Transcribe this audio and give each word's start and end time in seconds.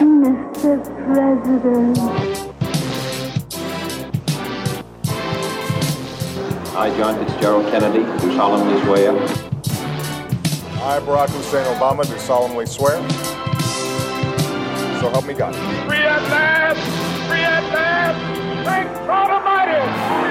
Mr. 0.00 0.82
President. 1.04 1.98
I, 6.74 6.96
John 6.96 7.26
Fitzgerald 7.26 7.70
Kennedy, 7.70 8.04
do 8.22 8.34
solemnly 8.34 8.80
swear. 8.82 9.12
I, 10.82 11.00
Barack 11.00 11.28
Hussein 11.28 11.66
Obama, 11.76 12.06
do 12.06 12.18
solemnly 12.18 12.64
swear. 12.64 12.96
So 15.00 15.10
help 15.10 15.26
me 15.26 15.34
God. 15.34 15.54
Free 15.86 15.98
at 15.98 16.22
last! 16.22 16.80
Free 17.28 17.40
at 17.40 17.62
last! 17.74 18.64
Thank 18.64 18.88
God 19.06 19.30
Almighty! 19.30 20.29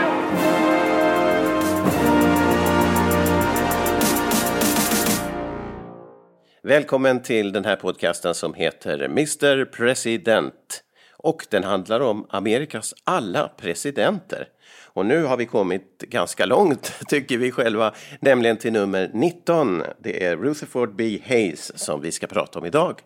Välkommen 6.63 7.21
till 7.21 7.51
den 7.51 7.65
här 7.65 7.75
podcasten 7.75 8.33
som 8.33 8.53
heter 8.53 8.99
Mr 8.99 9.65
President. 9.65 10.83
Och 11.17 11.47
den 11.49 11.63
handlar 11.63 11.99
om 11.99 12.25
Amerikas 12.29 12.93
alla 13.03 13.47
presidenter. 13.47 14.47
Och 14.93 15.05
nu 15.05 15.23
har 15.23 15.37
vi 15.37 15.45
kommit 15.45 15.97
ganska 15.99 16.45
långt, 16.45 16.93
tycker 17.07 17.37
vi 17.37 17.51
själva, 17.51 17.93
nämligen 18.19 18.57
till 18.57 18.73
nummer 18.73 19.11
19. 19.13 19.83
Det 19.99 20.25
är 20.25 20.37
Rutherford 20.37 20.95
B. 20.95 21.19
Hayes 21.27 21.79
som 21.79 22.01
vi 22.01 22.11
ska 22.11 22.27
prata 22.27 22.59
om 22.59 22.65
idag. 22.65 23.01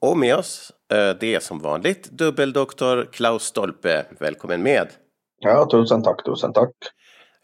Och 0.00 0.18
med 0.18 0.36
oss, 0.36 0.72
eh, 0.92 1.16
det 1.20 1.34
är 1.34 1.40
som 1.40 1.58
vanligt 1.58 2.10
dubbeldoktor 2.10 3.08
Klaus 3.12 3.42
Stolpe. 3.42 4.06
Välkommen 4.20 4.62
med! 4.62 4.88
Ja, 5.38 5.68
tusen 5.70 6.02
tack, 6.02 6.24
tusen 6.24 6.52
tack. 6.52 6.74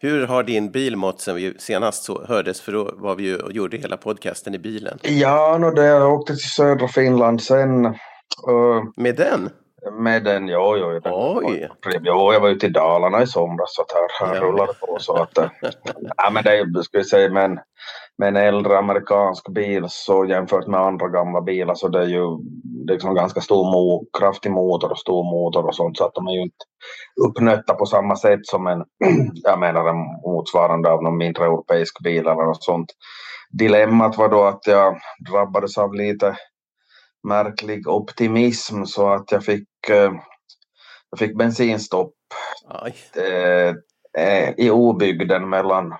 Hur 0.01 0.27
har 0.27 0.43
din 0.43 0.71
bil 0.71 0.95
mått 0.95 1.21
sen 1.21 1.35
vi 1.35 1.53
senast 1.59 2.03
så 2.03 2.25
hördes? 2.25 2.61
För 2.61 2.71
då 2.71 2.91
var 2.93 3.15
vi 3.15 3.23
ju 3.23 3.37
och 3.37 3.51
gjorde 3.51 3.77
hela 3.77 3.97
podcasten 3.97 4.55
i 4.55 4.59
bilen. 4.59 4.99
Ja, 5.01 5.57
no, 5.57 5.71
det, 5.71 5.85
jag 5.85 6.13
åkte 6.13 6.33
till 6.33 6.49
södra 6.49 6.87
Finland 6.87 7.41
sen. 7.41 7.85
Uh, 7.85 8.83
Med 8.95 9.15
den? 9.15 9.49
med 9.99 10.23
den, 10.23 10.47
jo, 10.47 10.77
jo. 10.77 10.99
Den, 10.99 11.13
Oj. 11.15 11.69
Jo, 12.01 12.33
jag 12.33 12.39
var 12.39 12.49
ute 12.49 12.65
i 12.65 12.69
Dalarna 12.69 13.21
i 13.21 13.27
somras 13.27 13.75
så 13.75 13.81
att 13.81 13.91
här, 13.91 14.27
här 14.27 14.35
Ja. 14.35 14.41
rullar 14.41 14.67
det 14.67 14.73
på. 14.73 14.97
Så 14.99 15.15
att, 15.15 15.37
eh, 15.37 15.49
ja, 16.17 16.29
men 16.29 16.43
det 16.73 16.83
ska 16.83 16.97
vi 16.97 17.03
säga, 17.03 17.29
med 17.29 17.45
en, 17.45 17.59
med 18.19 18.27
en 18.27 18.35
äldre 18.35 18.77
amerikansk 18.77 19.49
bil 19.49 19.85
så 19.89 20.25
jämfört 20.25 20.67
med 20.67 20.79
andra 20.79 21.07
gamla 21.07 21.41
bilar 21.41 21.75
så 21.75 21.87
det 21.87 21.99
är 21.99 22.07
ju 22.07 22.37
liksom 22.87 23.15
ganska 23.15 23.41
stor 23.41 23.71
mo, 23.71 24.05
kraftig 24.19 24.51
motor 24.51 24.91
och 24.91 24.99
stor 24.99 25.23
motor 25.23 25.65
och 25.65 25.75
sånt 25.75 25.97
så 25.97 26.05
att 26.05 26.13
de 26.13 26.27
är 26.27 26.31
ju 26.31 26.41
inte 26.41 26.65
uppnötta 27.27 27.73
på 27.73 27.85
samma 27.85 28.15
sätt 28.15 28.39
som 28.43 28.67
en, 28.67 28.85
jag 29.43 29.59
menar 29.59 29.89
en 29.89 30.31
motsvarande 30.33 30.91
av 30.91 31.03
någon 31.03 31.17
mindre 31.17 31.45
europeisk 31.45 32.03
bil 32.03 32.19
eller 32.19 32.45
något 32.45 32.63
sånt. 32.63 32.93
Dilemmat 33.51 34.17
var 34.17 34.29
då 34.29 34.43
att 34.43 34.67
jag 34.67 34.99
drabbades 35.29 35.77
av 35.77 35.93
lite 35.93 36.35
märklig 37.27 37.87
optimism 37.87 38.83
så 38.83 39.09
att 39.09 39.31
jag 39.31 39.45
fick, 39.45 39.89
eh, 39.89 40.11
jag 41.09 41.19
fick 41.19 41.37
bensinstopp 41.37 42.13
Aj. 42.67 42.95
eh, 43.15 43.75
eh, 44.23 44.53
i 44.57 44.69
obygden 44.69 45.49
mellan 45.49 45.93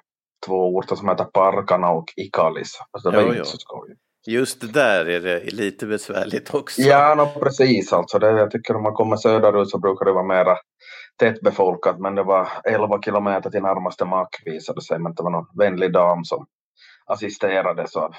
två 0.46 0.76
orter 0.76 0.96
som 0.96 1.10
heter 1.10 1.24
Parkana 1.24 1.90
och 1.90 2.14
Ikalis. 2.16 2.80
Alltså 2.92 3.12
det 3.12 3.18
var 3.18 3.24
Jo, 3.24 3.34
inte 3.34 3.46
så 3.46 3.58
skoj. 3.58 3.96
Just 4.28 4.62
det 4.62 4.68
där 4.68 5.06
är 5.06 5.20
det 5.20 5.54
lite 5.54 5.86
besvärligt 5.86 6.54
också. 6.54 6.82
Ja, 6.82 7.16
no, 7.16 7.40
precis 7.40 7.94
alltså. 7.94 8.20
Det, 8.20 8.28
jag 8.28 8.52
tycker 8.52 8.76
om 8.76 8.84
man 8.84 8.94
kommer 8.94 9.16
söderut 9.16 9.70
så 9.70 9.80
brukar 9.80 10.06
det 10.06 10.12
vara 10.12 10.28
mera 10.28 10.58
tättbefolkat 11.20 12.00
men 12.00 12.16
det 12.16 12.24
var 12.24 12.48
11 12.64 13.02
kilometer 13.02 13.50
till 13.50 13.62
närmaste 13.62 14.06
mack 14.06 14.42
visade 14.46 14.82
sig 14.82 15.00
men 15.00 15.14
det 15.14 15.24
var 15.24 15.32
någon 15.32 15.48
vänlig 15.58 15.94
dam 15.94 16.24
som 16.24 16.46
assisterade 17.06 17.88
så 17.88 18.14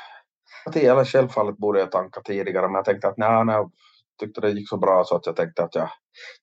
eller 0.75 1.05
självfallet 1.05 1.57
borde 1.57 1.81
jag 1.81 1.93
tanka 1.93 2.21
tidigare 2.21 2.67
men 2.67 2.75
jag 2.75 2.85
tänkte 2.85 3.09
att 3.09 3.19
nej, 3.19 3.45
nej, 3.45 3.67
tyckte 4.21 4.41
det 4.41 4.51
gick 4.51 4.69
så 4.69 4.77
bra 4.77 5.05
så 5.05 5.17
att 5.17 5.27
jag 5.27 5.37
tänkte 5.37 5.65
att 5.65 5.75
jag 5.75 5.89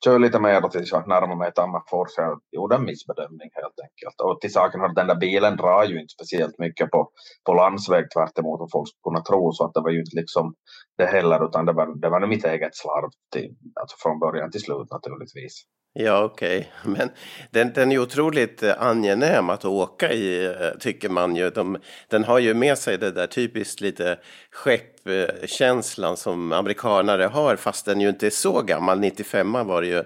kör 0.04 0.20
lite 0.20 0.40
mer 0.40 0.62
tills 0.62 0.92
jag 0.92 1.08
närmar 1.08 1.36
mig 1.36 1.52
Tammerfors. 1.54 2.12
Jag 2.18 2.40
gjorde 2.52 2.76
en 2.76 2.86
missbedömning 2.86 3.50
helt 3.54 3.80
enkelt. 3.86 4.22
Och 4.24 4.42
till 4.42 4.54
saken 4.54 4.82
hör 4.82 4.94
den 4.94 5.08
där 5.08 5.16
bilen 5.16 5.58
drar 5.58 5.84
ju 5.84 5.96
inte 6.02 6.14
speciellt 6.18 6.60
mycket 6.60 6.92
på, 6.92 7.12
på 7.46 7.54
landsväg 7.54 8.06
tvärt 8.14 8.40
emot 8.40 8.60
vad 8.60 8.72
folk 8.72 8.88
skulle 8.90 9.08
kunna 9.10 9.24
tro. 9.30 9.52
Så 9.52 9.66
att 9.66 9.74
det 9.74 9.82
var 9.82 9.92
ju 9.92 10.00
inte 10.00 10.16
liksom 10.22 10.54
det 10.98 11.06
heller 11.06 11.46
utan 11.48 11.66
det 11.66 11.74
var, 11.74 11.88
det 12.02 12.10
var 12.10 12.20
nog 12.20 12.30
mitt 12.30 12.46
eget 12.46 12.76
slarv 12.76 13.10
till, 13.34 13.50
alltså 13.82 13.96
från 14.00 14.20
början 14.20 14.52
till 14.52 14.62
slut 14.62 14.88
naturligtvis. 14.92 15.56
Ja, 15.94 16.24
okej. 16.24 16.72
Men 16.86 17.09
den, 17.52 17.74
den 17.74 17.92
är 17.92 18.00
otroligt 18.00 18.64
eh, 18.64 18.81
angenäm 18.81 19.50
att 19.50 19.66
åka 19.66 20.14
i, 20.14 20.46
eh, 20.46 20.80
tycker 20.80 21.09
man 21.09 21.36
ju. 21.36 21.50
De, 21.50 21.78
den 22.08 22.24
har 22.24 22.40
ju 22.40 22.53
med 22.53 22.78
sig 22.78 22.98
det 22.98 23.12
där 23.12 23.28
typiskt 23.28 23.81
lite 23.81 24.18
skeppkänslan 24.52 26.18
som 26.18 26.52
amerikanare 26.52 27.24
har, 27.24 27.56
fast 27.56 27.86
den 27.86 28.02
ju 28.02 28.09
inte 28.09 28.25
är 28.25 28.30
så 28.30 28.62
gammal. 28.62 29.00
95 29.00 29.53
var 29.53 29.81
det 29.81 29.88
ju. 29.88 30.03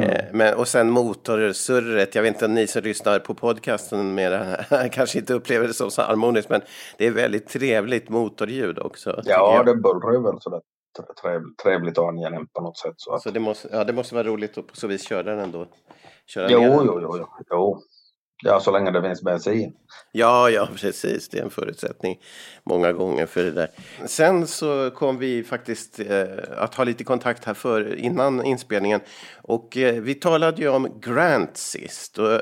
Eh, 0.00 0.24
Men, 0.32 0.54
och 0.54 0.68
sen 0.68 0.90
motorsurret. 0.90 2.14
Jag 2.14 2.22
vet 2.22 2.34
inte 2.34 2.44
om 2.44 2.54
ni 2.54 2.66
som 2.66 2.82
lyssnar 2.82 3.18
på 3.18 3.34
podcasten 3.34 4.14
med 4.14 4.32
det 4.32 4.66
här 4.70 4.88
kanske 4.88 5.18
inte 5.18 5.34
upplever 5.34 5.66
det 5.66 5.74
som 5.74 5.90
så 5.90 6.02
harmoniskt, 6.02 6.50
men 6.50 6.60
det 6.98 7.06
är 7.06 7.10
väldigt 7.10 7.48
trevligt 7.48 8.08
motorljud 8.08 8.78
också. 8.78 9.20
Ja, 9.24 9.62
det 9.66 9.74
bullrar 9.74 10.12
ju 10.12 10.22
väl 10.22 10.40
sådär 10.40 10.60
trevligt, 11.22 11.58
trevligt 11.58 11.98
och 11.98 12.08
angenämt 12.08 12.52
på 12.52 12.60
något 12.60 12.78
sätt. 12.78 12.94
Så 12.96 13.14
att, 13.14 13.22
Så 13.22 13.30
det 13.30 13.40
måste, 13.40 13.68
ja, 13.72 13.84
det 13.84 13.92
måste 13.92 14.14
vara 14.14 14.26
roligt 14.26 14.58
att 14.58 14.66
på 14.66 14.76
så 14.76 14.86
vis 14.86 15.08
köra 15.08 15.22
den 15.22 15.38
ändå. 15.38 15.66
Köra 16.26 16.50
jo, 16.50 16.60
den. 16.60 16.72
jo, 16.72 17.00
jo, 17.02 17.16
jo, 17.18 17.26
jo. 17.50 17.82
Ja, 18.44 18.60
så 18.60 18.70
länge 18.70 18.90
det 18.90 19.02
finns 19.02 19.22
bensin. 19.22 19.72
Ja, 20.12 20.50
ja, 20.50 20.68
precis. 20.76 21.28
Det 21.28 21.38
är 21.38 21.42
en 21.42 21.50
förutsättning 21.50 22.20
många 22.64 22.92
gånger 22.92 23.26
för 23.26 23.44
det 23.44 23.50
där. 23.50 23.68
Sen 24.06 24.46
så 24.46 24.90
kom 24.90 25.18
vi 25.18 25.44
faktiskt 25.44 26.00
eh, 26.00 26.24
att 26.56 26.74
ha 26.74 26.84
lite 26.84 27.04
kontakt 27.04 27.44
här 27.44 27.54
för 27.54 27.94
innan 27.94 28.44
inspelningen 28.44 29.00
och 29.42 29.76
eh, 29.76 29.94
vi 29.94 30.14
talade 30.14 30.62
ju 30.62 30.68
om 30.68 31.00
Grant 31.00 31.56
sist. 31.56 32.18
Och 32.18 32.40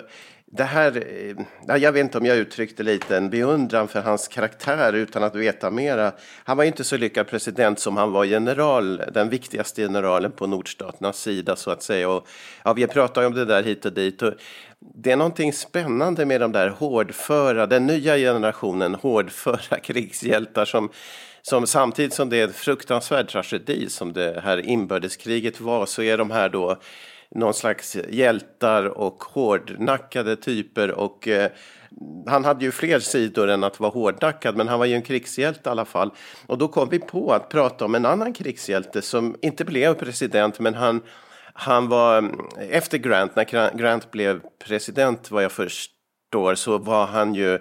det 0.56 0.64
här, 0.64 0.96
eh, 0.96 1.36
ja, 1.66 1.78
jag 1.78 1.92
vet 1.92 2.00
inte 2.00 2.18
om 2.18 2.26
jag 2.26 2.36
uttryckte 2.36 2.82
lite 2.82 3.16
en 3.16 3.30
beundran 3.30 3.88
för 3.88 4.00
hans 4.00 4.28
karaktär 4.28 4.92
utan 4.92 5.22
att 5.22 5.34
veta 5.34 5.70
mera. 5.70 6.12
Han 6.44 6.56
var 6.56 6.64
ju 6.64 6.68
inte 6.68 6.84
så 6.84 6.96
lyckad 6.96 7.26
president 7.26 7.78
som 7.78 7.96
han 7.96 8.12
var 8.12 8.24
general, 8.24 9.02
den 9.12 9.28
viktigaste 9.28 9.82
generalen 9.82 10.32
på 10.32 10.46
nordstaternas 10.46 11.18
sida 11.18 11.56
så 11.56 11.70
att 11.70 11.82
säga. 11.82 12.08
Och, 12.08 12.26
ja, 12.64 12.72
vi 12.72 12.86
pratar 12.86 13.20
ju 13.20 13.26
om 13.26 13.34
det 13.34 13.44
där 13.44 13.62
hit 13.62 13.84
och 13.84 13.92
dit. 13.92 14.22
Och 14.22 14.32
det 14.94 15.12
är 15.12 15.16
någonting 15.16 15.52
spännande 15.52 16.26
med 16.26 16.40
de 16.40 16.52
där 16.52 16.68
hårdföra, 16.68 17.66
den 17.66 17.86
nya 17.86 18.16
generationen 18.16 18.94
hårdföra 18.94 19.78
krigshjältar 19.82 20.64
som, 20.64 20.90
som 21.42 21.66
samtidigt 21.66 22.14
som 22.14 22.28
det 22.28 22.36
är 22.36 22.44
en 22.44 22.52
fruktansvärd 22.52 23.28
tragedi 23.28 23.88
som 23.88 24.12
det 24.12 24.40
här 24.44 24.58
inbördeskriget 24.58 25.60
var 25.60 25.86
så 25.86 26.02
är 26.02 26.18
de 26.18 26.30
här 26.30 26.48
då 26.48 26.78
någon 27.34 27.54
slags 27.54 27.96
hjältar 28.08 28.84
och 28.84 29.24
hårdnackade 29.24 30.36
typer 30.36 30.90
och 30.90 31.28
eh, 31.28 31.50
han 32.26 32.44
hade 32.44 32.64
ju 32.64 32.70
fler 32.70 32.98
sidor 32.98 33.48
än 33.48 33.64
att 33.64 33.80
vara 33.80 33.90
hårdnackad, 33.90 34.56
men 34.56 34.68
han 34.68 34.78
var 34.78 34.86
ju 34.86 34.94
en 34.94 35.02
krigshjälte 35.02 35.68
i 35.68 35.70
alla 35.70 35.84
fall. 35.84 36.10
Och 36.46 36.58
då 36.58 36.68
kom 36.68 36.88
vi 36.88 36.98
på 36.98 37.32
att 37.32 37.48
prata 37.48 37.84
om 37.84 37.94
en 37.94 38.06
annan 38.06 38.32
krigshjälte 38.32 39.02
som 39.02 39.36
inte 39.42 39.64
blev 39.64 39.94
president, 39.94 40.60
men 40.60 40.74
han, 40.74 41.02
han 41.52 41.88
var, 41.88 42.18
mm, 42.18 42.40
efter 42.70 42.98
Grant, 42.98 43.36
när 43.36 43.76
Grant 43.78 44.10
blev 44.10 44.40
president 44.66 45.30
vad 45.30 45.44
jag 45.44 45.52
först 45.52 45.93
år 46.34 46.54
så 46.54 46.78
var 46.78 47.06
han 47.06 47.34
ju, 47.34 47.54
eh, 47.54 47.60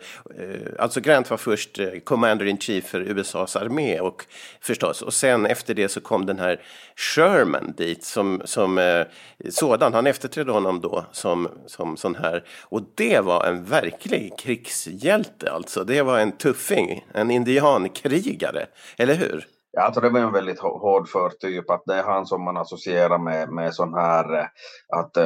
alltså 0.80 1.02
Grant 1.02 1.30
var 1.30 1.38
först 1.38 1.80
eh, 1.80 1.88
commander 2.04 2.46
in 2.46 2.58
chief 2.58 2.86
för 2.86 3.02
USAs 3.02 3.56
armé 3.56 4.00
och 4.00 4.26
förstås, 4.62 5.02
och 5.02 5.14
sen 5.14 5.46
efter 5.46 5.74
det 5.74 5.90
så 5.90 6.02
kom 6.02 6.26
den 6.26 6.40
här 6.40 6.62
Sherman 6.96 7.74
dit 7.78 8.04
som, 8.04 8.42
som 8.46 8.78
eh, 8.78 9.06
sådan, 9.50 9.94
han 9.94 10.08
efterträdde 10.08 10.52
honom 10.52 10.82
då 10.82 11.06
som, 11.12 11.50
som 11.66 11.98
sån 11.98 12.16
här, 12.16 12.44
och 12.62 12.82
det 12.96 13.20
var 13.20 13.46
en 13.46 13.66
verklig 13.66 14.34
krigshjälte 14.40 15.52
alltså, 15.52 15.84
det 15.84 16.02
var 16.02 16.20
en 16.20 16.32
tuffing, 16.32 17.06
en 17.14 17.32
indiankrigare, 17.32 18.66
eller 18.98 19.14
hur? 19.14 19.48
Ja, 19.72 19.82
alltså 19.82 20.02
det 20.02 20.10
var 20.10 20.20
en 20.20 20.32
väldigt 20.32 20.60
hårdför 20.60 21.30
typ 21.30 21.70
att 21.70 21.84
det 21.86 21.96
är 21.96 22.04
han 22.04 22.26
som 22.26 22.44
man 22.44 22.58
associerar 22.58 23.18
med, 23.18 23.50
med 23.50 23.74
sån 23.74 23.94
här 23.94 24.50
att 24.96 25.18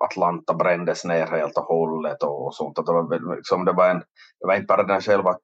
Atlanta 0.00 0.54
brändes 0.54 1.04
ner 1.04 1.26
helt 1.26 1.58
och 1.58 1.64
hållet 1.64 2.22
och, 2.22 2.54
sånt. 2.54 2.78
Att 2.78 2.86
det, 2.86 2.92
var, 2.92 3.36
liksom, 3.36 3.64
det, 3.64 3.72
var 3.72 3.88
en, 3.88 3.98
det 4.40 4.46
var 4.46 4.54
inte 4.54 4.66
bara 4.66 4.82
den 4.82 5.00
själva 5.00 5.38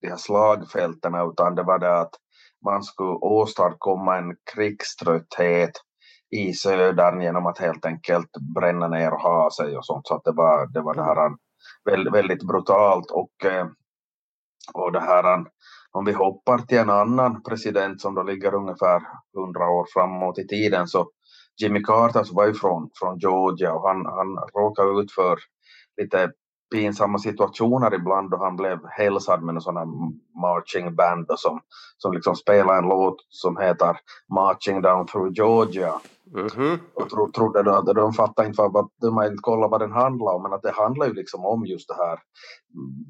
de 0.00 0.08
här 0.08 0.16
slagfälten 0.16 1.14
utan 1.14 1.54
det 1.54 1.62
var 1.62 1.78
det 1.78 2.00
att 2.00 2.14
man 2.64 2.82
skulle 2.82 3.12
åstadkomma 3.12 4.18
en 4.18 4.36
krigströtthet 4.54 5.70
i 6.30 6.52
södern 6.52 7.20
genom 7.20 7.46
att 7.46 7.58
helt 7.58 7.86
enkelt 7.86 8.30
bränna 8.54 8.88
ner 8.88 9.12
och 9.12 9.20
ha 9.20 9.50
sig 9.50 9.76
och 9.76 9.86
sånt. 9.86 10.06
Så 10.06 10.14
att 10.14 10.24
det 10.24 10.32
var 10.32 10.66
det, 10.66 10.80
var 10.80 10.94
det 10.94 11.04
här 11.04 11.30
väldigt, 11.84 12.14
väldigt 12.14 12.46
brutalt 12.46 13.10
och, 13.10 13.44
eh, 13.44 13.66
och 14.74 14.92
det 14.92 15.00
här 15.00 15.44
om 15.92 16.04
vi 16.04 16.12
hoppar 16.12 16.58
till 16.58 16.78
en 16.78 16.90
annan 16.90 17.42
president 17.42 18.00
som 18.00 18.14
då 18.14 18.22
ligger 18.22 18.54
ungefär 18.54 19.02
hundra 19.34 19.68
år 19.68 19.86
framåt 19.94 20.38
i 20.38 20.46
tiden 20.46 20.88
så 20.88 21.10
Jimmy 21.62 21.82
Carter 21.82 22.34
var 22.34 22.46
ju 22.46 22.54
från, 22.54 22.90
Georgia 23.18 23.72
och 23.72 23.88
han, 23.88 24.06
han 24.06 24.38
råkade 24.54 25.00
ut 25.00 25.12
för 25.12 25.38
lite 26.00 26.32
pinsamma 26.72 27.18
situationer 27.18 27.94
ibland 27.94 28.30
då 28.30 28.36
han 28.36 28.56
blev 28.56 28.78
hälsad 28.90 29.42
med 29.42 29.54
en 29.54 29.60
sån 29.60 29.76
här 29.76 29.86
marching 30.40 30.94
band 30.94 31.30
och 31.30 31.38
som, 31.38 31.60
som 31.98 32.12
liksom 32.12 32.36
spelade 32.36 32.78
en 32.78 32.88
låt 32.88 33.16
som 33.28 33.56
heter 33.56 33.96
Marching 34.34 34.82
Down 34.82 35.06
Through 35.06 35.32
Georgia. 35.34 36.00
Mm 36.34 36.46
-hmm. 36.46 36.78
Och 36.94 37.10
tro, 37.10 37.30
trodde 37.32 37.62
då, 37.62 37.92
de 37.92 38.12
fattade 38.12 38.48
inte 38.48 38.62
vad, 38.62 38.88
de 39.00 39.22
inte 39.22 39.40
kollat 39.40 39.70
vad 39.70 39.80
den 39.80 39.92
handlar 39.92 40.32
om 40.34 40.42
men 40.42 40.52
att 40.52 40.62
det 40.62 40.72
handlar 40.72 41.06
ju 41.06 41.12
liksom 41.12 41.44
om 41.44 41.66
just 41.66 41.88
det 41.88 41.94
här 41.94 42.18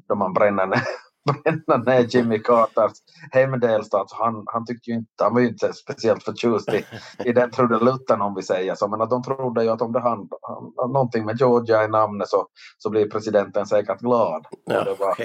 då 0.07 0.15
man 0.15 0.33
bränner 0.33 0.65
ner, 0.65 0.81
bränna 1.25 1.83
ner 1.83 2.01
Jimmy 2.01 2.39
Carters 2.39 2.91
hemdelstat. 3.31 4.11
Han, 4.11 4.43
han 4.45 4.65
tyckte 4.65 4.89
ju 4.89 4.95
inte, 4.95 5.23
han 5.23 5.33
var 5.33 5.41
ju 5.41 5.47
inte 5.47 5.73
speciellt 5.73 6.23
förtjust 6.23 6.73
i, 6.73 6.85
i 7.25 7.33
den 7.33 7.51
trudelutten 7.51 8.21
om 8.21 8.35
vi 8.35 8.41
säger 8.41 8.75
så. 8.75 8.87
Men 8.87 9.01
att 9.01 9.09
de 9.09 9.23
trodde 9.23 9.63
ju 9.63 9.69
att 9.69 9.81
om 9.81 9.91
det 9.91 9.99
han, 9.99 10.29
någonting 10.77 11.25
med 11.25 11.39
Georgia 11.39 11.83
i 11.83 11.87
namnet 11.87 12.27
så, 12.27 12.47
så 12.77 12.89
blir 12.89 13.09
presidenten 13.09 13.65
säkert 13.65 13.99
glad. 13.99 14.45
Ja. 14.65 14.83
Det, 14.83 14.93
var, 14.99 15.15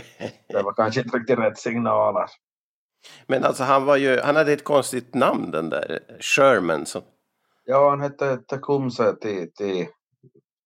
det 0.49 0.63
var 0.63 0.73
kanske 0.73 1.01
inte 1.01 1.19
riktigt 1.19 1.39
rätt 1.39 1.59
signaler. 1.59 2.27
Men 3.27 3.45
alltså 3.45 3.63
han 3.65 3.85
var 3.85 3.97
ju, 3.97 4.21
han 4.21 4.37
hade 4.37 4.53
ett 4.53 4.65
konstigt 4.65 5.15
namn 5.15 5.51
den 5.51 5.69
där 5.71 5.99
Sherman. 6.21 6.87
Som... 6.87 7.03
Ja, 7.65 7.91
han 7.91 8.01
hette 8.01 8.37
Tecumseh 8.37 9.13
till, 9.13 9.53
till 9.53 9.87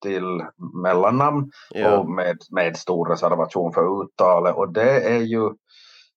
till 0.02 0.44
mellannamn 0.82 1.50
Ja. 1.70 1.98
och 1.98 2.10
med, 2.10 2.38
med 2.50 2.76
stor 2.76 3.08
reservation 3.08 3.72
för 3.72 4.02
uttalet. 4.02 4.54
Och 4.54 4.72
det 4.72 5.00
är 5.00 5.20
ju 5.20 5.50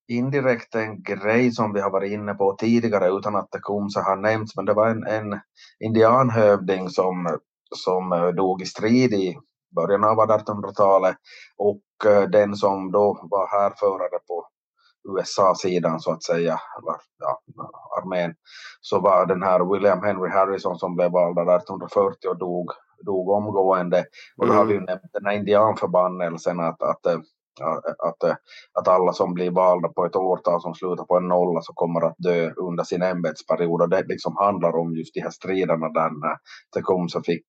indirekt 0.07 0.75
en 0.75 1.03
grej 1.03 1.51
som 1.51 1.73
vi 1.73 1.81
har 1.81 1.91
varit 1.91 2.11
inne 2.11 2.33
på 2.33 2.55
tidigare 2.59 3.09
utan 3.09 3.35
att 3.35 3.49
så 3.89 3.99
har 3.99 4.15
nämnts. 4.15 4.55
Men 4.55 4.65
det 4.65 4.73
var 4.73 4.87
en, 4.89 5.07
en 5.07 5.39
indianhövding 5.79 6.89
som, 6.89 7.39
som 7.75 8.13
eh, 8.13 8.27
dog 8.27 8.61
i 8.61 8.65
strid 8.65 9.13
i 9.13 9.37
början 9.75 10.03
av 10.03 10.17
1800-talet 10.17 11.15
och 11.57 12.11
eh, 12.11 12.23
den 12.29 12.55
som 12.55 12.91
då 12.91 13.27
var 13.31 13.47
härförare 13.47 14.19
på 14.27 14.47
USA-sidan 15.09 15.99
så 15.99 16.11
att 16.11 16.23
säga, 16.23 16.59
eller 16.77 16.95
ja, 17.19 17.41
armén, 18.01 18.35
så 18.81 18.99
var 18.99 19.25
den 19.25 19.43
här 19.43 19.73
William 19.73 20.03
Henry 20.03 20.29
Harrison 20.29 20.77
som 20.77 20.95
blev 20.95 21.11
vald 21.11 21.37
1840 21.37 22.29
och 22.29 22.37
dog, 22.37 22.71
dog 23.05 23.29
omgående. 23.29 24.05
Och 24.37 24.47
då 24.47 24.53
Mm. 24.53 24.57
har 24.57 24.65
vi 24.65 24.73
ju 24.73 24.79
nämnt 24.79 25.01
den 25.13 25.25
här 25.25 25.33
indianförbannelsen 25.33 26.59
att, 26.59 26.81
att, 26.83 27.05
eh, 27.05 27.19
att, 27.61 27.85
att, 27.99 28.37
att 28.79 28.87
alla 28.87 29.13
som 29.13 29.33
blir 29.33 29.51
valda 29.51 29.87
på 29.89 30.05
ett 30.05 30.15
årtal 30.15 30.61
som 30.61 30.75
slutar 30.75 31.03
på 31.03 31.17
en 31.17 31.27
nolla 31.27 31.61
så 31.61 31.73
kommer 31.73 32.05
att 32.07 32.15
dö 32.17 32.51
under 32.51 32.83
sin 32.83 33.01
ämbetsperiod. 33.01 33.81
Och 33.81 33.89
det 33.89 34.03
liksom 34.07 34.37
handlar 34.37 34.75
om 34.77 34.95
just 34.95 35.13
de 35.13 35.21
här 35.21 35.29
striderna 35.29 35.89
där 35.89 36.09
när 36.21 36.37
Tecumseh 36.75 37.21
fick, 37.25 37.45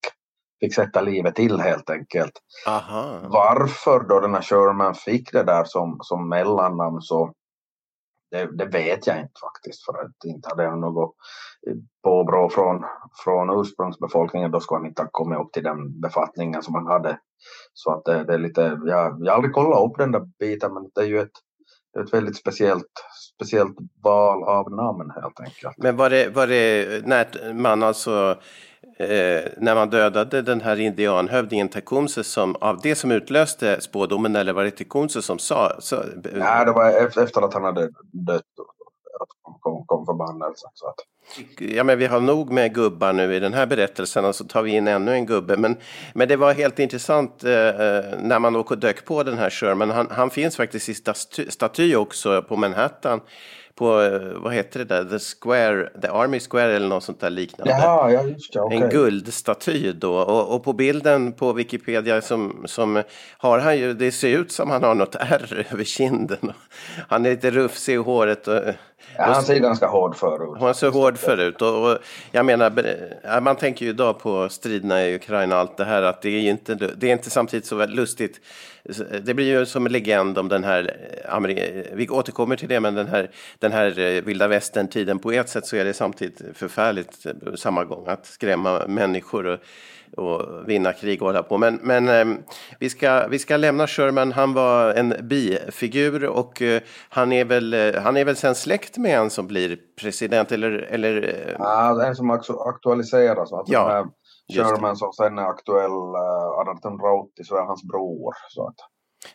fick 0.60 0.74
sätta 0.74 1.00
livet 1.00 1.34
till 1.34 1.60
helt 1.60 1.90
enkelt. 1.90 2.32
Aha. 2.68 3.20
Varför 3.22 4.00
då 4.08 4.20
den 4.20 4.34
här 4.34 4.42
Sherman 4.42 4.94
fick 4.94 5.32
det 5.32 5.42
där 5.42 5.64
som, 5.64 5.98
som 6.02 6.28
mellannamn 6.28 7.00
så 7.00 7.32
det, 8.36 8.56
det 8.56 8.66
vet 8.66 9.06
jag 9.06 9.20
inte 9.20 9.40
faktiskt 9.40 9.84
för 9.84 9.92
att 9.92 10.24
inte 10.24 10.48
hade 10.48 10.62
jag 10.62 10.78
något 10.78 11.14
eh, 11.66 11.74
påbrå 12.02 12.50
från, 12.50 12.84
från 13.24 13.60
ursprungsbefolkningen 13.60 14.50
då 14.50 14.60
skulle 14.60 14.78
han 14.78 14.86
inte 14.86 15.02
ha 15.02 15.08
kommit 15.12 15.38
upp 15.38 15.52
till 15.52 15.62
den 15.62 16.00
befattningen 16.00 16.62
som 16.62 16.74
han 16.74 16.86
hade. 16.86 17.18
Så 17.72 17.92
att 17.92 18.04
det, 18.04 18.24
det 18.24 18.34
är 18.34 18.38
lite, 18.38 18.80
jag, 18.84 19.16
jag 19.20 19.32
har 19.32 19.36
aldrig 19.36 19.54
kollat 19.54 19.90
upp 19.90 19.98
den 19.98 20.12
där 20.12 20.22
biten 20.38 20.74
men 20.74 20.90
det 20.94 21.00
är 21.00 21.06
ju 21.06 21.20
ett, 21.20 21.30
det 21.92 22.00
är 22.00 22.04
ett 22.04 22.14
väldigt 22.14 22.36
speciellt, 22.36 22.92
speciellt 23.34 23.76
val 24.04 24.44
av 24.44 24.70
namn 24.70 25.10
helt 25.14 25.40
enkelt. 25.40 25.78
Men 25.78 25.96
var 25.96 26.10
det, 26.10 26.28
var 26.28 26.46
det 26.46 27.06
när 27.06 27.52
man 27.54 27.82
alltså 27.82 28.40
eh, 28.96 29.44
när 29.56 29.74
man 29.74 29.90
dödade 29.90 30.42
den 30.42 30.60
här 30.60 30.80
indianhövdingen 30.80 31.68
Tecumseh 31.68 32.22
som 32.22 32.56
av 32.56 32.80
det 32.82 32.94
som 32.94 33.10
utlöste 33.10 33.80
spådomen 33.80 34.36
eller 34.36 34.52
var 34.52 34.64
det 34.64 34.70
Tecumseh 34.70 35.20
som 35.22 35.38
sa? 35.38 35.76
Så, 35.78 36.02
Nej, 36.34 36.64
det 36.64 36.72
var 36.72 36.90
efter, 36.90 37.22
efter 37.22 37.42
att 37.42 37.54
han 37.54 37.64
hade 37.64 37.90
dött 38.12 38.42
att 39.20 39.60
kom, 39.60 39.86
kom 39.86 40.06
förbannelsen. 40.06 40.70
Så 40.74 40.86
att, 40.88 40.96
Ja, 41.58 41.84
men 41.84 41.98
vi 41.98 42.06
har 42.06 42.20
nog 42.20 42.50
med 42.50 42.74
gubbar 42.74 43.12
nu 43.12 43.34
i 43.34 43.40
den 43.40 43.54
här 43.54 43.66
berättelsen 43.66 44.24
och 44.24 44.34
så 44.34 44.44
tar 44.44 44.62
vi 44.62 44.70
in 44.70 44.88
ännu 44.88 45.12
en 45.12 45.26
gubbe. 45.26 45.56
Men, 45.56 45.76
men 46.14 46.28
det 46.28 46.36
var 46.36 46.54
helt 46.54 46.78
intressant 46.78 47.44
eh, 47.44 47.50
när 48.18 48.38
man 48.38 48.52
då 48.52 48.62
dök 48.62 49.04
på 49.04 49.22
den 49.22 49.38
här 49.38 49.50
Sherman. 49.50 49.90
Han, 49.90 50.08
han 50.10 50.30
finns 50.30 50.56
faktiskt 50.56 50.88
i 50.88 50.94
staty, 50.94 51.50
staty 51.50 51.96
också 51.96 52.42
på 52.42 52.56
Manhattan. 52.56 53.20
På, 53.78 54.02
eh, 54.02 54.20
vad 54.34 54.54
heter 54.54 54.78
det 54.78 54.84
där, 54.84 55.04
The 55.04 55.18
Square, 55.18 55.90
The 56.02 56.08
Army 56.08 56.40
Square 56.40 56.76
eller 56.76 56.88
något 56.88 57.04
sånt 57.04 57.20
där 57.20 57.30
liknande. 57.30 57.72
Jaha, 57.72 58.12
ja 58.12 58.22
just 58.22 58.52
det, 58.52 58.60
okej. 58.60 58.82
En 58.82 58.88
guldstaty 58.90 59.92
då. 59.92 60.16
Och, 60.16 60.54
och 60.54 60.64
på 60.64 60.72
bilden 60.72 61.32
på 61.32 61.52
Wikipedia 61.52 62.20
som, 62.20 62.62
som 62.66 63.02
har 63.38 63.58
han 63.58 63.78
ju, 63.78 63.94
det 63.94 64.12
ser 64.12 64.38
ut 64.38 64.52
som 64.52 64.70
han 64.70 64.82
har 64.82 64.94
något 64.94 65.14
ärr 65.14 65.66
över 65.72 65.84
kinden. 65.84 66.52
Han 67.08 67.26
är 67.26 67.30
lite 67.30 67.50
rufsig 67.50 67.94
i 67.94 67.96
håret. 67.96 68.48
Och, 68.48 68.60
Ja, 69.18 69.24
han 69.24 69.42
ser 69.42 69.58
ganska 69.58 69.86
hård 69.86 70.16
förut. 70.16 70.60
var 70.60 70.72
så 70.72 70.90
hård 70.90 71.18
förut. 71.18 71.62
Och, 71.62 71.90
och 71.90 71.98
jag 72.32 72.46
menar, 72.46 73.40
man 73.40 73.56
tänker 73.56 73.84
ju 73.84 73.90
idag 73.90 74.18
på 74.18 74.48
striderna 74.48 75.06
i 75.06 75.14
Ukraina 75.14 75.54
och 75.54 75.60
allt 75.60 75.76
det 75.76 75.84
här 75.84 76.02
att 76.02 76.22
det 76.22 76.28
är 76.28 76.40
ju 76.40 76.50
inte, 76.50 76.74
det 76.74 77.08
är 77.08 77.12
inte 77.12 77.30
samtidigt 77.30 77.66
så 77.66 77.76
väldigt 77.76 77.96
lustigt. 77.96 78.40
Det 79.22 79.34
blir 79.34 79.46
ju 79.58 79.66
som 79.66 79.86
en 79.86 79.92
legend 79.92 80.38
om 80.38 80.48
den 80.48 80.64
här, 80.64 80.96
eh, 81.24 81.34
Ameri- 81.34 81.90
vi 81.94 82.08
återkommer 82.08 82.56
till 82.56 82.68
det, 82.68 82.80
men 82.80 82.94
den 82.94 83.06
här, 83.06 83.30
den 83.58 83.72
här 83.72 83.98
eh, 83.98 84.22
vilda 84.22 84.48
västern-tiden. 84.48 85.18
På 85.18 85.32
ett 85.32 85.48
sätt 85.48 85.66
så 85.66 85.76
är 85.76 85.84
det 85.84 85.94
samtidigt 85.94 86.42
förfärligt 86.54 87.26
eh, 87.26 87.54
samma 87.54 87.84
gång 87.84 88.08
att 88.08 88.26
skrämma 88.26 88.86
människor 88.88 89.46
och, 89.46 89.58
och 90.16 90.68
vinna 90.68 90.92
krig 90.92 91.22
och 91.22 91.28
hålla 91.28 91.42
på. 91.42 91.58
Men, 91.58 91.78
men 91.82 92.08
eh, 92.08 92.36
vi, 92.80 92.90
ska, 92.90 93.26
vi 93.28 93.38
ska 93.38 93.56
lämna 93.56 93.86
Sherman. 93.86 94.32
Han 94.32 94.52
var 94.54 94.94
en 94.94 95.14
bifigur 95.22 96.24
och 96.26 96.62
eh, 96.62 96.82
han 97.08 97.32
är 97.32 97.44
väl, 97.44 97.74
eh, 97.74 97.94
han 98.02 98.16
är 98.16 98.24
väl 98.24 98.36
sen 98.36 98.54
släkt 98.54 98.98
med 98.98 99.18
en 99.18 99.30
som 99.30 99.46
blir 99.46 99.78
president 100.00 100.52
eller, 100.52 100.70
eller 100.70 101.22
eh, 101.22 101.54
Ja, 101.58 102.06
en 102.06 102.16
som 102.16 102.30
aktualiseras. 102.66 103.52
Att 103.52 103.68
Ja, 103.68 104.06
Sherman 104.52 104.96
som 104.96 105.12
sen 105.12 105.38
är 105.38 105.42
aktuell 105.42 105.90
uh, 105.90 106.70
1880 106.70 107.44
så 107.44 107.56
är 107.56 107.62
hans 107.62 107.84
bror. 107.84 108.34
Så 108.48 108.66
att, 108.68 108.74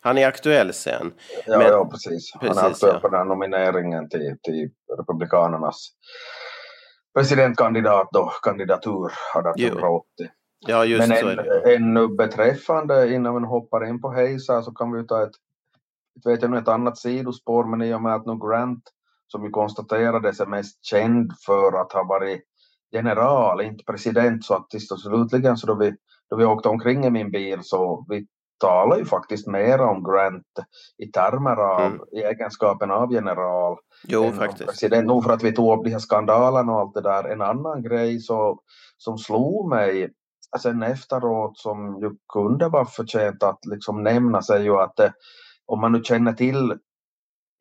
han 0.01 0.17
är 0.17 0.27
aktuell 0.27 0.73
sen. 0.73 1.13
ja, 1.45 1.57
Men- 1.57 1.67
ja, 1.67 1.85
precis. 1.91 2.31
Han 2.33 2.39
precis, 2.41 2.63
är 2.63 2.67
aktuell 2.67 2.93
ja. 2.95 2.99
på 2.99 3.07
den 3.07 3.17
här 3.17 3.25
nomineringen 3.25 4.09
till, 4.09 4.37
till 4.43 4.69
Republikanernas 4.97 5.91
presidentkandidat 7.13 8.09
då, 8.11 8.31
kandidatur 8.43 9.05
1880. 9.05 10.05
Ja, 10.67 10.85
just 10.85 11.07
Men 11.07 11.17
så 11.17 11.29
en, 11.29 11.35
det. 11.35 11.75
ännu 11.75 12.07
beträffande, 12.07 13.13
innan 13.13 13.41
vi 13.41 13.47
hoppar 13.47 13.85
in 13.85 14.01
på 14.01 14.11
Heisa 14.11 14.61
så 14.61 14.71
kan 14.71 14.91
vi 14.91 15.07
ta 15.07 15.23
ett, 15.23 15.29
ett, 16.19 16.25
vet 16.25 16.41
jag 16.41 16.51
nu, 16.51 16.57
ett 16.57 16.67
annat 16.67 16.97
sidospår, 16.97 17.63
men 17.63 17.81
i 17.81 17.93
och 17.93 18.01
med 18.01 18.15
att 18.15 18.25
nu 18.25 18.39
Grant, 18.47 18.83
som 19.27 19.43
ju 19.43 19.49
konstaterades 19.49 20.39
är 20.39 20.45
mest 20.45 20.85
känd 20.85 21.31
för 21.45 21.81
att 21.81 21.93
ha 21.93 22.03
varit 22.03 22.43
general, 22.91 23.61
inte 23.61 23.83
president, 23.83 24.45
så 24.45 24.53
att 24.55 24.71
sist 24.71 24.91
och 24.91 25.01
slutligen 25.01 25.57
så 25.57 25.67
då 25.67 25.75
vi, 25.75 25.95
då 26.29 26.35
vi 26.35 26.45
åkte 26.45 26.69
omkring 26.69 27.05
i 27.05 27.09
min 27.09 27.31
bil 27.31 27.59
så 27.63 28.05
vi 28.09 28.27
talar 28.59 28.97
ju 28.97 29.05
faktiskt 29.05 29.47
mer 29.47 29.81
om 29.81 30.03
Grant 30.03 30.45
i 30.97 31.07
termer 31.11 31.55
av, 31.57 31.81
Mm. 31.81 31.99
i 32.11 32.21
egenskapen 32.23 32.91
av 32.91 33.13
general, 33.13 33.77
Jo, 34.03 34.31
faktiskt. 34.31 34.69
President, 34.69 35.07
nog 35.07 35.23
för 35.23 35.33
att 35.33 35.43
vi 35.43 35.51
tog 35.51 35.79
upp 35.79 35.83
de 35.85 35.91
här 35.91 35.99
skandalerna 35.99 36.71
och 36.71 36.79
allt 36.79 36.93
det 36.93 37.01
där. 37.01 37.23
En 37.23 37.41
annan 37.41 37.83
grej 37.83 38.19
så, 38.19 38.59
som 38.97 39.17
slog 39.17 39.69
mig 39.69 40.09
sen 40.59 40.83
efteråt 40.83 41.57
som 41.57 41.99
ju 42.01 42.11
kunde 42.33 42.69
vara 42.69 42.85
förtjänt 42.85 43.43
att 43.43 43.59
liksom 43.65 44.03
nämna 44.03 44.41
sig 44.41 44.63
ju 44.63 44.77
att 44.77 44.99
eh, 44.99 45.11
om 45.65 45.81
man 45.81 45.91
nu 45.91 46.03
känner 46.03 46.33
till 46.33 46.77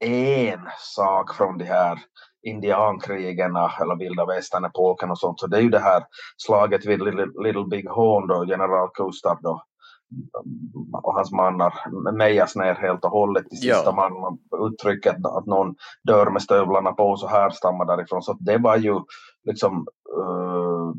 en 0.04 0.68
sak 0.78 1.34
från 1.34 1.58
de 1.58 1.64
här 1.64 1.98
indiankrigen 2.42 3.56
eller 3.56 3.98
vilda 3.98 4.26
västern-epoken 4.26 5.10
och 5.10 5.18
sånt 5.18 5.40
så 5.40 5.46
det 5.46 5.56
är 5.56 5.60
ju 5.60 5.70
det 5.70 5.78
här 5.78 6.02
slaget 6.36 6.86
vid 6.86 7.02
Little, 7.02 7.26
Little 7.42 7.66
Big 7.70 7.88
Horn 7.88 8.26
då 8.28 8.44
general 8.44 8.88
Gustav 8.94 9.38
då 9.42 9.62
och 11.02 11.14
hans 11.14 11.32
mannar 11.32 11.74
mejas 12.12 12.56
ner 12.56 12.74
helt 12.74 13.04
och 13.04 13.10
hållet 13.10 13.52
i 13.52 13.56
sista 13.56 13.82
Ja. 13.84 13.92
man. 13.92 14.38
Uttrycket 14.72 15.26
att 15.26 15.46
någon 15.46 15.74
dör 16.04 16.30
med 16.30 16.42
stövlarna 16.42 16.92
på 16.92 17.16
så 17.16 17.28
här 17.28 17.50
stammar 17.50 17.84
därifrån. 17.84 18.22
Så 18.22 18.36
det 18.40 18.58
var 18.58 18.76
ju 18.76 19.00
liksom 19.44 19.86
eh, 20.18 20.94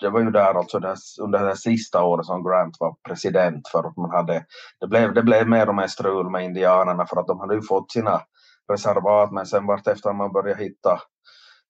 det 0.00 0.10
var 0.10 0.20
ju 0.20 0.30
där 0.30 0.54
alltså 0.54 0.78
det, 0.78 0.96
under 1.20 1.44
det 1.44 1.56
sista 1.56 2.04
året 2.04 2.26
som 2.26 2.44
Grant 2.44 2.76
var 2.80 2.96
president 3.08 3.68
för 3.68 3.88
att 3.88 3.96
man 3.96 4.10
hade 4.10 4.44
det 4.80 4.86
blev, 4.86 5.14
det 5.14 5.22
blev 5.22 5.48
mer 5.48 5.68
och 5.68 5.74
mer 5.74 5.86
strul 5.86 6.30
med 6.30 6.44
indianerna 6.44 7.06
för 7.06 7.20
att 7.20 7.26
de 7.26 7.40
hade 7.40 7.54
ju 7.54 7.62
fått 7.62 7.90
sina 7.90 8.20
reservat 8.68 9.32
men 9.32 9.46
sen 9.46 9.66
vartefter 9.66 10.12
man 10.12 10.32
börjar 10.32 10.56
hitta, 10.56 11.00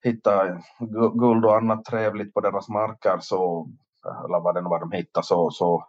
hitta 0.05 0.47
guld 1.14 1.45
och 1.45 1.57
annat 1.57 1.85
trevligt 1.85 2.35
på 2.35 2.40
deras 2.40 2.69
marker 2.69 3.19
så, 3.21 3.69
eller 4.25 4.40
vad 4.40 4.55
det 4.55 4.61
nu 4.61 4.69
var 4.69 4.81
de 4.81 4.93
hittade 4.93 5.26
så, 5.26 5.50
så, 5.50 5.85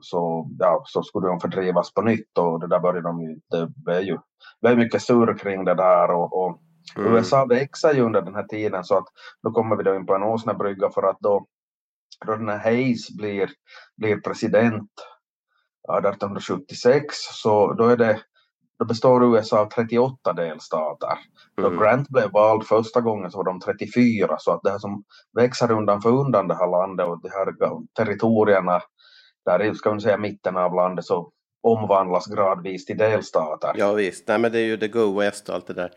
så, 0.00 0.50
ja, 0.58 0.82
så 0.86 1.02
skulle 1.02 1.28
de 1.28 1.40
fördrivas 1.40 1.94
på 1.94 2.02
nytt 2.02 2.38
och 2.38 2.60
det 2.60 2.66
där 2.66 2.80
började 2.80 3.08
de 3.08 3.20
ju, 3.20 3.40
det 3.50 3.68
blev 3.76 4.02
ju 4.02 4.18
blev 4.60 4.78
mycket 4.78 5.02
surr 5.02 5.38
kring 5.38 5.64
det 5.64 5.74
där 5.74 6.10
och, 6.10 6.42
och 6.42 6.58
mm. 6.96 7.14
USA 7.14 7.44
växer 7.44 7.94
ju 7.94 8.00
under 8.00 8.22
den 8.22 8.34
här 8.34 8.46
tiden 8.46 8.84
så 8.84 8.98
att 8.98 9.06
då 9.42 9.50
kommer 9.50 9.76
vi 9.76 9.82
då 9.82 9.94
in 9.94 10.06
på 10.06 10.14
en 10.14 10.22
åsnebrygga 10.22 10.90
för 10.90 11.02
att 11.02 11.20
då, 11.20 11.46
då 12.26 12.36
den 12.36 12.48
här 12.48 12.58
Hayes 12.58 13.16
blir, 13.16 13.50
blir 13.96 14.20
president 14.20 14.90
1876 15.88 17.14
så 17.42 17.72
då 17.72 17.84
är 17.84 17.96
det 17.96 18.20
då 18.78 18.84
består 18.84 19.36
USA 19.36 19.60
av 19.60 19.68
38 19.68 20.32
delstater. 20.32 21.18
Då 21.56 21.66
mm. 21.66 21.78
Grant 21.78 22.08
blev 22.08 22.30
vald 22.30 22.66
första 22.66 23.00
gången 23.00 23.30
så 23.30 23.38
var 23.38 23.44
de 23.44 23.60
34 23.60 24.36
så 24.38 24.52
att 24.52 24.60
det 24.62 24.70
här 24.70 24.78
som 24.78 25.04
växer 25.36 25.72
undan 25.72 26.02
för 26.02 26.10
undan 26.10 26.48
det 26.48 26.54
här 26.54 26.70
landet 26.70 27.06
och 27.06 27.22
de 27.22 27.28
här 27.28 27.46
territorierna 27.96 28.82
där 29.44 29.62
i, 29.62 29.74
ska 29.74 29.90
man 29.90 30.00
säga 30.00 30.18
mitten 30.18 30.56
av 30.56 30.74
landet 30.74 31.04
så 31.04 31.30
omvandlas 31.62 32.26
gradvis 32.26 32.84
till 32.84 32.96
delstater. 32.96 33.72
Ja 33.74 33.92
visst, 33.92 34.28
nej 34.28 34.38
men 34.38 34.52
det 34.52 34.58
är 34.58 34.64
ju 34.64 34.76
the 34.76 34.88
go 34.88 35.18
west 35.18 35.48
och 35.48 35.54
allt 35.54 35.66
det 35.66 35.74
där. 35.74 35.90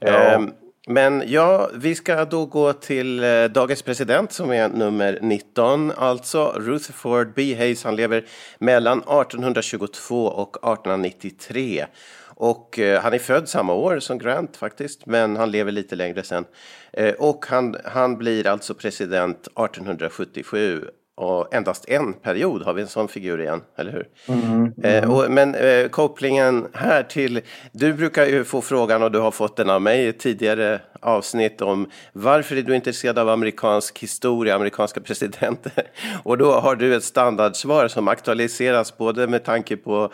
Ja. 0.00 0.08
Ehm, 0.08 0.52
men 0.88 1.22
ja, 1.26 1.70
vi 1.74 1.94
ska 1.94 2.24
då 2.24 2.46
gå 2.46 2.72
till 2.72 3.24
eh, 3.24 3.44
dagens 3.44 3.82
president 3.82 4.32
som 4.32 4.50
är 4.50 4.68
nummer 4.68 5.18
19, 5.22 5.92
alltså 5.96 6.52
Rutherford 6.56 7.32
B. 7.34 7.54
Hayes. 7.54 7.84
Han 7.84 7.96
lever 7.96 8.24
mellan 8.58 8.98
1822 8.98 10.24
och 10.24 10.56
1893. 10.56 11.86
Och 12.24 12.78
eh, 12.78 13.02
han 13.02 13.12
är 13.12 13.18
född 13.18 13.48
samma 13.48 13.74
år 13.74 13.98
som 13.98 14.18
Grant 14.18 14.56
faktiskt, 14.56 15.06
men 15.06 15.36
han 15.36 15.50
lever 15.50 15.72
lite 15.72 15.96
längre 15.96 16.22
sen. 16.22 16.44
Eh, 16.92 17.14
och 17.14 17.46
han, 17.48 17.76
han 17.84 18.18
blir 18.18 18.46
alltså 18.46 18.74
president 18.74 19.38
1877 19.38 20.84
och 21.18 21.54
endast 21.54 21.88
en 21.88 22.12
period 22.12 22.62
har 22.62 22.72
vi 22.72 22.82
en 22.82 22.88
sån 22.88 23.08
figur 23.08 23.40
igen, 23.40 23.60
eller 23.76 23.92
hur? 23.92 24.08
Mm, 24.28 24.72
mm. 24.76 25.04
Eh, 25.04 25.10
och, 25.10 25.30
men 25.30 25.54
eh, 25.54 25.88
kopplingen 25.88 26.68
här 26.74 27.02
till, 27.02 27.40
du 27.72 27.92
brukar 27.92 28.26
ju 28.26 28.44
få 28.44 28.60
frågan 28.60 29.02
och 29.02 29.12
du 29.12 29.18
har 29.18 29.30
fått 29.30 29.56
den 29.56 29.70
av 29.70 29.82
mig 29.82 30.08
i 30.08 30.12
tidigare 30.12 30.80
avsnitt 31.00 31.60
om 31.60 31.86
varför 32.12 32.56
är 32.56 32.62
du 32.62 32.74
intresserad 32.74 33.18
av 33.18 33.28
amerikansk 33.28 33.98
historia, 33.98 34.54
amerikanska 34.54 35.00
presidenter? 35.00 35.90
Och 36.22 36.38
då 36.38 36.52
har 36.52 36.76
du 36.76 36.94
ett 36.94 37.04
standardsvar 37.04 37.88
som 37.88 38.08
aktualiseras 38.08 38.98
både 38.98 39.26
med 39.26 39.44
tanke 39.44 39.76
på 39.76 40.10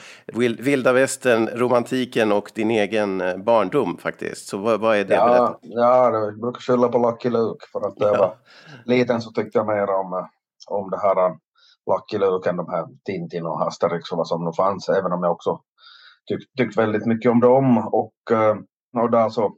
vilda 0.58 0.92
västern, 0.92 1.48
romantiken 1.54 2.32
och 2.32 2.50
din 2.54 2.70
egen 2.70 3.20
eh, 3.20 3.36
barndom 3.36 3.96
faktiskt. 3.96 4.48
Så 4.48 4.58
vad, 4.58 4.80
vad 4.80 4.96
är 4.96 5.04
det? 5.04 5.14
Ja, 5.14 5.58
ja, 5.62 6.10
jag 6.12 6.40
brukar 6.40 6.60
skylla 6.60 6.88
på 6.88 6.98
Lucky 6.98 7.30
Luke 7.30 7.66
för 7.72 7.86
att 7.86 7.98
när 7.98 8.06
jag 8.06 8.18
var 8.18 8.34
liten 8.84 9.22
så 9.22 9.30
tyckte 9.30 9.58
jag 9.58 9.66
mer 9.66 9.90
om 9.90 10.12
eh, 10.12 10.26
om 10.66 10.90
det 10.90 10.98
här 10.98 11.26
eh, 11.26 11.34
Lucky 11.90 12.18
Luke 12.18 12.52
de 12.52 12.68
här 12.68 12.86
Tintin 13.04 13.46
och 13.46 13.66
Asterix 13.66 14.12
och 14.12 14.18
vad 14.18 14.28
som 14.28 14.44
nu 14.44 14.52
fanns, 14.56 14.88
även 14.88 15.12
om 15.12 15.22
jag 15.22 15.32
också 15.32 15.60
tyckt, 16.26 16.56
tyckt 16.56 16.76
väldigt 16.76 17.06
mycket 17.06 17.30
om 17.30 17.40
dem. 17.40 17.78
Och, 17.78 18.14
eh, 18.30 18.56
och 19.02 19.10
där 19.10 19.28
så 19.28 19.56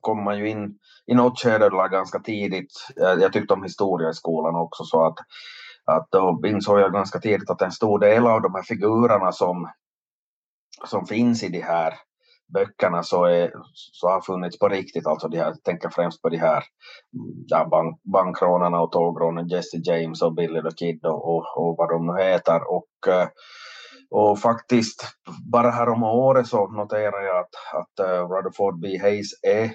kom 0.00 0.24
man 0.24 0.38
ju 0.38 0.48
in 0.48 0.78
i 1.06 1.14
något 1.14 1.40
skede 1.40 1.70
ganska 1.90 2.18
tidigt. 2.18 2.72
Eh, 3.00 3.22
jag 3.22 3.32
tyckte 3.32 3.54
om 3.54 3.62
historia 3.62 4.10
i 4.10 4.14
skolan 4.14 4.56
också 4.56 4.84
så 4.84 5.06
att, 5.06 5.18
att 5.84 6.08
då 6.10 6.40
insåg 6.46 6.80
jag 6.80 6.92
ganska 6.92 7.18
tidigt 7.18 7.50
att 7.50 7.62
en 7.62 7.72
stor 7.72 7.98
del 7.98 8.26
av 8.26 8.42
de 8.42 8.54
här 8.54 8.62
figurerna 8.62 9.32
som, 9.32 9.70
som 10.84 11.06
finns 11.06 11.42
i 11.42 11.48
de 11.48 11.60
här 11.60 11.94
böckerna 12.54 13.02
så, 13.02 13.24
är, 13.24 13.52
så 13.74 14.08
har 14.08 14.20
funnits 14.20 14.58
på 14.58 14.68
riktigt. 14.68 15.06
Alltså 15.06 15.28
de 15.28 15.38
här, 15.38 15.46
jag 15.46 15.62
tänker 15.62 15.88
främst 15.88 16.22
på 16.22 16.28
de 16.28 16.36
här 16.36 16.64
mm, 17.14 17.44
ja, 17.46 17.68
bank, 17.70 18.00
bankrånarna 18.02 18.80
och 18.80 18.92
tågrånen 18.92 19.48
Jesse 19.48 19.76
James 19.84 20.22
och 20.22 20.34
Billy 20.34 20.62
the 20.62 20.76
Kid 20.76 21.06
och, 21.06 21.34
och, 21.34 21.44
och 21.56 21.76
vad 21.78 21.88
de 21.88 22.06
nu 22.06 22.22
heter. 22.22 22.60
Och, 22.70 23.12
eh, 23.12 23.28
och 24.10 24.38
faktiskt 24.38 25.04
bara 25.52 25.70
här 25.70 25.88
om 25.88 26.02
året 26.02 26.46
så 26.46 26.66
noterar 26.66 27.22
jag 27.22 27.38
att, 27.38 27.54
att 27.74 28.06
eh, 28.06 28.28
Rutherford 28.28 28.80
B. 28.80 28.98
Hayes 28.98 29.42
är 29.42 29.70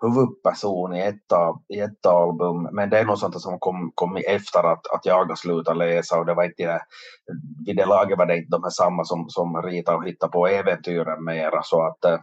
huvudperson 0.00 0.94
i 0.94 1.00
ett, 1.00 1.32
av, 1.32 1.62
i 1.68 1.80
ett 1.80 2.06
album, 2.06 2.68
men 2.72 2.90
det 2.90 2.98
är 2.98 3.04
något 3.04 3.20
sånt 3.20 3.40
som 3.40 3.58
kom, 3.58 3.92
kom 3.94 4.16
efter 4.16 4.72
att, 4.72 4.86
att 4.94 5.06
jag 5.06 5.24
har 5.24 5.34
slutat 5.34 5.76
läsa 5.76 6.18
och 6.18 6.26
det 6.26 6.34
var 6.34 6.44
inte 6.44 6.62
det, 6.62 6.80
vid 7.66 7.76
det 7.76 7.86
laget 7.86 8.18
var 8.18 8.26
det 8.26 8.36
inte 8.36 8.50
de 8.50 8.62
här 8.62 8.70
samma 8.70 9.04
som, 9.04 9.28
som 9.28 9.62
ritar 9.62 9.94
och 9.94 10.04
hittar 10.04 10.28
på 10.28 10.46
äventyren 10.46 11.24
mera. 11.24 11.62
Så 11.62 11.82
att 11.86 12.04
eh, 12.04 12.18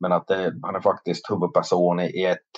men 0.00 0.12
att 0.12 0.26
det, 0.26 0.52
han 0.62 0.74
är 0.74 0.80
faktiskt 0.80 1.30
huvudperson 1.30 2.00
i 2.00 2.24
ett, 2.24 2.50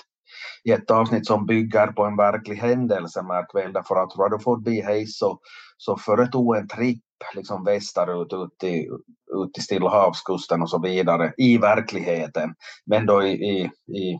i 0.63 0.71
ett 0.71 0.91
avsnitt 0.91 1.27
som 1.27 1.45
bygger 1.45 1.87
på 1.87 2.03
en 2.03 2.17
verklig 2.17 2.55
händelse 2.55 3.21
märk 3.21 3.55
väl 3.55 3.73
därför 3.73 3.95
att 3.95 4.15
Rutherford 4.17 4.63
B. 4.63 4.81
Hayes 4.85 5.17
så, 5.17 5.39
så 5.77 5.97
företog 5.97 6.55
en 6.55 6.67
tripp 6.67 7.03
liksom 7.35 7.63
västerut 7.63 8.33
ut 8.33 8.63
i, 8.63 8.87
ut 9.35 9.53
till 9.53 9.63
Stilla 9.63 9.89
havskusten 9.89 10.61
och 10.61 10.69
så 10.69 10.79
vidare 10.81 11.33
i 11.37 11.57
verkligheten. 11.57 12.55
Men 12.85 13.05
då 13.05 13.23
i, 13.23 13.31
i, 13.31 13.63
i 13.97 14.19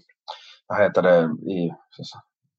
vad 0.74 0.82
heter 0.82 1.02
det, 1.02 1.52
i 1.52 1.72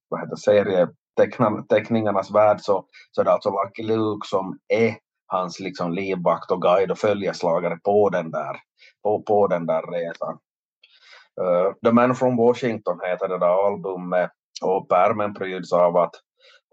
vad 0.09 0.21
heter 0.21 0.37
serieteckningarnas 0.37 2.31
värld 2.31 2.61
så, 2.61 2.85
så 3.11 3.21
är 3.21 3.25
det 3.25 3.33
alltså 3.33 3.51
Lucky 3.51 3.83
Luke 3.83 4.27
som 4.27 4.59
är 4.69 4.97
hans 5.27 5.61
liksom 5.61 5.93
livvakt 5.93 6.51
och 6.51 6.63
guide 6.63 6.91
och 6.91 6.99
följeslagare 6.99 7.79
på 7.85 8.11
den 8.11 8.31
där, 8.31 8.57
på, 9.03 9.23
på 9.23 9.47
den 9.47 9.67
där 9.67 9.83
resan. 9.83 10.39
Uh, 11.41 11.73
The 11.85 11.93
Man 11.93 12.15
from 12.15 12.37
Washington 12.37 13.01
heter 13.03 13.29
det 13.29 13.39
där 13.39 13.67
albumet 13.67 14.31
och 14.63 14.89
pärmen 14.89 15.35
pryds 15.35 15.73
av 15.73 15.97
att 15.97 16.15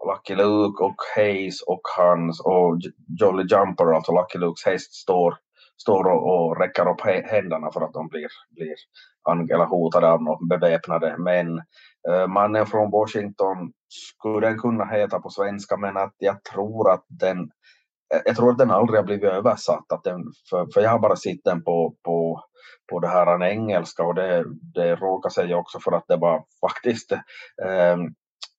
Lucky 0.08 0.34
Luke 0.34 0.84
och 0.84 0.96
Hayes 1.16 1.62
och 1.62 1.80
hans 1.96 2.40
och 2.40 2.78
Jolly 3.20 3.42
Jumper, 3.42 3.94
alltså 3.94 4.12
Lucky 4.12 4.38
Lukes 4.38 4.66
häst, 4.66 4.94
står 4.94 5.38
står 5.80 6.04
och, 6.04 6.34
och 6.34 6.60
räcker 6.60 6.88
upp 6.90 7.00
händerna 7.30 7.72
för 7.72 7.80
att 7.80 7.92
de 7.92 8.08
blir, 8.08 8.28
blir 8.50 8.74
eller 9.54 9.64
hotade 9.64 10.08
av 10.08 10.22
några 10.22 10.46
beväpnade 10.48 11.18
män. 11.18 11.62
Uh, 12.08 12.14
eh, 12.14 12.26
mannen 12.26 12.66
från 12.66 12.90
Washington 12.90 13.72
skulle 13.88 14.48
den 14.48 14.58
kunna 14.58 14.84
heta 14.84 15.20
på 15.20 15.30
svenska 15.30 15.76
men 15.76 15.96
att 15.96 16.14
jag 16.18 16.44
tror 16.44 16.90
att 16.90 17.04
den 17.08 17.38
eh, 18.14 18.20
jag 18.24 18.36
tror 18.36 18.50
att 18.50 18.58
den 18.58 18.70
aldrig 18.70 18.98
har 18.98 19.04
blivit 19.04 19.30
översatt, 19.30 19.92
att 19.92 20.04
den, 20.04 20.22
för, 20.50 20.66
för 20.74 20.80
jag 20.80 20.90
har 20.90 20.98
bara 20.98 21.16
sett 21.16 21.44
den 21.44 21.64
på, 21.64 21.94
på, 22.04 22.44
på 22.90 23.00
det 23.00 23.08
här 23.08 23.34
en 23.34 23.42
engelska 23.42 24.02
och 24.02 24.14
det, 24.14 24.44
det 24.74 24.94
råkar 24.94 25.30
sig 25.30 25.54
också 25.54 25.80
för 25.80 25.92
att 25.92 26.04
det 26.08 26.16
var 26.16 26.44
faktiskt 26.60 27.12
eh, 27.12 27.96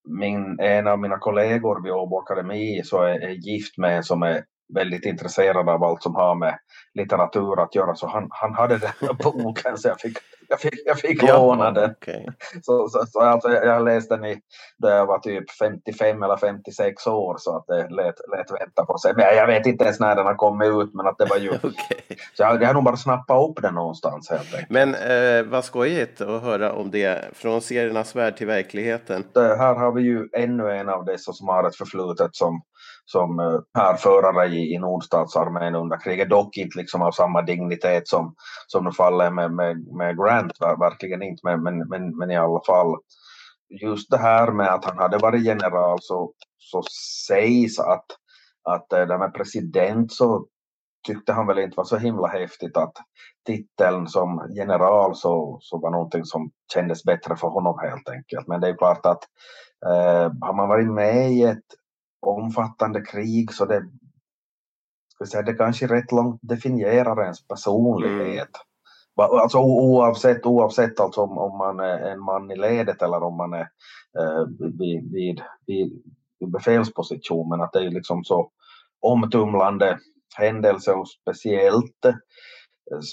min, 0.10 0.60
en 0.60 0.88
av 0.88 1.00
mina 1.00 1.18
kollegor 1.18 1.84
vid 1.84 1.92
Åbo 1.92 2.18
Akademi 2.18 2.82
så 2.84 3.02
är, 3.02 3.20
är 3.20 3.30
gift 3.30 3.78
med 3.78 3.98
en 3.98 4.04
som 4.04 4.24
är 4.24 4.44
väldigt 4.74 5.06
intresserad 5.06 5.70
av 5.70 5.84
allt 5.84 6.04
som 6.04 6.16
har 6.16 6.36
med 6.36 6.58
litteratur 6.94 7.64
att 7.64 7.76
göra 7.76 7.96
så 7.96 8.08
han, 8.08 8.28
han 8.30 8.54
hade 8.54 8.78
den 8.78 9.18
boken 9.24 9.78
så 9.78 9.88
jag 9.88 10.00
fick, 10.00 10.18
jag 10.50 10.60
fick, 10.60 10.74
jag 10.86 11.00
fick 11.00 11.24
ja, 11.24 11.38
låna 11.38 11.72
den. 11.72 11.92
Okay. 11.92 12.26
Så, 12.62 12.90
så, 12.90 13.06
så 13.08 13.20
alltså, 13.20 13.52
jag 13.52 13.86
läste 13.86 14.16
den 14.16 14.26
i, 14.26 14.40
då 14.78 14.90
jag 14.90 15.06
var 15.06 15.20
typ 15.20 15.52
55 15.52 16.24
eller 16.24 16.38
56 16.38 17.08
år 17.08 17.36
så 17.40 17.58
att 17.58 17.68
det 17.68 17.90
lät, 17.90 18.16
lät 18.38 18.62
vänta 18.62 18.86
på 18.86 18.98
sig. 18.98 19.14
Men 19.16 19.36
jag 19.36 19.48
vet 19.48 19.66
inte 19.66 19.84
ens 19.84 20.00
när 20.00 20.16
den 20.16 20.26
har 20.26 20.36
kommit 20.36 20.68
ut 20.68 20.94
men 20.94 21.08
att 21.08 21.18
det 21.18 21.26
var 21.26 21.38
ju... 21.38 21.50
okay. 21.56 22.18
Så 22.34 22.44
jag, 22.44 22.62
jag 22.62 22.68
har 22.68 22.74
nog 22.74 22.84
bara 22.84 22.98
snappat 22.98 23.50
upp 23.50 23.62
den 23.62 23.74
någonstans 23.74 24.30
helt 24.30 24.54
enkelt. 24.54 24.70
Men 24.70 24.96
eh, 24.96 25.44
vad 25.44 25.66
skojigt 25.66 26.22
att 26.22 26.42
höra 26.42 26.74
om 26.74 26.92
det 26.92 27.36
från 27.36 27.62
seriernas 27.62 28.16
värld 28.16 28.38
till 28.38 28.48
verkligheten. 28.48 29.24
Det, 29.34 29.56
här 29.58 29.76
har 29.76 29.92
vi 29.92 30.02
ju 30.02 30.30
ännu 30.34 30.72
en 30.72 30.90
av 30.90 31.06
dessa 31.06 31.34
som 31.34 31.48
har 31.48 31.68
ett 31.68 31.76
förflutet 31.76 32.36
som 32.36 32.62
som 33.06 33.40
eh, 33.40 33.60
härförare 33.74 34.48
i, 34.48 34.74
i 34.74 34.78
nordstatsarmén 34.78 35.76
under 35.76 35.98
kriget, 35.98 36.30
dock 36.30 36.58
inte 36.58 36.78
liksom 36.78 37.02
av 37.02 37.12
samma 37.12 37.42
dignitet 37.42 38.08
som, 38.08 38.36
som 38.68 38.86
det 38.86 38.92
faller 38.92 39.32
med, 39.32 39.52
med, 39.52 39.88
med 39.98 40.18
Grant, 40.18 40.52
verkligen 40.80 41.22
inte, 41.22 41.42
men, 41.44 41.64
men, 41.64 41.90
men, 41.90 42.18
men 42.18 42.32
i 42.32 42.38
alla 42.38 42.62
fall 42.66 42.96
just 43.82 44.12
det 44.12 44.18
här 44.18 44.52
med 44.52 44.74
att 44.74 44.86
han 44.86 44.98
hade 44.98 45.18
varit 45.18 45.46
general 45.46 45.98
så, 46.02 46.34
så 46.58 46.84
sägs 47.28 47.80
att, 47.80 48.06
att 48.64 48.94
eh, 48.94 49.08
det 49.08 49.18
med 49.18 49.34
president 49.34 50.12
så 50.12 50.46
tyckte 51.08 51.34
han 51.34 51.48
väl 51.48 51.60
inte 51.60 51.78
var 51.78 51.84
så 51.84 51.98
himla 51.98 52.28
häftigt 52.28 52.78
att 52.78 52.94
titeln 53.46 54.08
som 54.08 54.52
general 54.58 55.16
så, 55.16 55.58
så 55.62 55.80
var 55.80 55.92
någonting 55.92 56.26
som 56.26 56.52
kändes 56.74 57.04
bättre 57.04 57.36
för 57.36 57.48
honom 57.48 57.80
helt 57.82 58.10
enkelt. 58.10 58.48
Men 58.48 58.62
det 58.62 58.68
är 58.68 58.78
klart 58.78 59.06
att 59.06 59.24
eh, 59.86 60.32
har 60.42 60.54
man 60.54 60.70
varit 60.70 60.92
med 60.92 61.32
i 61.32 61.44
ett 61.44 61.83
omfattande 62.28 63.02
krig 63.02 63.54
så 63.54 63.66
det, 63.66 63.84
ska 65.16 65.26
säga, 65.26 65.42
det 65.42 65.54
kanske 65.54 65.88
rätt 65.88 66.12
långt 66.12 66.40
definierar 66.42 67.24
ens 67.24 67.48
personlighet. 67.48 68.50
Mm. 69.20 69.40
Alltså 69.42 69.58
oavsett, 69.58 70.46
oavsett 70.46 71.00
alltså 71.00 71.22
om, 71.22 71.38
om 71.38 71.58
man 71.58 71.80
är 71.80 72.00
en 72.00 72.20
man 72.20 72.52
i 72.52 72.56
ledet 72.56 73.02
eller 73.02 73.24
om 73.24 73.38
man 73.38 73.54
är 73.54 73.70
eh, 74.20 74.46
vid, 74.80 75.12
vid, 75.14 75.42
vid, 75.66 76.04
befälsposition 76.52 77.50
men 77.50 77.62
att 77.62 77.74
det 77.74 77.80
är 77.80 77.90
liksom 77.90 78.24
så 78.24 78.52
omtumlande 79.02 80.00
händelse 80.36 80.94
och 80.94 81.08
speciellt 81.10 82.06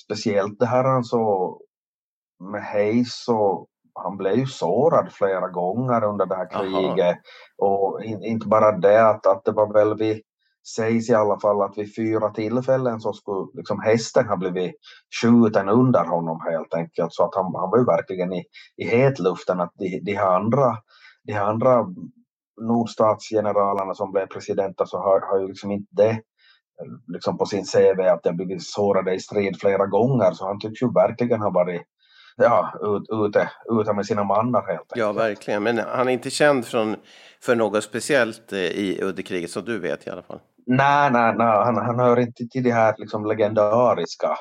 speciellt 0.04 0.58
det 0.58 0.66
här 0.66 0.84
alltså 0.84 1.18
med 2.52 2.62
Hayes 2.62 3.24
så 3.24 3.66
han 4.02 4.16
blev 4.16 4.34
ju 4.34 4.46
sårad 4.46 5.12
flera 5.12 5.48
gånger 5.48 6.04
under 6.04 6.26
det 6.26 6.34
här 6.36 6.48
Aha. 6.54 6.62
kriget. 6.62 7.16
Och 7.58 8.04
in, 8.04 8.24
inte 8.24 8.46
bara 8.46 8.78
det 8.78 9.08
att, 9.10 9.26
att 9.26 9.44
det 9.44 9.52
var 9.52 9.72
väl 9.72 9.98
vid, 9.98 10.20
sägs 10.76 11.10
i 11.10 11.14
alla 11.14 11.40
fall 11.40 11.62
att 11.62 11.78
vid 11.78 11.94
fyra 11.96 12.30
tillfällen 12.30 13.00
så 13.00 13.12
skulle 13.12 13.46
liksom 13.54 13.80
hästen 13.80 14.28
ha 14.28 14.36
blivit 14.36 14.74
skjuten 15.22 15.68
under 15.68 16.04
honom 16.04 16.40
helt 16.50 16.74
enkelt. 16.74 17.12
Så 17.12 17.24
att 17.24 17.34
han, 17.34 17.44
han 17.44 17.70
var 17.70 17.78
ju 17.78 17.84
verkligen 17.84 18.32
i, 18.32 18.44
i 18.76 18.84
hetluften 18.84 19.60
att 19.60 19.72
de, 19.74 20.00
de 20.00 20.14
här 20.14 20.36
andra, 20.36 20.76
de 21.24 21.32
här 21.32 21.44
andra 21.44 21.86
nordstatsgeneralerna 22.60 23.94
som 23.94 24.12
blev 24.12 24.26
presidenter 24.26 24.84
så 24.84 24.98
har, 24.98 25.20
har 25.20 25.40
ju 25.40 25.48
liksom 25.48 25.70
inte 25.70 25.88
det 25.90 26.20
liksom 27.06 27.38
på 27.38 27.46
sin 27.46 27.64
CV 27.64 28.00
att 28.00 28.22
de 28.22 28.32
blivit 28.32 28.62
sårade 28.62 29.14
i 29.14 29.20
strid 29.20 29.60
flera 29.60 29.86
gånger 29.86 30.32
så 30.32 30.46
han 30.46 30.60
tycks 30.60 30.82
ju 30.82 30.92
verkligen 30.92 31.40
ha 31.40 31.50
varit 31.50 31.82
ja, 32.44 32.72
ut, 32.80 33.26
ute, 33.26 33.50
ute 33.80 33.92
med 33.92 34.06
sina 34.06 34.24
mannar 34.24 34.60
helt 34.60 34.80
enkelt. 34.80 34.96
Ja, 34.96 35.12
verkligen. 35.12 35.62
Men 35.62 35.78
han 35.78 36.08
är 36.08 36.12
inte 36.12 36.30
känd 36.30 36.66
från, 36.66 36.96
för 37.42 37.56
något 37.56 37.84
speciellt 37.84 38.52
eh, 38.52 38.58
i 38.58 39.00
Uddekriget 39.02 39.50
som 39.50 39.64
du 39.64 39.78
vet 39.78 40.06
i 40.06 40.10
alla 40.10 40.22
fall. 40.22 40.38
Nej, 40.66 41.10
nej, 41.10 41.34
nej 41.36 41.46
han, 41.46 41.76
han 41.76 41.98
hör 41.98 42.18
inte 42.18 42.46
till 42.50 42.62
de 42.62 42.70
här 42.70 42.94
liksom 42.98 43.26
legendariska 43.26 44.36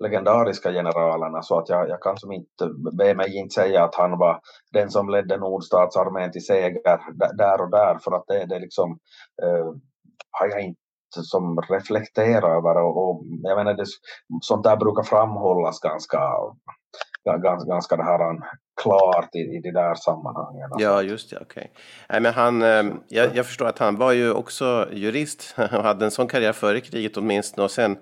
legendariska 0.00 0.72
generalerna 0.72 1.42
så 1.42 1.58
att 1.58 1.68
jag, 1.68 1.88
jag 1.88 2.02
kan 2.02 2.16
som 2.16 2.32
inte 2.32 2.68
be 2.92 3.14
mig 3.14 3.36
inte 3.36 3.54
säga 3.54 3.84
att 3.84 3.94
han 3.94 4.18
var 4.18 4.40
den 4.72 4.90
som 4.90 5.08
ledde 5.08 5.36
nordstatsarmén 5.36 6.32
till 6.32 6.44
seger 6.44 6.80
där 7.36 7.60
och 7.60 7.70
där 7.70 7.98
för 7.98 8.16
att 8.16 8.24
det, 8.26 8.46
det 8.46 8.58
liksom 8.58 8.98
eh, 9.42 9.66
har 10.30 10.48
jag 10.48 10.60
inte 10.60 10.78
som 11.22 11.60
reflekterar 11.60 12.56
över 12.56 12.82
och, 12.82 13.08
och 13.08 13.24
jag 13.42 13.56
menar 13.56 13.74
det, 13.74 13.86
sånt 14.40 14.64
där 14.64 14.76
brukar 14.76 15.02
framhållas 15.02 15.80
ganska 15.80 16.18
ganska, 17.24 17.68
ganska 17.68 17.96
det 17.96 18.04
här 18.04 18.36
klart 18.82 19.34
i, 19.34 19.38
i 19.38 19.60
de 19.62 19.70
där 19.70 19.94
sammanhangen. 19.94 20.70
Ja, 20.78 21.02
just 21.02 21.30
det, 21.30 21.38
okej. 21.40 21.72
Okay. 22.08 22.20
men 22.20 22.34
han, 22.34 22.62
eh, 22.62 22.82
jag, 23.08 23.36
jag, 23.36 23.46
förstår 23.46 23.66
att 23.66 23.78
han 23.78 23.96
var 23.96 24.12
ju 24.12 24.32
också 24.32 24.88
jurist 24.92 25.54
och 25.58 25.84
hade 25.84 26.04
en 26.04 26.10
sån 26.10 26.28
karriär 26.28 26.52
före 26.52 26.80
kriget 26.80 27.16
åtminstone 27.16 27.64
och 27.64 27.70
sen 27.70 27.98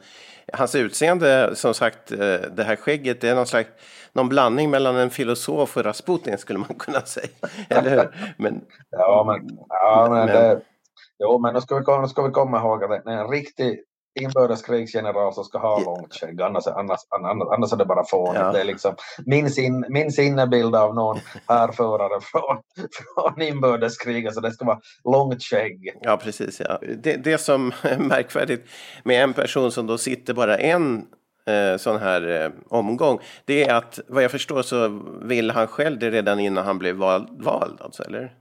hans 0.53 0.75
utseende, 0.75 1.57
som 1.57 1.75
sagt, 1.75 2.13
eh, 2.13 2.19
det 2.57 2.65
här 2.65 2.77
skägget, 2.77 3.21
det 3.21 3.29
är 3.29 3.35
någon 3.35 3.47
slags 3.47 3.69
någon 4.13 4.29
blandning 4.29 4.71
mellan 4.71 4.97
en 4.97 5.11
filosof 5.11 5.77
och 5.77 5.85
Rasputin 5.85 6.39
skulle 6.39 6.59
man 6.59 6.75
kunna 6.79 7.01
säga, 7.01 7.29
eller 7.69 7.91
hur? 7.91 8.35
Men, 8.37 8.61
ja, 8.91 9.25
men, 9.27 9.59
ja, 9.69 10.07
men, 10.11 10.19
men 10.19 10.27
det, 10.27 10.61
jo, 11.19 11.39
men 11.39 11.55
då 11.55 11.61
ska 11.61 11.79
vi, 11.79 11.85
då 11.85 12.07
ska 12.07 12.23
vi 12.23 12.33
komma 12.33 12.59
ihåg 12.59 12.85
att 12.85 13.07
en 13.07 13.29
riktig 13.29 13.85
inbördeskrigsgeneral 14.23 15.35
som 15.35 15.45
ska 15.45 15.59
ha 15.59 15.81
långt 15.85 16.15
skägg, 16.15 16.43
annars, 16.43 16.67
annars, 16.67 17.01
annars, 17.11 17.49
annars 17.53 17.73
är 17.73 17.77
det 17.77 17.85
bara 17.85 18.05
fånigt. 18.05 18.41
Ja. 18.41 18.53
Det 18.53 18.61
är 18.61 18.65
liksom 18.65 18.95
min, 19.27 19.51
sin, 19.51 19.85
min 19.89 20.13
sinnebild 20.13 20.77
av 20.77 20.95
någon 20.95 21.19
härförare 21.49 22.21
från, 22.21 22.59
från 23.15 23.43
inbördeskriget, 23.43 24.35
så 24.35 24.41
det 24.41 24.53
ska 24.53 24.65
vara 24.65 24.81
långt 25.05 25.43
skägg. 25.43 25.93
Ja, 26.01 26.17
precis. 26.17 26.61
Ja. 26.61 26.79
Det, 27.03 27.17
det 27.17 27.39
som 27.39 27.73
är 27.83 27.99
märkvärdigt 27.99 28.69
med 29.05 29.23
en 29.23 29.33
person 29.33 29.73
som 29.73 29.87
då 29.87 29.99
sitter 29.99 30.35
bara 30.35 30.59
en 30.59 31.07
eh, 31.47 31.77
sån 31.77 31.99
här 31.99 32.45
eh, 32.45 32.51
omgång, 32.69 33.19
det 33.45 33.65
är 33.65 33.75
att 33.75 34.01
vad 34.09 34.25
jag 34.25 34.31
förstår 34.31 34.63
så 34.63 35.03
vill 35.23 35.51
han 35.51 35.67
själv 35.67 35.99
det 35.99 36.11
redan 36.11 36.41
innan 36.41 36.67
han 36.67 36.79
blev 36.79 36.97
vald, 36.97 37.29
vald 37.45 37.81
alltså, 37.81 38.03
eller? 38.03 38.33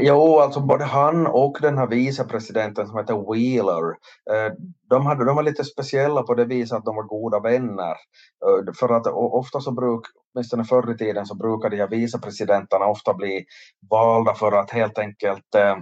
Jo, 0.00 0.38
alltså 0.38 0.60
både 0.60 0.84
han 0.84 1.26
och 1.26 1.58
den 1.60 1.78
här 1.78 1.86
vicepresidenten 1.86 2.86
som 2.86 2.98
heter 2.98 3.32
Wheeler, 3.32 3.90
eh, 4.30 4.52
de, 4.90 5.06
hade, 5.06 5.24
de 5.24 5.36
var 5.36 5.42
lite 5.42 5.64
speciella 5.64 6.22
på 6.22 6.34
det 6.34 6.44
viset 6.44 6.78
att 6.78 6.84
de 6.84 6.96
var 6.96 7.02
goda 7.02 7.40
vänner. 7.40 7.90
Eh, 8.46 8.72
för 8.80 8.88
att 8.88 9.06
ofta 9.06 9.60
så 9.60 9.72
bruk, 9.72 10.00
åtminstone 10.34 10.64
förr 10.64 10.94
i 10.94 10.98
tiden 10.98 11.26
så 11.26 11.34
brukade 11.34 11.76
de 11.76 11.82
här 11.82 11.88
vicepresidenterna 11.88 12.86
ofta 12.86 13.14
bli 13.14 13.44
valda 13.90 14.34
för 14.34 14.52
att 14.52 14.70
helt 14.70 14.98
enkelt 14.98 15.54
eh, 15.54 15.76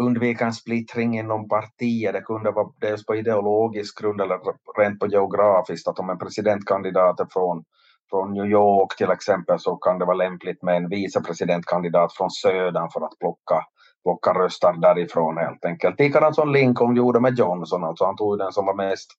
undvika 0.00 0.46
en 0.46 0.52
splittring 0.52 1.18
inom 1.18 1.48
partiet. 1.48 2.12
Det 2.12 2.20
kunde 2.20 2.50
vara 2.50 2.68
dels 2.80 3.06
på 3.06 3.16
ideologisk 3.16 4.00
grund 4.00 4.20
eller 4.20 4.38
rent 4.78 5.00
på 5.00 5.06
geografiskt, 5.06 5.88
att 5.88 5.98
om 5.98 6.10
en 6.10 6.18
presidentkandidat 6.18 7.20
är 7.20 7.26
från 7.30 7.64
från 8.10 8.32
New 8.32 8.46
York 8.46 8.96
till 8.96 9.10
exempel 9.10 9.58
så 9.58 9.76
kan 9.76 9.98
det 9.98 10.04
vara 10.04 10.16
lämpligt 10.16 10.62
med 10.62 10.76
en 10.76 10.88
vicepresidentkandidat 10.88 12.12
från 12.12 12.30
södern 12.30 12.90
för 12.90 13.00
att 13.00 13.18
plocka, 13.18 13.64
plocka 14.02 14.32
röster 14.32 14.72
därifrån 14.72 15.36
helt 15.36 15.64
enkelt. 15.64 16.00
Likadant 16.00 16.34
som 16.34 16.52
Lincoln 16.52 16.96
gjorde 16.96 17.20
med 17.20 17.38
Johnson, 17.38 17.84
alltså 17.84 18.04
han 18.04 18.16
tog 18.16 18.38
den 18.38 18.52
som 18.52 18.66
var 18.66 18.74
mest 18.74 19.10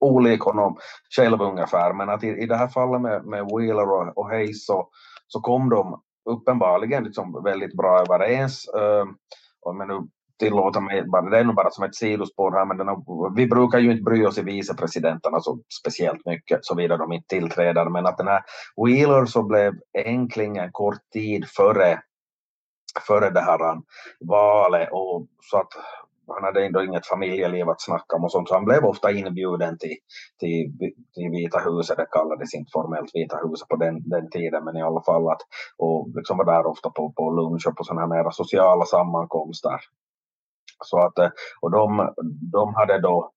olik 0.00 0.40
honom 0.40 0.76
själv 1.16 1.40
ungefär. 1.40 1.92
Men 1.92 2.08
att 2.08 2.24
i, 2.24 2.28
i 2.28 2.46
det 2.46 2.56
här 2.56 2.68
fallet 2.68 3.00
med, 3.00 3.24
med 3.24 3.44
Wheeler 3.44 3.90
och, 3.90 4.18
och 4.18 4.28
Hayes 4.28 4.66
så, 4.66 4.88
så 5.26 5.40
kom 5.40 5.68
de 5.68 6.02
uppenbarligen 6.30 7.04
liksom 7.04 7.42
väldigt 7.44 7.76
bra 7.76 8.00
överens. 8.00 8.68
Uh, 8.76 9.74
men 9.74 9.88
nu 9.88 10.08
tillåta 10.42 10.80
mig, 10.80 11.04
bara, 11.04 11.30
det 11.30 11.38
är 11.38 11.44
nog 11.44 11.54
bara 11.54 11.70
som 11.70 11.84
ett 11.84 11.94
sidospår 11.94 12.52
här, 12.52 12.64
men 12.64 12.76
den, 12.76 12.86
vi 13.36 13.46
brukar 13.46 13.78
ju 13.78 13.90
inte 13.90 14.02
bry 14.02 14.26
oss 14.26 14.38
i 14.38 14.42
vicepresidenterna 14.42 15.40
så 15.40 15.58
speciellt 15.80 16.26
mycket 16.26 16.64
såvida 16.64 16.96
de 16.96 17.12
inte 17.12 17.28
tillträder, 17.28 17.88
men 17.88 18.06
att 18.06 18.18
den 18.18 18.28
här 18.28 18.42
Wheeler 18.76 19.26
så 19.26 19.42
blev 19.42 19.72
enkling 20.06 20.56
en 20.56 20.72
kort 20.72 21.10
tid 21.12 21.48
före, 21.48 22.00
före 23.06 23.30
det 23.30 23.40
här 23.40 23.80
valet 24.20 24.88
och 24.92 25.26
så 25.50 25.58
att 25.58 25.72
han 26.34 26.44
hade 26.44 26.66
ändå 26.66 26.84
inget 26.84 27.06
familjeliv 27.06 27.68
att 27.68 27.82
snacka 27.82 28.16
om 28.16 28.24
och 28.24 28.32
sånt, 28.32 28.48
så 28.48 28.54
han 28.54 28.64
blev 28.64 28.84
ofta 28.84 29.12
inbjuden 29.12 29.78
till, 29.78 29.96
till, 30.40 30.72
till 31.14 31.30
Vita 31.30 31.58
huset, 31.58 31.96
det 31.96 32.06
kallades 32.10 32.54
inte 32.54 32.70
formellt 32.72 33.10
Vita 33.14 33.36
huset 33.44 33.68
på 33.68 33.76
den, 33.76 34.08
den 34.08 34.30
tiden, 34.30 34.64
men 34.64 34.76
i 34.76 34.82
alla 34.82 35.02
fall 35.02 35.28
att, 35.28 35.42
och 35.76 36.08
liksom 36.14 36.36
var 36.36 36.44
där 36.44 36.66
ofta 36.66 36.90
på, 36.90 37.12
på 37.12 37.30
lunch 37.30 37.66
och 37.66 37.76
på 37.76 37.84
sådana 37.84 38.00
här 38.00 38.08
mera 38.08 38.30
sociala 38.30 38.84
sammankomster. 38.84 39.80
Så 40.82 40.98
att, 40.98 41.18
eh, 41.18 41.30
och 41.60 41.70
de, 41.70 42.14
de 42.52 42.74
hade 42.74 43.00
då 43.00 43.30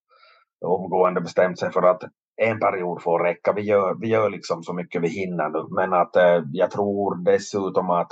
omgående 0.65 1.21
bestämt 1.21 1.59
sig 1.59 1.71
för 1.71 1.81
att 1.81 2.01
en 2.41 2.59
period 2.59 3.01
får 3.01 3.19
räcka. 3.19 3.53
Vi 3.53 3.61
gör, 3.61 3.95
vi 4.01 4.07
gör 4.07 4.29
liksom 4.29 4.63
så 4.63 4.73
mycket 4.73 5.01
vi 5.01 5.07
hinner 5.07 5.49
nu. 5.49 5.67
Men 5.69 5.93
att 5.93 6.15
eh, 6.15 6.43
jag 6.51 6.71
tror 6.71 7.15
dessutom 7.15 7.89
att, 7.89 8.11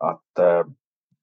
att 0.00 0.38
eh, 0.38 0.64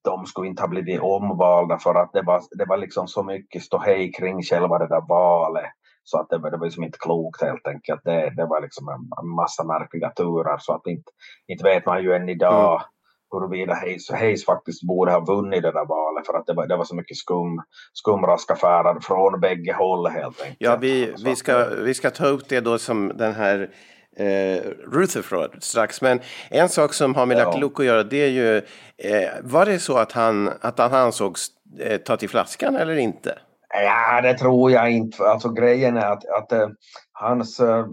de 0.03 0.25
skulle 0.25 0.47
inte 0.47 0.63
ha 0.63 0.67
blivit 0.67 1.01
omvalda 1.01 1.77
för 1.77 1.95
att 1.95 2.13
det 2.13 2.21
var, 2.21 2.41
det 2.57 2.65
var 2.65 2.77
liksom 2.77 3.07
så 3.07 3.23
mycket 3.23 3.63
ståhej 3.63 4.11
kring 4.11 4.43
själva 4.43 4.77
det 4.77 4.87
där 4.87 5.07
valet. 5.09 5.71
Så 6.03 6.19
att 6.19 6.29
det, 6.29 6.37
var, 6.37 6.51
det 6.51 6.57
var 6.57 6.65
liksom 6.65 6.83
inte 6.83 6.97
klokt 7.01 7.41
helt 7.41 7.67
enkelt. 7.67 8.01
Det, 8.03 8.29
det 8.35 8.45
var 8.45 8.61
liksom 8.61 8.87
en 9.21 9.29
massa 9.29 9.63
märkliga 9.63 10.09
turer 10.09 10.57
så 10.59 10.73
att 10.73 10.87
inte, 10.87 11.11
inte 11.47 11.63
vet 11.63 11.85
man 11.85 12.03
ju 12.03 12.13
än 12.13 12.29
idag 12.29 12.71
mm 12.71 12.87
huruvida 13.31 13.73
Hayes, 13.73 14.11
Hayes 14.11 14.45
faktiskt 14.45 14.83
borde 14.83 15.11
ha 15.11 15.19
vunnit 15.19 15.61
det 15.61 15.71
där 15.71 15.85
valet 15.85 16.25
för 16.25 16.33
att 16.33 16.45
det 16.45 16.53
var, 16.53 16.67
det 16.67 16.77
var 16.77 16.85
så 16.85 16.95
mycket 16.95 17.17
skum, 17.17 17.61
skumraskaffärer 17.93 18.99
från 18.99 19.39
bägge 19.39 19.73
håll 19.73 20.07
helt 20.07 20.41
enkelt. 20.41 20.57
Ja, 20.59 20.75
vi, 20.75 21.13
vi, 21.25 21.35
ska, 21.35 21.65
vi 21.69 21.93
ska 21.93 22.09
ta 22.09 22.25
upp 22.25 22.49
det 22.49 22.59
då 22.59 22.77
som 22.77 23.11
den 23.15 23.33
här 23.33 23.69
eh, 24.17 24.61
Rutherford 24.91 25.63
strax. 25.63 26.01
Men 26.01 26.19
en 26.49 26.69
sak 26.69 26.93
som 26.93 27.15
har 27.15 27.25
med 27.25 27.37
ja. 27.37 27.57
Luke 27.57 27.81
att 27.81 27.85
göra 27.85 28.03
det 28.03 28.23
är 28.23 28.29
ju, 28.29 28.57
eh, 28.57 29.29
var 29.43 29.65
det 29.65 29.79
så 29.79 29.97
att 29.97 30.11
han, 30.11 30.51
att 30.61 30.79
han 30.79 30.93
ansågs 30.93 31.47
eh, 31.79 31.97
ta 31.97 32.17
till 32.17 32.29
flaskan 32.29 32.75
eller 32.75 32.95
inte? 32.95 33.39
Ja, 33.69 34.21
det 34.21 34.33
tror 34.33 34.71
jag 34.71 34.91
inte. 34.91 35.23
Alltså 35.23 35.49
grejen 35.49 35.97
är 35.97 36.11
att, 36.11 36.25
att 36.25 36.53
uh, 36.53 36.67
hans 37.11 37.59
uh, 37.59 37.85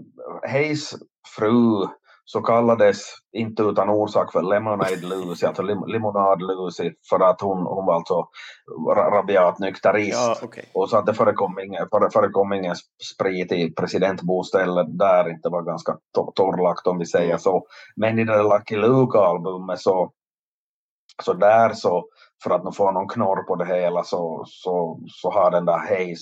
Hayes 0.51 0.95
fru 1.37 1.87
så 2.35 2.41
kallades 2.41 2.97
inte 3.33 3.63
utan 3.63 3.89
orsak 3.89 4.31
för 4.31 4.41
Lemonade 4.41 4.95
Lucy, 4.95 5.45
alltså 5.45 5.63
lim 5.63 5.83
Limonad 5.87 6.41
Lucy, 6.41 6.91
för 7.09 7.19
att 7.19 7.41
hon, 7.41 7.57
hon 7.57 7.85
var 7.85 7.95
alltså 7.95 8.27
rabiat 9.11 9.59
nykterist. 9.59 10.39
Ja, 10.41 10.47
okay. 10.47 10.63
Och 10.73 10.89
så 10.89 10.97
att 10.97 11.05
det 11.05 11.13
förekom 11.13 11.59
ingen, 11.59 11.87
förekom 12.13 12.53
ingen 12.53 12.75
sprit 13.13 13.51
i 13.51 13.73
presidentboställe 13.73 14.83
där, 14.83 15.29
inte 15.29 15.49
var 15.49 15.61
ganska 15.61 15.97
torrlagt 16.35 16.87
om 16.87 16.97
vi 16.97 17.05
säger 17.05 17.25
mm. 17.25 17.39
så. 17.39 17.65
Men 17.95 18.19
i 18.19 18.23
det 18.23 18.43
Lucky 18.43 18.75
Luke-albumet 18.75 19.79
så, 19.79 20.11
så 21.23 21.33
där 21.33 21.73
så 21.73 22.05
för 22.43 22.51
att 22.51 22.63
nu 22.63 22.71
få 22.71 22.91
någon 22.91 23.07
knorr 23.07 23.43
på 23.43 23.55
det 23.55 23.65
hela 23.65 24.03
så, 24.03 24.43
så, 24.47 24.99
så 25.07 25.31
har 25.31 25.51
den 25.51 25.65
där 25.65 26.15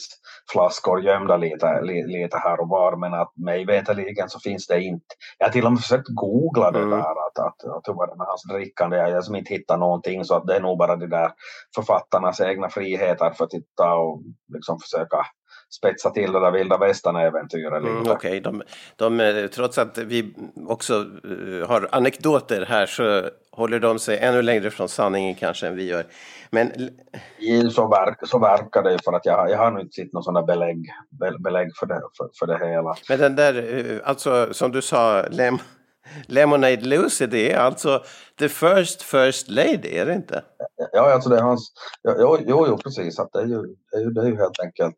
flaskor 0.51 1.01
gömda 1.01 1.37
lite, 1.37 1.81
lite 2.05 2.37
här 2.37 2.59
och 2.59 2.69
var 2.69 2.95
men 2.95 3.13
att 3.13 3.31
mig 3.37 3.65
veterligen 3.65 4.29
så 4.29 4.39
finns 4.39 4.67
det 4.67 4.81
inte. 4.81 5.05
Jag 5.37 5.45
har 5.47 5.51
till 5.51 5.65
och 5.65 5.71
med 5.71 5.81
försökt 5.81 6.07
googla 6.07 6.71
det 6.71 6.79
mm. 6.79 6.89
där 6.89 6.99
att, 6.99 7.39
att, 7.39 7.63
att 7.77 7.87
hur 7.87 7.93
var 7.93 8.07
det 8.07 8.15
med 8.15 8.27
hans 8.27 8.43
drickande. 8.43 8.97
Jag 8.97 9.21
har 9.21 9.37
inte 9.37 9.53
hittat 9.53 9.79
någonting 9.79 10.25
så 10.25 10.35
att 10.35 10.47
det 10.47 10.55
är 10.55 10.61
nog 10.61 10.77
bara 10.77 10.95
de 10.95 11.07
där 11.07 11.31
författarnas 11.75 12.41
egna 12.41 12.69
friheter 12.69 13.31
för 13.31 13.43
att 13.43 13.49
titta 13.49 13.93
och 13.93 14.21
liksom 14.53 14.79
försöka 14.79 15.25
spetsa 15.73 16.09
till 16.09 16.31
det 16.31 16.39
där 16.39 16.51
vilda 16.51 16.77
västern-äventyret. 16.77 17.83
Mm, 17.83 18.01
Okej, 18.01 18.11
okay. 18.11 18.39
de, 18.39 18.61
de, 18.95 19.47
trots 19.53 19.77
att 19.77 19.97
vi 19.97 20.35
också 20.67 21.05
uh, 21.25 21.67
har 21.67 21.87
anekdoter 21.91 22.65
här 22.65 22.85
så 22.85 23.29
håller 23.51 23.79
de 23.79 23.99
sig 23.99 24.17
ännu 24.17 24.41
längre 24.41 24.71
från 24.71 24.89
sanningen 24.89 25.35
kanske 25.35 25.67
än 25.67 25.75
vi 25.75 25.83
gör. 25.83 26.05
Men... 26.49 26.71
Så, 27.71 27.87
verk, 27.87 28.17
så 28.27 28.39
verkar 28.39 28.83
det 28.83 28.99
för 29.05 29.13
att 29.13 29.25
jag, 29.25 29.49
jag 29.49 29.57
har 29.57 29.71
nog 29.71 29.81
inte 29.81 29.93
sett 29.93 30.13
någon 30.13 30.23
sådana 30.23 30.45
belägg, 30.45 30.89
belägg 31.39 31.71
för, 31.75 31.85
det, 31.85 32.01
för, 32.17 32.29
för 32.39 32.47
det 32.47 32.67
hela. 32.67 32.95
Men 33.09 33.19
den 33.19 33.35
där, 33.35 33.53
uh, 33.53 33.99
alltså 34.03 34.53
som 34.53 34.71
du 34.71 34.81
sa, 34.81 35.25
Lem 35.29 35.57
Lemonade 36.27 36.81
Lucy, 36.81 37.25
det 37.25 37.51
är 37.51 37.57
alltså 37.57 38.03
the 38.39 38.49
first 38.49 39.01
first 39.01 39.49
lady, 39.49 39.97
är 39.97 40.05
det 40.05 40.13
inte? 40.13 40.43
Ja, 40.91 41.13
alltså 41.13 41.29
det 41.29 41.37
är 41.37 41.41
hans... 41.41 41.71
Jo, 42.03 42.37
jo, 42.47 42.65
jo 42.67 42.77
precis. 42.77 43.19
Att 43.19 43.33
det, 43.33 43.39
är 43.39 43.45
ju, 43.45 43.61
det, 43.91 43.97
är 43.97 44.01
ju, 44.01 44.09
det 44.09 44.21
är 44.21 44.25
ju 44.25 44.37
helt 44.37 44.59
enkelt 44.59 44.95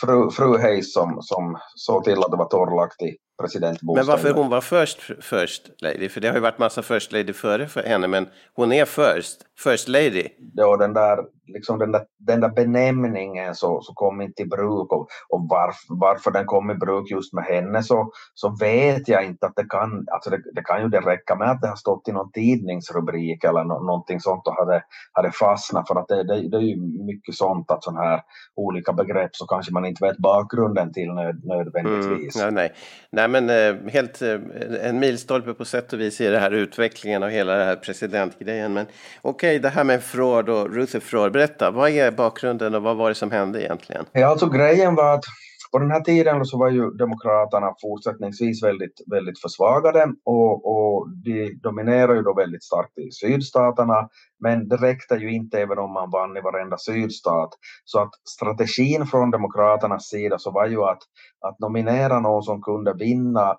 fru, 0.00 0.30
fru 0.30 0.58
Hayes 0.58 0.92
som, 0.92 1.18
som 1.22 1.58
såg 1.74 2.04
till 2.04 2.18
att 2.18 2.30
det 2.30 2.36
var 2.36 2.48
torrlagt 2.48 3.02
i 3.02 3.16
presidentbostaden. 3.42 4.06
Men 4.06 4.06
varför 4.06 4.42
hon 4.42 4.50
var 4.50 4.60
först 4.60 5.00
first 5.20 5.70
lady? 5.82 6.08
För 6.08 6.20
det 6.20 6.28
har 6.28 6.34
ju 6.34 6.40
varit 6.40 6.58
massa 6.58 6.82
first 6.82 7.12
lady 7.12 7.32
före 7.32 7.68
för 7.68 7.82
henne, 7.82 8.08
men 8.08 8.28
hon 8.54 8.72
är 8.72 8.84
first, 8.84 9.42
first 9.58 9.88
lady. 9.88 10.28
Ja, 10.54 10.76
den 10.76 10.92
där, 10.92 11.18
liksom 11.46 11.78
den 11.78 11.92
där, 11.92 12.02
den 12.18 12.40
där 12.40 12.48
benämningen 12.48 13.54
så, 13.54 13.80
så 13.82 13.92
kom 13.94 14.20
inte 14.20 14.42
i 14.42 14.46
bruk 14.46 14.92
och, 14.92 15.08
och 15.28 15.46
varför, 15.48 15.86
varför 15.88 16.30
den 16.30 16.46
kom 16.46 16.70
i 16.70 16.74
bruk 16.74 17.10
just 17.10 17.32
med 17.32 17.44
henne 17.44 17.82
så, 17.82 18.10
så 18.34 18.56
vet 18.60 19.08
jag 19.08 19.24
inte 19.24 19.46
att 19.46 19.56
det 19.56 19.66
kan, 19.68 20.06
alltså 20.12 20.30
det, 20.30 20.42
det 20.54 20.62
kan 20.62 20.82
ju 20.82 20.88
det 20.88 21.00
räcka 21.00 21.36
med 21.36 21.50
att 21.50 21.60
det 21.60 21.68
har 21.68 21.76
stått 21.76 22.08
i 22.08 22.12
någon 22.12 22.32
tidningsrubrik 22.32 23.44
eller 23.44 23.64
no, 23.64 23.86
någonting 23.86 24.20
sånt 24.20 24.46
och 24.46 24.54
hade, 24.54 24.84
hade 25.12 25.30
fastnat 25.30 25.88
för 25.88 25.94
att 26.00 26.08
det, 26.08 26.24
det, 26.24 26.48
det 26.48 26.56
är 26.56 26.60
ju 26.60 27.04
mycket 27.06 27.34
sånt 27.34 27.70
att 27.70 27.84
sådana 27.84 28.02
här 28.02 28.22
olika 28.56 28.92
begrepp 28.92 29.36
så 29.36 29.46
kanske 29.46 29.72
man 29.72 29.84
inte 29.84 30.04
vet 30.04 30.18
bakgrunden 30.18 30.92
till 30.92 31.12
nöd, 31.12 31.40
nödvändigtvis. 31.44 32.36
Mm, 32.36 32.54
nej, 32.54 32.68
nej. 33.10 33.28
nej, 33.28 33.42
men 33.42 33.50
eh, 33.50 33.92
helt 33.92 34.22
eh, 34.22 34.88
en 34.88 34.98
milstolpe 34.98 35.54
på 35.54 35.64
sätt 35.64 35.92
och 35.92 36.00
vis 36.00 36.20
i 36.20 36.28
den 36.28 36.40
här 36.40 36.50
utvecklingen 36.50 37.22
av 37.22 37.28
hela 37.28 37.52
den 37.52 37.66
här 37.66 37.76
presidentgrejen. 37.76 38.72
Men 38.72 38.86
okej, 39.22 39.56
okay, 39.56 39.58
det 39.58 39.68
här 39.68 39.84
med 39.84 40.02
Fraud 40.02 40.48
och 40.48 40.74
Rutherford, 40.74 41.31
berätta, 41.32 41.70
vad 41.70 41.90
är 41.90 42.10
bakgrunden 42.10 42.74
och 42.74 42.82
vad 42.82 42.96
var 42.96 43.08
det 43.08 43.14
som 43.14 43.30
hände 43.30 43.62
egentligen? 43.62 44.04
Ja, 44.12 44.26
alltså 44.26 44.48
grejen 44.48 44.94
var 44.94 45.14
att 45.14 45.24
på 45.72 45.78
den 45.78 45.90
här 45.90 46.00
tiden 46.00 46.44
så 46.44 46.58
var 46.58 46.70
ju 46.70 46.90
Demokraterna 46.90 47.74
fortsättningsvis 47.82 48.62
väldigt, 48.62 49.00
väldigt 49.10 49.40
försvagade 49.40 50.12
och, 50.24 50.52
och 50.72 51.08
de 51.24 51.54
dominerar 51.62 52.14
ju 52.14 52.22
då 52.22 52.34
väldigt 52.34 52.64
starkt 52.64 52.98
i 52.98 53.10
sydstaterna. 53.12 54.08
Men 54.40 54.68
det 54.68 54.76
räckte 54.76 55.14
ju 55.14 55.32
inte 55.32 55.60
även 55.60 55.78
om 55.78 55.92
man 55.92 56.10
vann 56.10 56.36
i 56.36 56.40
varenda 56.40 56.76
sydstat. 56.78 57.50
Så 57.84 58.00
att 58.00 58.10
strategin 58.28 59.06
från 59.06 59.30
Demokraternas 59.30 60.08
sida 60.08 60.38
så 60.38 60.50
var 60.50 60.66
ju 60.66 60.82
att, 60.82 61.02
att 61.46 61.58
nominera 61.58 62.20
någon 62.20 62.42
som 62.42 62.62
kunde 62.62 62.94
vinna 62.94 63.56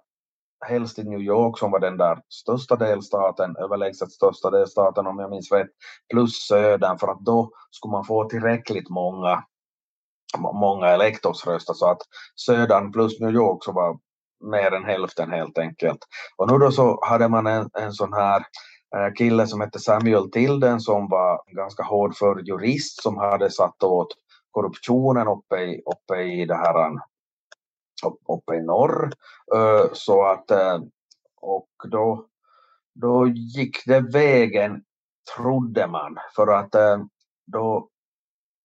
helst 0.65 0.99
i 0.99 1.03
New 1.03 1.21
York 1.21 1.59
som 1.59 1.71
var 1.71 1.79
den 1.79 1.97
där 1.97 2.21
största 2.29 2.75
delstaten, 2.75 3.55
överlägset 3.57 4.11
största 4.11 4.49
delstaten 4.49 5.07
om 5.07 5.19
jag 5.19 5.29
minns 5.29 5.51
rätt, 5.51 5.69
plus 6.13 6.47
södern 6.47 6.97
för 6.97 7.07
att 7.07 7.19
då 7.19 7.51
skulle 7.71 7.91
man 7.91 8.05
få 8.05 8.29
tillräckligt 8.29 8.89
många 8.89 9.43
många 10.37 10.87
elektorsröster 10.87 11.73
så 11.73 11.91
att 11.91 12.01
södern 12.35 12.91
plus 12.91 13.19
New 13.19 13.31
York 13.31 13.63
så 13.63 13.71
var 13.71 13.99
mer 14.51 14.71
än 14.71 14.85
hälften 14.85 15.31
helt 15.31 15.57
enkelt. 15.57 15.99
Och 16.37 16.51
nu 16.51 16.57
då 16.57 16.71
så 16.71 16.99
hade 17.05 17.29
man 17.29 17.47
en, 17.47 17.69
en 17.79 17.93
sån 17.93 18.13
här 18.13 18.45
eh, 18.95 19.13
kille 19.17 19.47
som 19.47 19.61
hette 19.61 19.79
Samuel 19.79 20.31
Tilden 20.31 20.79
som 20.79 21.09
var 21.09 21.41
ganska 21.55 21.83
hård 21.83 22.15
för 22.15 22.39
jurist 22.39 23.03
som 23.03 23.17
hade 23.17 23.51
satt 23.51 23.83
åt 23.83 24.07
korruptionen 24.51 25.27
uppe 25.27 25.55
i, 25.55 25.81
uppe 25.85 26.21
i 26.21 26.45
det 26.45 26.55
här 26.55 26.91
uppe 28.05 28.55
i 28.55 28.61
norr. 28.61 29.13
Eh, 29.55 29.85
så 29.93 30.25
att 30.25 30.51
eh, 30.51 30.79
och 31.41 31.69
då, 31.91 32.25
då 32.95 33.27
gick 33.27 33.85
det 33.85 33.99
vägen 33.99 34.83
trodde 35.35 35.87
man 35.87 36.17
för 36.35 36.47
att 36.47 36.75
eh, 36.75 36.97
då 37.45 37.89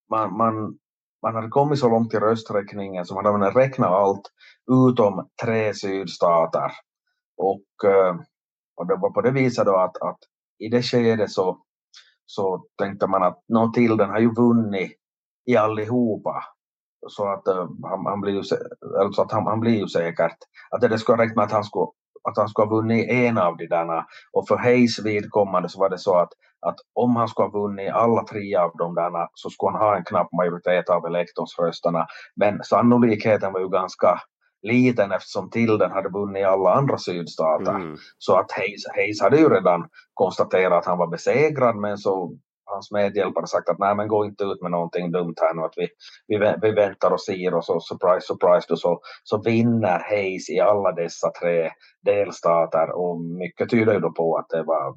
man, 0.09 0.37
man 0.37 0.77
man 1.21 1.35
hade 1.35 1.47
kommit 1.47 1.79
så 1.79 1.89
långt 1.89 2.13
i 2.13 2.17
rösträkningen 2.17 3.05
så 3.05 3.15
man 3.15 3.25
hade 3.25 3.59
räknat 3.59 3.89
allt 3.89 4.31
utom 4.71 5.29
tre 5.43 5.73
sydstater. 5.73 6.71
Och, 7.37 7.65
och 8.75 8.87
det 8.87 8.95
var 8.95 9.09
på 9.09 9.21
det 9.21 9.31
viset 9.31 9.65
då 9.65 9.77
att, 9.77 10.01
att 10.01 10.17
i 10.59 10.69
det 10.69 10.81
skedet 10.81 11.31
så, 11.31 11.59
så 12.25 12.65
tänkte 12.77 13.07
man 13.07 13.23
att 13.23 13.43
nå 13.47 13.71
till 13.71 13.97
den 13.97 14.09
har 14.09 14.19
ju 14.19 14.33
vunnit 14.33 14.91
i 15.45 15.55
allihopa. 15.57 16.43
Så 17.07 17.27
att, 17.27 17.47
uh, 17.47 17.69
han, 17.83 18.05
han, 18.05 18.21
blir 18.21 18.33
ju, 18.33 18.43
alltså 18.99 19.21
att 19.21 19.31
han, 19.31 19.47
han 19.47 19.59
blir 19.59 19.79
ju 19.79 19.87
säkert, 19.87 20.37
att 20.71 20.81
det 20.81 20.99
skulle 20.99 21.23
räcka 21.23 21.35
med 21.35 21.45
att 21.45 21.51
han 21.51 21.63
skulle 21.63 21.87
att 22.23 22.37
han 22.37 22.49
skulle 22.49 22.67
ha 22.67 22.75
vunnit 22.75 23.09
en 23.09 23.37
av 23.37 23.57
de 23.57 23.67
där. 23.67 24.03
Och 24.33 24.47
för 24.47 24.57
Hayes 24.57 24.99
vidkommande 24.99 25.69
så 25.69 25.79
var 25.79 25.89
det 25.89 25.97
så 25.97 26.15
att, 26.15 26.29
att 26.61 26.75
om 26.93 27.15
han 27.15 27.27
skulle 27.27 27.47
ha 27.47 27.59
vunnit 27.59 27.91
alla 27.91 28.23
tre 28.23 28.55
av 28.55 28.71
de 28.77 28.95
där 28.95 29.27
så 29.33 29.49
skulle 29.49 29.71
han 29.71 29.81
ha 29.81 29.97
en 29.97 30.03
knapp 30.03 30.31
majoritet 30.31 30.89
av 30.89 31.05
elektorsrösterna. 31.05 32.07
Men 32.35 32.63
sannolikheten 32.63 33.53
var 33.53 33.59
ju 33.59 33.69
ganska 33.69 34.21
liten 34.61 35.11
eftersom 35.11 35.49
Tilden 35.49 35.91
hade 35.91 36.09
vunnit 36.09 36.45
alla 36.45 36.73
andra 36.73 36.97
sydstater. 36.97 37.75
Mm. 37.75 37.97
Så 38.17 38.35
att 38.35 38.51
Hayes, 38.51 38.87
Hayes 38.95 39.21
hade 39.21 39.37
ju 39.37 39.49
redan 39.49 39.89
konstaterat 40.13 40.73
att 40.73 40.85
han 40.85 40.97
var 40.97 41.07
besegrad 41.07 41.75
men 41.75 41.97
så 41.97 42.37
hans 42.69 42.91
medhjälpare 42.91 43.47
sagt 43.47 43.69
att 43.69 43.79
nej 43.79 43.95
men 43.95 44.07
gå 44.07 44.25
inte 44.25 44.43
ut 44.43 44.61
med 44.61 44.71
någonting 44.71 45.11
dumt 45.11 45.35
här 45.41 45.53
nu 45.53 45.61
att 45.61 45.73
vi, 45.77 45.87
vi, 46.27 46.53
vi 46.61 46.71
väntar 46.71 47.11
och 47.11 47.21
ser 47.21 47.53
och 47.53 47.65
så 47.65 47.79
surprise 47.79 48.27
surprise 48.27 48.65
då 48.69 48.75
så, 48.75 49.01
så 49.23 49.41
vinner 49.41 49.99
Hayes 50.09 50.49
i 50.49 50.59
alla 50.59 50.91
dessa 50.91 51.31
tre 51.41 51.71
delstater 52.05 52.91
och 52.91 53.21
mycket 53.21 53.69
tyder 53.69 53.93
ju 53.93 53.99
då 53.99 54.11
på 54.11 54.37
att 54.37 54.49
det 54.49 54.63
var 54.63 54.95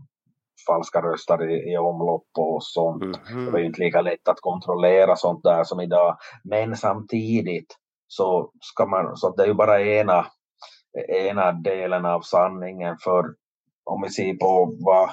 falska 0.66 1.02
röster 1.02 1.50
i, 1.50 1.72
i 1.72 1.78
omlopp 1.78 2.26
och 2.38 2.64
sånt. 2.64 3.02
Mm 3.02 3.14
-hmm. 3.14 3.44
Det 3.44 3.50
var 3.50 3.58
ju 3.58 3.66
inte 3.66 3.80
lika 3.80 4.00
lätt 4.00 4.28
att 4.28 4.40
kontrollera 4.40 5.16
sånt 5.16 5.42
där 5.42 5.64
som 5.64 5.80
idag. 5.80 6.16
Men 6.44 6.76
samtidigt 6.76 7.76
så 8.06 8.50
ska 8.61 8.87
man, 8.87 9.16
så 9.16 9.35
det 9.37 9.42
är 9.42 9.46
ju 9.46 9.54
bara 9.54 9.82
ena, 9.82 10.26
ena 11.08 11.52
delen 11.52 12.06
av 12.06 12.20
sanningen 12.20 12.96
för 13.04 13.24
om 13.85 14.02
vi 14.02 14.11
ser 14.11 14.35
på 14.35 14.76
vad 14.85 15.11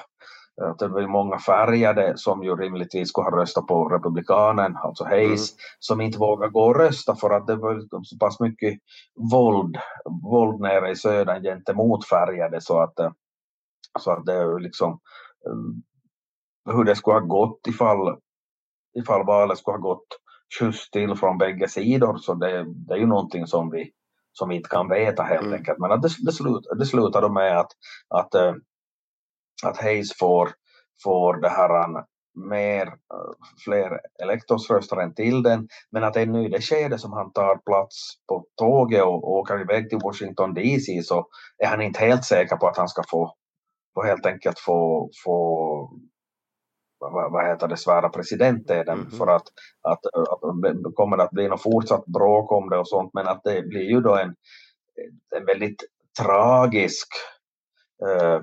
det 0.78 0.88
var 0.88 1.06
många 1.06 1.38
färgade 1.38 2.12
som 2.16 2.42
ju 2.42 2.56
rimligtvis 2.56 3.08
skulle 3.08 3.30
ha 3.30 3.40
röstat 3.40 3.66
på 3.66 3.88
republikanen, 3.88 4.76
alltså 4.76 5.04
Hayes, 5.04 5.52
mm. 5.52 5.58
som 5.78 6.00
inte 6.00 6.18
vågar 6.18 6.48
gå 6.48 6.60
och 6.60 6.76
rösta 6.76 7.16
för 7.16 7.30
att 7.30 7.46
det 7.46 7.56
var 7.56 8.02
så 8.02 8.18
pass 8.18 8.40
mycket 8.40 8.78
våld, 9.32 9.76
våld 10.22 10.60
nere 10.60 10.90
i 10.90 10.96
södern 10.96 11.42
gentemot 11.42 12.08
färgade 12.08 12.60
så 12.60 12.80
att, 12.80 12.98
eh, 12.98 13.12
så 13.98 14.10
att 14.10 14.26
det 14.26 14.58
liksom 14.58 14.90
eh, 15.46 16.74
hur 16.74 16.84
det 16.84 16.96
skulle 16.96 17.16
ha 17.16 17.26
gått 17.26 17.66
ifall, 17.66 18.16
ifall 18.98 19.26
valet 19.26 19.58
skulle 19.58 19.76
ha 19.76 19.82
gått 19.82 20.06
skjuts 20.58 20.90
till 20.90 21.14
från 21.14 21.38
bägge 21.38 21.68
sidor 21.68 22.16
så 22.16 22.34
det, 22.34 22.64
det 22.86 22.94
är 22.94 22.98
ju 22.98 23.06
någonting 23.06 23.46
som 23.46 23.70
vi 23.70 23.92
som 24.32 24.48
vi 24.48 24.56
inte 24.56 24.68
kan 24.68 24.88
veta 24.88 25.22
helt 25.22 25.42
mm. 25.42 25.54
enkelt. 25.54 25.78
Men 25.78 25.92
att 25.92 26.02
det, 26.02 26.08
det, 26.24 26.32
slut, 26.32 26.64
det 26.78 26.86
slutar 26.86 27.28
med 27.28 27.58
att, 27.58 27.70
att 28.08 28.34
eh, 28.34 28.54
att 29.64 29.76
Hayes 29.76 30.18
får, 30.18 30.50
får 31.04 31.40
det 31.40 31.48
här 31.48 32.04
mer, 32.34 32.86
äh, 32.86 33.32
fler 33.64 34.00
elektorsröster 34.22 34.96
än 34.96 35.14
till 35.14 35.42
den, 35.42 35.68
men 35.90 36.04
att 36.04 36.16
ännu 36.16 36.46
i 36.46 36.48
det 36.48 36.60
skede 36.60 36.98
som 36.98 37.12
han 37.12 37.32
tar 37.32 37.56
plats 37.56 37.96
på 38.28 38.44
tåget 38.56 39.02
och 39.02 39.30
åker 39.30 39.60
iväg 39.60 39.90
till 39.90 39.98
Washington 40.02 40.54
DC 40.54 41.02
så 41.02 41.26
är 41.58 41.66
han 41.66 41.82
inte 41.82 42.00
helt 42.00 42.24
säker 42.24 42.56
på 42.56 42.68
att 42.68 42.76
han 42.76 42.88
ska 42.88 43.02
få, 43.10 43.34
få 43.94 44.02
helt 44.02 44.26
enkelt 44.26 44.58
få, 44.58 45.10
få 45.24 45.90
vad, 46.98 47.32
vad 47.32 47.46
heter 47.46 47.68
det, 47.68 47.76
svära 47.76 48.08
presidenteden 48.08 48.98
mm 48.98 49.06
-hmm. 49.06 49.18
för 49.18 49.26
att, 49.26 49.46
att, 49.82 50.06
att 50.06 50.62
det 50.62 50.92
kommer 50.94 51.18
att 51.18 51.30
bli 51.30 51.48
något 51.48 51.62
fortsatt 51.62 52.06
bråk 52.06 52.52
om 52.52 52.70
det 52.70 52.78
och 52.78 52.88
sånt 52.88 53.10
men 53.14 53.28
att 53.28 53.40
det 53.44 53.62
blir 53.62 53.90
ju 53.90 54.00
då 54.00 54.16
en, 54.16 54.34
en 55.36 55.46
väldigt 55.46 55.84
tragisk 56.22 57.08
Eh, 57.12 57.39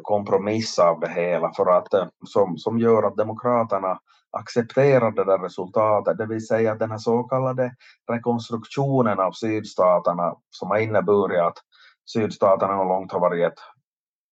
kompromiss 0.01 0.79
av 0.79 0.99
det 0.99 1.09
hela 1.09 1.51
för 1.53 1.77
att, 1.77 1.93
eh, 1.93 2.07
som, 2.25 2.57
som 2.57 2.79
gör 2.79 3.03
att 3.03 3.17
demokraterna 3.17 3.99
accepterar 4.31 5.11
det 5.11 5.23
där 5.23 5.37
resultatet, 5.37 6.17
det 6.17 6.25
vill 6.25 6.47
säga 6.47 6.71
att 6.71 6.79
den 6.79 6.91
här 6.91 6.97
så 6.97 7.23
kallade 7.23 7.75
rekonstruktionen 8.11 9.19
av 9.19 9.31
sydstaterna 9.31 10.35
som 10.49 10.69
har 10.69 10.77
inneburit 10.77 11.41
att 11.41 11.57
sydstaterna 12.13 12.83
långt 12.83 13.11
har 13.11 13.19
varit 13.19 13.45
ett 13.45 13.59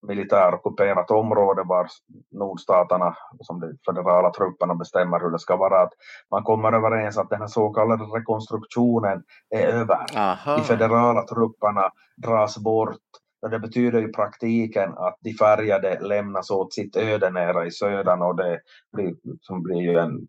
militärockuperat 0.08 1.12
område 1.12 1.64
var 1.66 1.88
nordstaterna, 2.32 3.16
som 3.40 3.60
de 3.60 3.78
federala 3.86 4.32
trupperna 4.32 4.76
bestämmer 4.76 5.20
hur 5.20 5.32
det 5.32 5.40
ska 5.40 5.56
vara, 5.56 5.82
att 5.82 5.94
man 6.32 6.44
kommer 6.44 6.74
överens 6.74 7.18
att 7.18 7.30
den 7.30 7.42
här 7.42 7.48
så 7.48 7.70
kallade 7.70 8.04
rekonstruktionen 8.04 9.24
är 9.50 9.68
över. 9.68 10.06
Aha. 10.18 10.56
De 10.58 10.64
federala 10.64 11.28
trupperna 11.28 11.92
dras 12.18 12.58
bort 12.58 12.98
och 13.42 13.50
det 13.50 13.60
betyder 13.60 14.10
i 14.10 14.12
praktiken 14.12 14.90
att 14.98 15.18
de 15.22 15.34
färgade 15.34 16.00
lämnas 16.00 16.52
åt 16.52 16.74
sitt 16.74 16.96
öde 16.96 17.30
nere 17.30 17.68
i 17.68 17.72
södern 17.72 18.22
och 18.22 18.36
det 18.36 18.60
blir, 18.94 19.16
som 19.42 19.64
blir 19.64 19.82
ju 19.82 19.98
en 19.98 20.28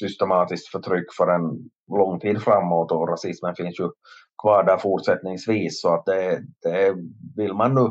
systematiskt 0.00 0.68
förtryck 0.68 1.12
för 1.16 1.28
en 1.28 1.70
lång 1.98 2.20
tid 2.20 2.42
framåt 2.42 2.92
och 2.92 3.08
rasismen 3.08 3.54
finns 3.54 3.80
ju 3.80 3.90
kvar 4.42 4.64
där 4.64 4.76
fortsättningsvis. 4.76 5.80
Så 5.80 5.94
att 5.94 6.04
det, 6.04 6.42
det 6.62 6.94
vill 7.36 7.54
man 7.54 7.74
nu 7.74 7.90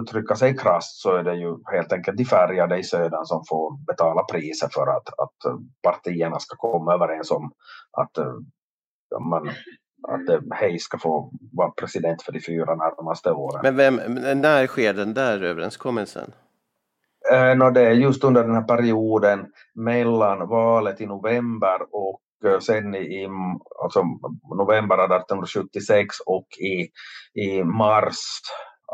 uttrycka 0.00 0.36
sig 0.36 0.56
krasst 0.56 1.00
så 1.00 1.16
är 1.16 1.24
det 1.24 1.34
ju 1.34 1.56
helt 1.72 1.92
enkelt 1.92 2.16
de 2.16 2.24
färgade 2.24 2.78
i 2.78 2.84
södern 2.84 3.24
som 3.24 3.42
får 3.48 3.86
betala 3.86 4.22
priset 4.22 4.74
för 4.74 4.86
att, 4.86 5.08
att 5.08 5.60
partierna 5.82 6.38
ska 6.38 6.56
komma 6.56 6.94
överens 6.94 7.30
om 7.30 7.52
att, 7.92 8.18
eh, 8.18 8.34
man, 9.20 9.50
att 10.08 10.58
Hej 10.58 10.78
ska 10.78 10.98
få 10.98 11.30
vara 11.52 11.70
president 11.70 12.22
för 12.22 12.32
de 12.32 12.40
fyra 12.40 12.74
närmaste 12.74 13.30
åren. 13.30 13.60
Men 13.62 13.76
vem, 13.76 13.96
när 14.40 14.66
sker 14.66 14.94
den 14.94 15.14
där 15.14 15.42
överenskommelsen? 15.42 16.32
Eh, 17.32 17.56
no, 17.56 17.70
det 17.70 17.86
är 17.86 17.90
just 17.90 18.24
under 18.24 18.42
den 18.42 18.54
här 18.54 18.62
perioden 18.62 19.46
mellan 19.74 20.48
valet 20.48 21.00
i 21.00 21.06
november 21.06 21.78
och 21.90 22.20
eh, 22.44 22.58
sen 22.58 22.94
i 22.94 23.28
alltså 23.82 24.02
november 24.58 24.96
1876 24.96 26.16
och 26.26 26.46
i, 26.58 26.88
i 27.40 27.64
mars 27.64 28.16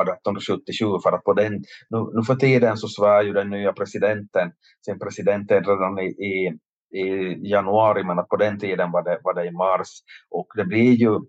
1877 0.00 0.86
för 1.02 1.12
att 1.12 1.24
på 1.24 1.32
den, 1.32 1.52
nu, 1.90 1.98
nu 2.14 2.22
för 2.26 2.34
tiden 2.34 2.76
så 2.76 2.88
svär 2.88 3.22
ju 3.22 3.32
den 3.32 3.50
nya 3.50 3.72
presidenten 3.72 4.52
sin 4.84 4.98
presidented 4.98 5.66
redan 5.66 5.98
i, 5.98 6.06
i, 6.06 6.58
i 6.92 7.38
januari 7.50 8.04
men 8.04 8.18
att 8.18 8.28
på 8.28 8.36
den 8.36 8.58
tiden 8.58 8.90
var 8.90 9.02
det, 9.02 9.18
var 9.22 9.34
det 9.34 9.46
i 9.46 9.50
mars 9.50 9.88
och 10.30 10.46
det 10.56 10.64
blir 10.64 10.92
ju 10.92 11.20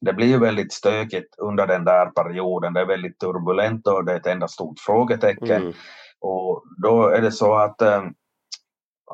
det 0.00 0.12
blir 0.12 0.26
ju 0.26 0.38
väldigt 0.38 0.72
stökigt 0.72 1.34
under 1.38 1.66
den 1.66 1.84
där 1.84 2.06
perioden. 2.06 2.72
Det 2.72 2.80
är 2.80 2.86
väldigt 2.86 3.18
turbulent 3.18 3.86
och 3.86 4.04
det 4.04 4.12
är 4.12 4.16
ett 4.16 4.26
enda 4.26 4.48
stort 4.48 4.80
frågetecken. 4.80 5.62
Mm. 5.62 5.72
Och 6.20 6.64
då 6.82 7.08
är 7.08 7.22
det 7.22 7.32
så 7.32 7.54
att, 7.54 7.82
äh, 7.82 8.02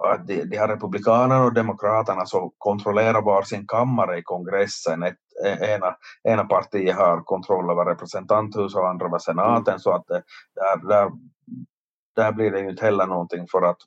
att 0.07 0.27
de, 0.27 0.45
de 0.45 0.59
här 0.59 0.69
republikanerna 0.69 1.45
och 1.45 1.55
demokraterna 1.55 2.27
så 2.27 2.53
kontrollerar 2.59 3.23
var 3.23 3.43
sin 3.43 3.67
kammare 3.67 4.19
i 4.19 4.23
kongressen. 4.23 5.03
Ett, 5.03 5.17
ena, 5.61 5.97
ena 6.29 6.45
partiet 6.45 6.97
har 6.97 7.21
kontroll 7.21 7.71
över 7.71 7.85
representanthuset 7.85 8.81
och 8.81 8.89
andra 8.89 9.07
över 9.07 9.19
senaten 9.19 9.73
mm. 9.73 9.79
så 9.79 9.93
att 9.93 10.07
det, 10.07 10.23
där, 10.55 10.89
där, 10.89 11.11
där 12.17 12.33
blir 12.33 12.51
det 12.51 12.61
ju 12.61 12.71
inte 12.71 12.85
heller 12.85 13.07
någonting 13.07 13.47
för 13.51 13.63
att 13.63 13.79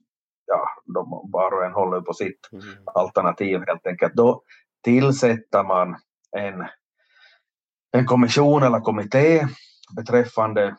ja, 0.47 0.69
de 0.85 1.29
var 1.31 1.53
och 1.53 1.65
en 1.65 1.73
håller 1.73 2.01
på 2.01 2.13
sitt 2.13 2.49
mm. 2.51 2.65
alternativ 2.85 3.63
helt 3.67 3.87
enkelt. 3.87 4.13
Då 4.13 4.41
tillsätter 4.83 5.63
man 5.63 5.95
en, 6.37 6.65
en 7.91 8.05
kommission 8.05 8.63
eller 8.63 8.79
kommitté 8.79 9.47
beträffande 9.95 10.75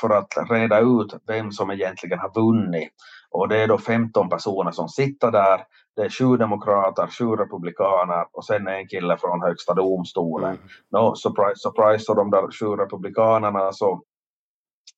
för 0.00 0.10
att 0.10 0.50
reda 0.50 0.80
ut 0.80 1.14
vem 1.26 1.52
som 1.52 1.70
egentligen 1.70 2.18
har 2.18 2.34
vunnit. 2.34 2.92
Och 3.30 3.48
det 3.48 3.62
är 3.62 3.68
då 3.68 3.78
15 3.78 4.28
personer 4.28 4.70
som 4.70 4.88
sitter 4.88 5.30
där. 5.30 5.64
Det 5.96 6.02
är 6.02 6.08
sju 6.08 6.36
demokrater, 6.36 7.06
sju 7.06 7.24
republikaner 7.24 8.26
och 8.32 8.44
sen 8.44 8.68
en 8.68 8.88
kille 8.88 9.16
från 9.16 9.42
högsta 9.42 9.74
domstolen. 9.74 10.50
Mm. 10.50 10.68
No, 10.92 11.14
surprise, 11.14 11.56
surprise, 11.56 12.04
så 12.04 12.14
de 12.14 12.30
där 12.30 12.52
sju 12.60 12.66
republikanerna 12.66 13.72
så, 13.72 14.02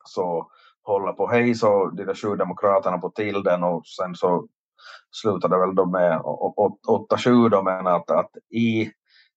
så 0.05 0.51
håller 0.87 1.13
på 1.13 1.29
hej 1.29 1.55
så 1.55 1.91
de 1.91 2.05
där 2.05 2.15
sju 2.15 2.37
demokraterna 2.37 2.99
på 2.99 3.11
till 3.11 3.43
den 3.43 3.65
och 3.65 3.87
sen 3.87 4.15
så 4.15 4.47
slutade 5.23 5.59
väl 5.59 5.75
då 5.75 5.87
med 5.87 6.21
8-7 6.21 7.49
då 7.49 7.63
men 7.63 7.87
att, 7.87 8.11
att 8.11 8.31
i 8.51 8.91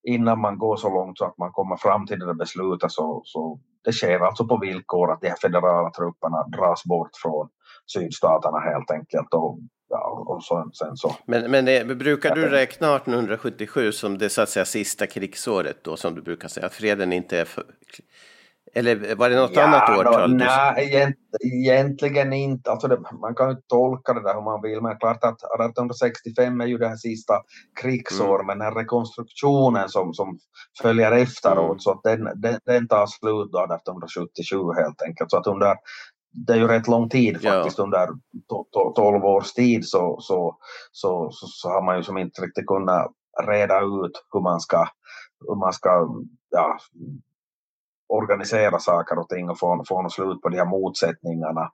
innan 0.03 0.39
man 0.41 0.57
går 0.57 0.77
så 0.77 0.89
långt 0.89 1.17
så 1.17 1.25
att 1.25 1.37
man 1.37 1.51
kommer 1.51 1.77
fram 1.77 2.07
till 2.07 2.19
det 2.19 2.25
där 2.25 2.33
beslutet 2.33 2.91
så, 2.91 3.21
så 3.25 3.59
det 3.83 3.91
sker 3.91 4.19
alltså 4.19 4.47
på 4.47 4.57
villkor 4.57 5.11
att 5.11 5.21
de 5.21 5.27
här 5.27 5.35
federala 5.41 5.91
trupperna 5.91 6.43
dras 6.43 6.83
bort 6.83 7.09
från 7.21 7.49
sydstaterna 7.93 8.59
helt 8.59 8.91
enkelt. 8.91 9.33
Och, 9.33 9.59
ja, 9.89 10.25
och 10.27 10.43
så, 10.43 10.69
sen 10.73 10.97
så. 10.97 11.15
Men, 11.25 11.51
men 11.51 11.65
det, 11.65 11.97
brukar 11.97 12.35
du 12.35 12.49
räkna 12.49 12.95
1877 12.95 13.91
som 13.91 14.17
det 14.17 14.29
så 14.29 14.41
att 14.41 14.49
säga 14.49 14.65
sista 14.65 15.07
krigsåret 15.07 15.83
då 15.83 15.97
som 15.97 16.15
du 16.15 16.21
brukar 16.21 16.47
säga 16.47 16.65
att 16.65 16.73
freden 16.73 17.13
inte 17.13 17.39
är 17.39 17.45
för, 17.45 17.63
eller 18.73 19.15
var 19.15 19.29
det 19.29 19.35
något 19.35 19.55
ja, 19.55 19.63
annat 19.63 19.99
årtal? 19.99 20.35
Nej, 20.35 21.15
egentligen 21.41 22.33
inte. 22.33 22.71
Alltså 22.71 22.87
det, 22.87 22.99
man 23.21 23.35
kan 23.35 23.49
ju 23.49 23.55
tolka 23.67 24.13
det 24.13 24.23
där 24.23 24.33
hur 24.33 24.41
man 24.41 24.61
vill, 24.61 24.81
men 24.81 24.97
klart 24.97 25.23
att 25.23 25.43
1865 25.43 26.61
är 26.61 26.65
ju 26.65 26.77
det 26.77 26.87
här 26.87 26.95
sista 26.95 27.33
krigsåret, 27.81 28.43
mm. 28.43 28.47
men 28.47 28.57
den 28.57 28.67
här 28.67 28.81
rekonstruktionen 28.81 29.89
som, 29.89 30.13
som 30.13 30.39
följer 30.81 31.11
efteråt, 31.11 31.69
mm. 31.69 31.79
så 31.79 31.91
att 31.91 32.03
den, 32.03 32.41
den, 32.41 32.59
den 32.65 32.87
tar 32.87 33.07
slut 33.07 33.51
då 33.51 33.59
1877 33.59 34.57
helt 34.77 35.01
enkelt. 35.01 35.31
Så 35.31 35.37
att 35.37 35.47
under, 35.47 35.75
det 36.31 36.53
är 36.53 36.57
ju 36.57 36.67
rätt 36.67 36.87
lång 36.87 37.09
tid 37.09 37.41
faktiskt, 37.41 37.77
ja. 37.77 37.83
under 37.83 38.07
12 38.95 39.25
års 39.25 39.53
tid 39.53 39.87
så, 39.87 40.17
så, 40.21 40.57
så, 40.91 41.29
så, 41.31 41.47
så 41.47 41.69
har 41.69 41.81
man 41.81 41.97
ju 41.97 42.03
som 42.03 42.17
inte 42.17 42.41
riktigt 42.41 42.67
kunnat 42.67 43.11
reda 43.47 43.79
ut 43.81 44.25
hur 44.33 44.41
man 44.41 44.59
ska, 44.59 44.87
hur 45.47 45.55
man 45.55 45.73
ska 45.73 46.07
ja, 46.49 46.77
organisera 48.09 48.79
saker 48.79 49.19
och 49.19 49.29
ting 49.29 49.49
och 49.49 49.59
få, 49.59 49.83
få 49.87 50.01
något 50.01 50.13
slut 50.13 50.41
på 50.41 50.49
de 50.49 50.57
här 50.57 50.65
motsättningarna. 50.65 51.71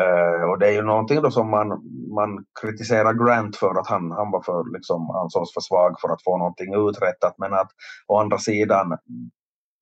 Uh, 0.00 0.50
och 0.50 0.58
det 0.58 0.68
är 0.68 0.72
ju 0.72 0.82
någonting 0.82 1.22
då 1.22 1.30
som 1.30 1.50
man, 1.50 1.68
man 2.14 2.44
kritiserar 2.60 3.12
Grant 3.12 3.56
för 3.56 3.80
att 3.80 3.88
han, 3.88 4.10
han 4.10 4.30
var 4.30 4.42
för, 4.42 4.72
liksom, 4.76 5.10
ansågs 5.10 5.54
för 5.54 5.60
svag 5.60 6.00
för 6.00 6.08
att 6.08 6.22
få 6.24 6.38
någonting 6.38 6.88
uträttat 6.88 7.34
men 7.38 7.52
att 7.52 7.68
å 8.06 8.18
andra 8.18 8.38
sidan 8.38 8.98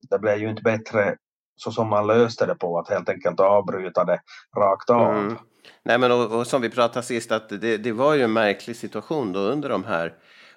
det 0.09 0.19
blev 0.19 0.37
ju 0.37 0.49
inte 0.49 0.61
bättre 0.61 1.15
så 1.55 1.71
som 1.71 1.89
man 1.89 2.07
löste 2.07 2.45
det 2.45 2.55
på 2.55 2.79
att 2.79 2.89
helt 2.89 3.09
enkelt 3.09 3.39
avbryta 3.39 4.03
det 4.03 4.19
rakt 4.57 4.89
av. 4.89 5.17
Mm. 5.17 5.37
Nej 5.83 5.97
men 5.97 6.11
och, 6.11 6.39
och, 6.39 6.47
som 6.47 6.61
vi 6.61 6.69
pratade 6.69 7.05
sist 7.05 7.31
att 7.31 7.49
det, 7.49 7.77
det 7.77 7.91
var 7.91 8.13
ju 8.13 8.21
en 8.21 8.33
märklig 8.33 8.75
situation 8.75 9.33
då 9.33 9.39
under 9.39 9.69
de 9.69 9.83
här 9.83 10.13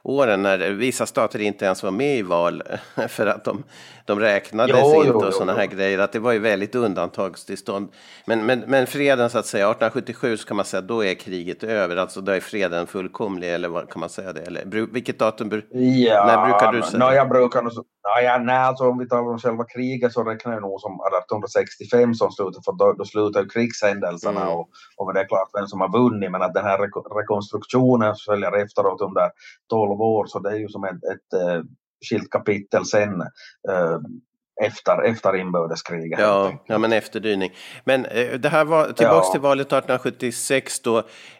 åren 0.08 0.42
när 0.42 0.58
vissa 0.70 1.06
stater 1.06 1.38
inte 1.38 1.64
ens 1.64 1.82
var 1.82 1.90
med 1.90 2.18
i 2.18 2.22
val 2.22 2.62
för 3.08 3.26
att 3.26 3.44
de, 3.44 3.64
de 4.04 4.20
räknades 4.20 4.80
jo, 4.80 5.04
inte 5.04 5.26
och 5.26 5.34
sådana 5.34 5.52
här 5.52 5.66
grejer. 5.66 5.98
Att 5.98 6.12
det 6.12 6.18
var 6.18 6.32
ju 6.32 6.38
väldigt 6.38 6.74
undantagstillstånd. 6.74 7.88
Men, 8.26 8.46
men, 8.46 8.60
men 8.66 8.86
freden 8.86 9.30
så 9.30 9.38
att 9.38 9.46
säga, 9.46 9.64
1877 9.64 10.36
så 10.36 10.46
kan 10.46 10.56
man 10.56 10.66
säga 10.66 10.80
då 10.80 11.04
är 11.04 11.14
kriget 11.14 11.64
över. 11.64 11.96
Alltså 11.96 12.20
då 12.20 12.32
är 12.32 12.40
freden 12.40 12.86
fullkomlig 12.86 13.54
eller 13.54 13.68
vad 13.68 13.90
kan 13.90 14.00
man 14.00 14.08
säga 14.08 14.32
det? 14.32 14.40
Eller 14.40 14.64
vilket 14.92 15.18
datum, 15.18 15.62
ja, 15.70 16.26
när 16.26 16.44
brukar 16.46 16.72
du 16.72 16.82
säga? 16.82 16.98
No, 16.98 17.14
jag 17.14 17.28
brukar 17.28 17.62
nog, 17.62 17.72
ja, 18.22 18.38
nej, 18.38 18.56
alltså 18.56 18.84
om 18.84 18.98
vi 18.98 19.08
talar 19.08 19.32
om 19.32 19.38
själva 19.38 19.64
kriget 19.64 20.12
så 20.12 20.24
räknar 20.24 20.52
jag 20.52 20.62
nog 20.62 20.80
som 20.80 20.92
1865 20.92 22.14
som 22.14 22.30
slutet, 22.32 22.64
för 22.64 22.72
då, 22.72 22.92
då 22.92 23.04
slutar 23.04 23.48
krigshändelserna 23.48 24.40
mm. 24.40 24.54
och, 24.54 24.68
och 24.96 25.14
det 25.14 25.20
är 25.20 25.28
klart 25.28 25.50
vem 25.54 25.66
som 25.66 25.80
har 25.80 25.92
vunnit, 25.92 26.30
men 26.30 26.42
att 26.42 26.54
den 26.54 26.64
här 26.64 26.78
rekonstruktionen 27.18 28.14
följer 28.26 28.62
efteråt 28.64 29.00
under 29.00 29.30
12 29.70 29.97
år, 30.04 30.26
så 30.26 30.38
det 30.38 30.50
är 30.50 30.56
ju 30.56 30.68
som 30.68 30.84
ett, 30.84 30.90
ett, 30.92 31.32
ett 31.32 31.66
skilt 32.08 32.30
kapitel 32.30 32.84
sen 32.84 33.20
eh, 33.70 33.98
efter, 34.60 35.02
efter 35.02 35.36
inbördeskriget. 35.36 36.18
Ja, 36.20 36.52
ja, 36.66 36.78
men 36.78 36.92
efterdyning. 36.92 37.52
Men 37.84 38.04
eh, 38.04 38.38
det 38.38 38.48
här 38.48 38.64
var 38.64 38.84
tillbaks 38.84 39.26
ja. 39.26 39.32
till 39.32 39.40
valet 39.40 39.66
1876 39.66 40.80
då. 40.80 40.98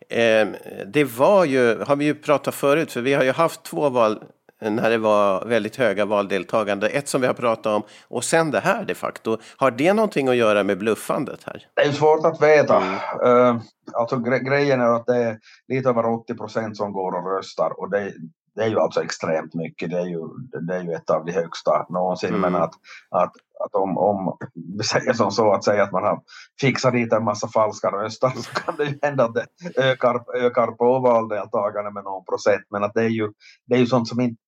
Eh, 0.09 0.49
det 0.87 1.05
var 1.05 1.45
ju, 1.45 1.83
har 1.83 1.97
vi 1.97 2.05
ju 2.05 2.15
pratat 2.15 2.55
förut, 2.55 2.93
för 2.93 3.01
vi 3.01 3.15
har 3.15 3.25
ju 3.25 3.33
haft 3.33 3.63
två 3.63 3.89
val 3.89 4.25
när 4.61 4.91
det 4.91 4.99
var 4.99 5.45
väldigt 5.45 5.77
höga 5.77 6.05
valdeltagande. 6.05 6.89
Ett 6.89 7.09
som 7.09 7.21
vi 7.21 7.27
har 7.27 7.35
pratat 7.35 7.67
om 7.67 7.83
och 8.09 8.25
sen 8.25 8.51
det 8.51 8.61
här 8.61 8.85
de 8.85 8.95
facto. 8.95 9.37
Har 9.57 9.71
det 9.71 9.93
någonting 9.93 10.29
att 10.29 10.37
göra 10.37 10.65
med 10.65 10.79
bluffandet 10.79 11.45
här? 11.47 11.67
Det 11.75 11.83
är 11.83 11.93
svårt 11.93 12.27
att 12.27 12.43
veta. 12.43 12.77
Mm. 12.77 13.57
Uh, 13.57 13.61
alltså 13.93 14.19
gre 14.19 14.39
grejen 14.39 14.81
är 14.81 14.97
att 14.97 15.07
det 15.07 15.17
är 15.17 15.39
lite 15.69 15.89
över 15.89 16.07
80 16.07 16.35
procent 16.35 16.77
som 16.77 16.93
går 16.93 17.13
och 17.13 17.37
röstar 17.37 17.81
och 17.81 17.91
det, 17.91 18.13
det 18.59 18.65
är 18.65 18.69
ju 18.69 18.81
alltså 18.81 19.03
extremt 19.03 19.55
mycket. 19.55 19.91
Det 19.91 19.99
är 19.99 20.07
ju, 20.07 20.29
det 20.67 20.75
är 20.75 20.83
ju 20.83 20.93
ett 20.93 21.11
av 21.11 21.25
de 21.25 21.33
högsta 21.33 21.87
någonsin. 21.89 22.35
Mm. 22.35 22.41
Men 22.41 22.63
att, 22.63 22.75
att, 23.11 23.33
att 23.65 23.75
om, 23.75 23.99
om 23.99 24.39
vi 24.79 24.85
säger 24.85 25.13
som 25.13 25.31
så 25.31 25.53
att 25.53 25.65
säga 25.65 25.83
att 25.83 25.93
man 25.93 26.03
har 26.03 26.21
fixat 26.61 26.93
dit 26.93 27.13
en 27.13 27.25
massa 27.25 27.49
falska 27.49 27.89
röster 27.91 28.29
så 28.29 28.51
kan 28.51 28.77
det 28.77 28.85
ju 28.85 28.99
hända 29.03 29.25
att 29.25 29.35
det 29.35 29.47
ökar, 29.77 30.37
ökar 30.37 30.67
på 30.67 30.99
valdeltagande 30.99 31.91
med 31.91 32.05
någon 32.05 32.25
procent. 32.25 32.63
Men 32.71 32.85
att 32.85 32.95
det 32.95 33.03
är 33.03 33.09
ju, 33.09 33.33
det 33.67 33.75
är 33.75 33.79
ju 33.79 33.87
sånt 33.87 34.09
som 34.09 34.21
inte 34.21 34.43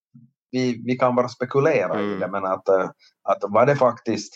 vi, 0.51 0.83
vi 0.87 0.99
kan 0.99 1.17
bara 1.17 1.29
spekulera 1.29 1.95
mm. 1.95 2.11
i 2.11 2.19
det. 2.19 2.29
Men 2.29 2.45
att, 2.45 2.69
att 3.23 3.39
var 3.43 3.67
det 3.67 3.77
faktiskt 3.77 4.35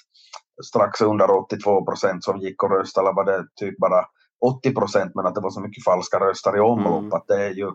strax 0.65 1.01
under 1.01 1.31
82 1.31 1.85
procent 1.85 2.25
som 2.25 2.41
gick 2.41 2.63
och 2.63 2.71
röstade 2.71 3.09
eller 3.09 3.17
var 3.17 3.25
det 3.25 3.47
typ 3.55 3.79
bara 3.79 4.05
80 4.47 4.75
procent 4.75 5.13
men 5.15 5.27
att 5.27 5.35
det 5.35 5.41
var 5.41 5.51
så 5.51 5.61
mycket 5.61 5.85
falska 5.85 6.21
röster 6.21 6.57
i 6.57 6.61
omlopp 6.61 7.01
mm. 7.01 7.13
att 7.13 7.25
det 7.27 7.47
är 7.47 7.51
ju 7.51 7.71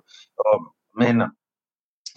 men 1.00 1.32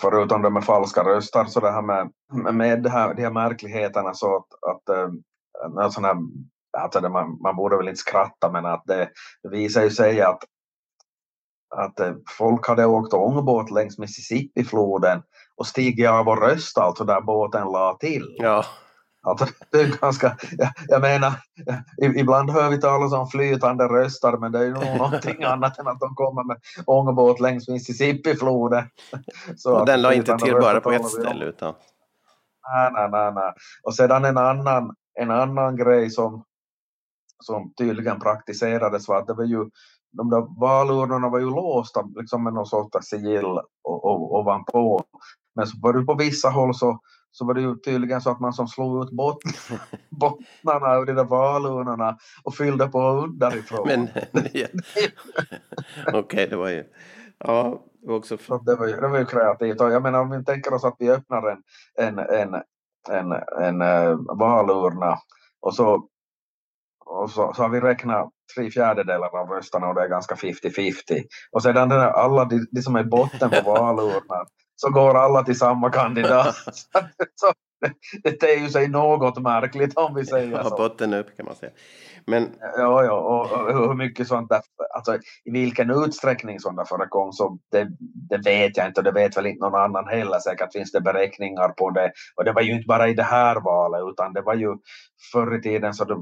förutom 0.02 0.42
det 0.42 0.50
med 0.50 0.64
falska 0.64 1.02
röster 1.04 1.44
så 1.44 1.60
det 1.60 1.70
här 1.70 1.82
med, 1.82 2.10
med 2.54 2.82
det 2.82 2.90
här, 2.90 3.14
de 3.14 3.22
här 3.22 3.30
märkligheterna 3.30 4.14
så 4.14 4.36
att, 4.36 4.70
att 4.70 4.88
äh, 4.88 5.90
sån 5.90 6.04
här, 6.04 6.16
alltså 6.78 7.00
det, 7.00 7.08
man, 7.08 7.38
man 7.42 7.56
borde 7.56 7.76
väl 7.76 7.88
inte 7.88 8.00
skratta 8.00 8.50
men 8.52 8.66
att 8.66 8.82
det, 8.86 9.08
det 9.42 9.48
visar 9.48 9.82
ju 9.82 9.90
sig 9.90 10.22
att 10.22 10.44
att 11.76 12.00
eh, 12.00 12.14
folk 12.38 12.68
hade 12.68 12.86
åkt 12.86 13.14
ångbåt 13.14 13.70
längs 13.70 13.98
Mississippifloden 13.98 15.22
och 15.56 15.66
stigit 15.66 16.08
av 16.08 16.28
och 16.28 16.42
röstat 16.42 16.84
alltså 16.84 17.04
där 17.04 17.20
båten 17.20 17.66
la 17.66 17.96
till. 18.00 18.36
Ja. 18.38 18.64
Alltså, 19.22 19.46
det 19.70 19.80
är 19.80 20.00
ganska, 20.00 20.37
jag, 20.50 20.68
jag 20.88 21.00
menar, 21.00 21.32
ibland 22.16 22.50
hör 22.50 22.70
vi 22.70 22.80
talas 22.80 23.12
om 23.12 23.28
flytande 23.28 23.85
röster 23.85 24.37
men 24.37 24.52
det 24.52 24.58
är 24.58 24.62
ju 24.62 24.72
nog 24.72 24.85
någonting 24.98 25.42
annat 25.42 25.78
än 25.78 25.88
att 25.88 26.00
de 26.00 26.14
kommer 26.14 26.44
med 26.44 26.56
ångbåt 26.87 27.40
längs 27.40 27.68
Mississippifloden. 27.68 28.85
och 29.66 29.87
den 29.87 30.02
la 30.02 30.14
inte 30.14 30.38
till 30.38 30.54
bara 30.54 30.80
på 30.80 30.92
ett 30.92 31.08
ställe 31.08 31.44
utan? 31.44 31.74
Nej, 32.72 32.90
nej, 32.92 33.08
nej, 33.11 33.32
nej. 33.35 33.52
Och 33.82 33.94
sedan 33.94 34.24
en 34.24 34.38
annan, 34.38 34.94
en 35.20 35.30
annan 35.30 35.76
grej 35.76 36.11
som, 36.11 36.44
som 37.44 37.72
tydligen 37.78 38.20
praktiserades 38.20 39.08
var 39.08 39.18
att 39.18 39.26
det 39.26 39.35
var 39.35 39.44
ju 39.44 39.70
de 40.12 40.30
där 40.30 40.61
valurnorna 40.61 41.28
var 41.28 41.38
ju 41.38 41.50
låsta 41.50 42.02
liksom 42.14 42.44
med 42.44 42.52
någon 42.52 42.66
sorts 42.66 43.08
sigill 43.08 43.58
ovanpå. 43.85 45.04
Men 45.54 45.66
så 45.66 45.78
var 45.82 45.92
det 45.92 46.04
på 46.04 46.14
vissa 46.14 46.48
håll 46.48 46.74
så 46.74 47.00
så 47.33 47.45
var 47.45 47.55
det 47.55 47.61
ju 47.61 47.77
tydligen 47.77 48.21
så 48.21 48.31
att 48.31 48.40
man 48.40 48.53
som 48.53 48.68
slog 48.68 49.05
ut 49.05 49.11
bot, 49.11 49.38
bottnarna 50.11 50.97
ur 50.97 51.07
de 51.07 51.12
där 51.12 51.25
valurnorna 51.25 52.18
och 52.45 52.55
fyllde 52.55 52.88
på 52.88 52.99
underifrån. 52.99 53.88
Men, 53.88 54.09
ja. 54.53 54.66
Okej, 56.12 56.47
det 56.49 56.57
var 56.57 56.68
ju... 56.68 56.85
Ja, 57.38 57.85
också... 58.09 58.38
Så 58.38 58.59
det, 58.59 58.77
var 58.77 58.87
ju, 58.87 58.97
det 58.97 59.09
var 59.09 59.18
ju 59.18 59.25
kreativt. 59.25 59.81
Och 59.81 59.92
jag 59.92 60.03
menar 60.03 60.21
om 60.21 60.31
vi 60.31 60.45
tänker 60.45 60.75
oss 60.75 60.85
att 60.85 60.97
vi 60.99 61.11
öppnar 61.11 61.51
en, 61.99 62.18
en, 62.18 62.18
en, 62.18 62.55
en, 63.11 63.33
en 63.61 63.83
uh, 63.83 64.18
valurna 64.38 65.18
och 65.61 65.75
så, 65.75 66.09
och 67.05 67.31
så, 67.31 67.53
så 67.55 67.62
har 67.62 67.68
vi 67.68 67.81
räknat 67.81 68.31
tre 68.57 68.71
fjärdedelar 68.71 69.38
av 69.38 69.49
rösterna 69.49 69.88
och 69.88 69.95
det 69.95 70.03
är 70.03 70.09
ganska 70.09 70.35
50-50. 70.35 70.92
Och 71.53 71.62
sedan 71.62 71.88
den 71.88 72.01
alla 72.01 72.45
de, 72.45 72.66
de 72.73 72.83
som 72.83 72.97
är 72.97 73.05
botten 73.05 73.51
på 73.51 73.61
valurnan 73.66 74.47
så 74.83 74.90
går 74.90 75.14
alla 75.14 75.42
till 75.42 75.59
samma 75.59 75.90
kandidat. 75.90 76.57
så, 77.35 77.53
det, 78.23 78.42
är 78.42 78.61
ju 78.61 78.68
sig 78.68 78.88
något 78.88 79.42
märkligt 79.42 79.97
om 79.97 80.14
vi 80.14 80.27
säger 80.27 80.53
Ja, 80.53 80.64
så. 80.64 80.77
botten 80.77 81.14
upp 81.14 81.37
kan 81.37 81.47
man 81.47 81.55
säga. 81.55 81.73
Men 82.27 82.49
Ja, 82.77 83.05
ja, 83.05 83.12
och, 83.12 83.53
och 83.53 83.75
hur 83.75 83.95
mycket 83.95 84.29
sånt 84.29 84.49
där, 84.49 84.61
alltså 84.95 85.14
i 85.45 85.51
vilken 85.51 85.90
utsträckning 85.90 86.61
sånt 86.61 86.77
där 86.77 86.85
förekom 86.85 87.33
så 87.33 87.59
det, 87.73 87.88
det 88.29 88.37
vet 88.37 88.77
jag 88.77 88.87
inte 88.87 89.01
och 89.01 89.05
det 89.05 89.12
vet 89.12 89.37
väl 89.37 89.47
inte 89.47 89.64
någon 89.64 89.81
annan 89.81 90.09
heller. 90.09 90.38
Säkert 90.38 90.73
finns 90.73 90.92
det 90.92 91.01
beräkningar 91.01 91.68
på 91.68 91.90
det. 91.90 92.12
Och 92.37 92.45
det 92.45 92.53
var 92.53 92.62
ju 92.62 92.73
inte 92.73 92.87
bara 92.87 93.09
i 93.09 93.14
det 93.14 93.23
här 93.23 93.61
valet 93.61 94.12
utan 94.12 94.33
det 94.33 94.42
var 94.42 94.55
ju 94.55 94.77
förr 95.33 95.59
i 95.59 95.62
tiden 95.62 95.95
så 95.95 96.05
det, 96.05 96.14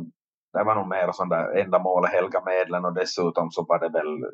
det 0.53 0.64
var 0.64 0.75
nog 0.75 0.88
mer 0.88 1.12
sånt 1.12 1.31
där 1.31 1.59
ändamål 1.59 2.07
helga 2.07 2.42
medlen 2.46 2.85
och 2.85 2.94
dessutom 2.94 3.51
så 3.51 3.64
var 3.68 3.79
det 3.79 3.88
väl 3.88 4.31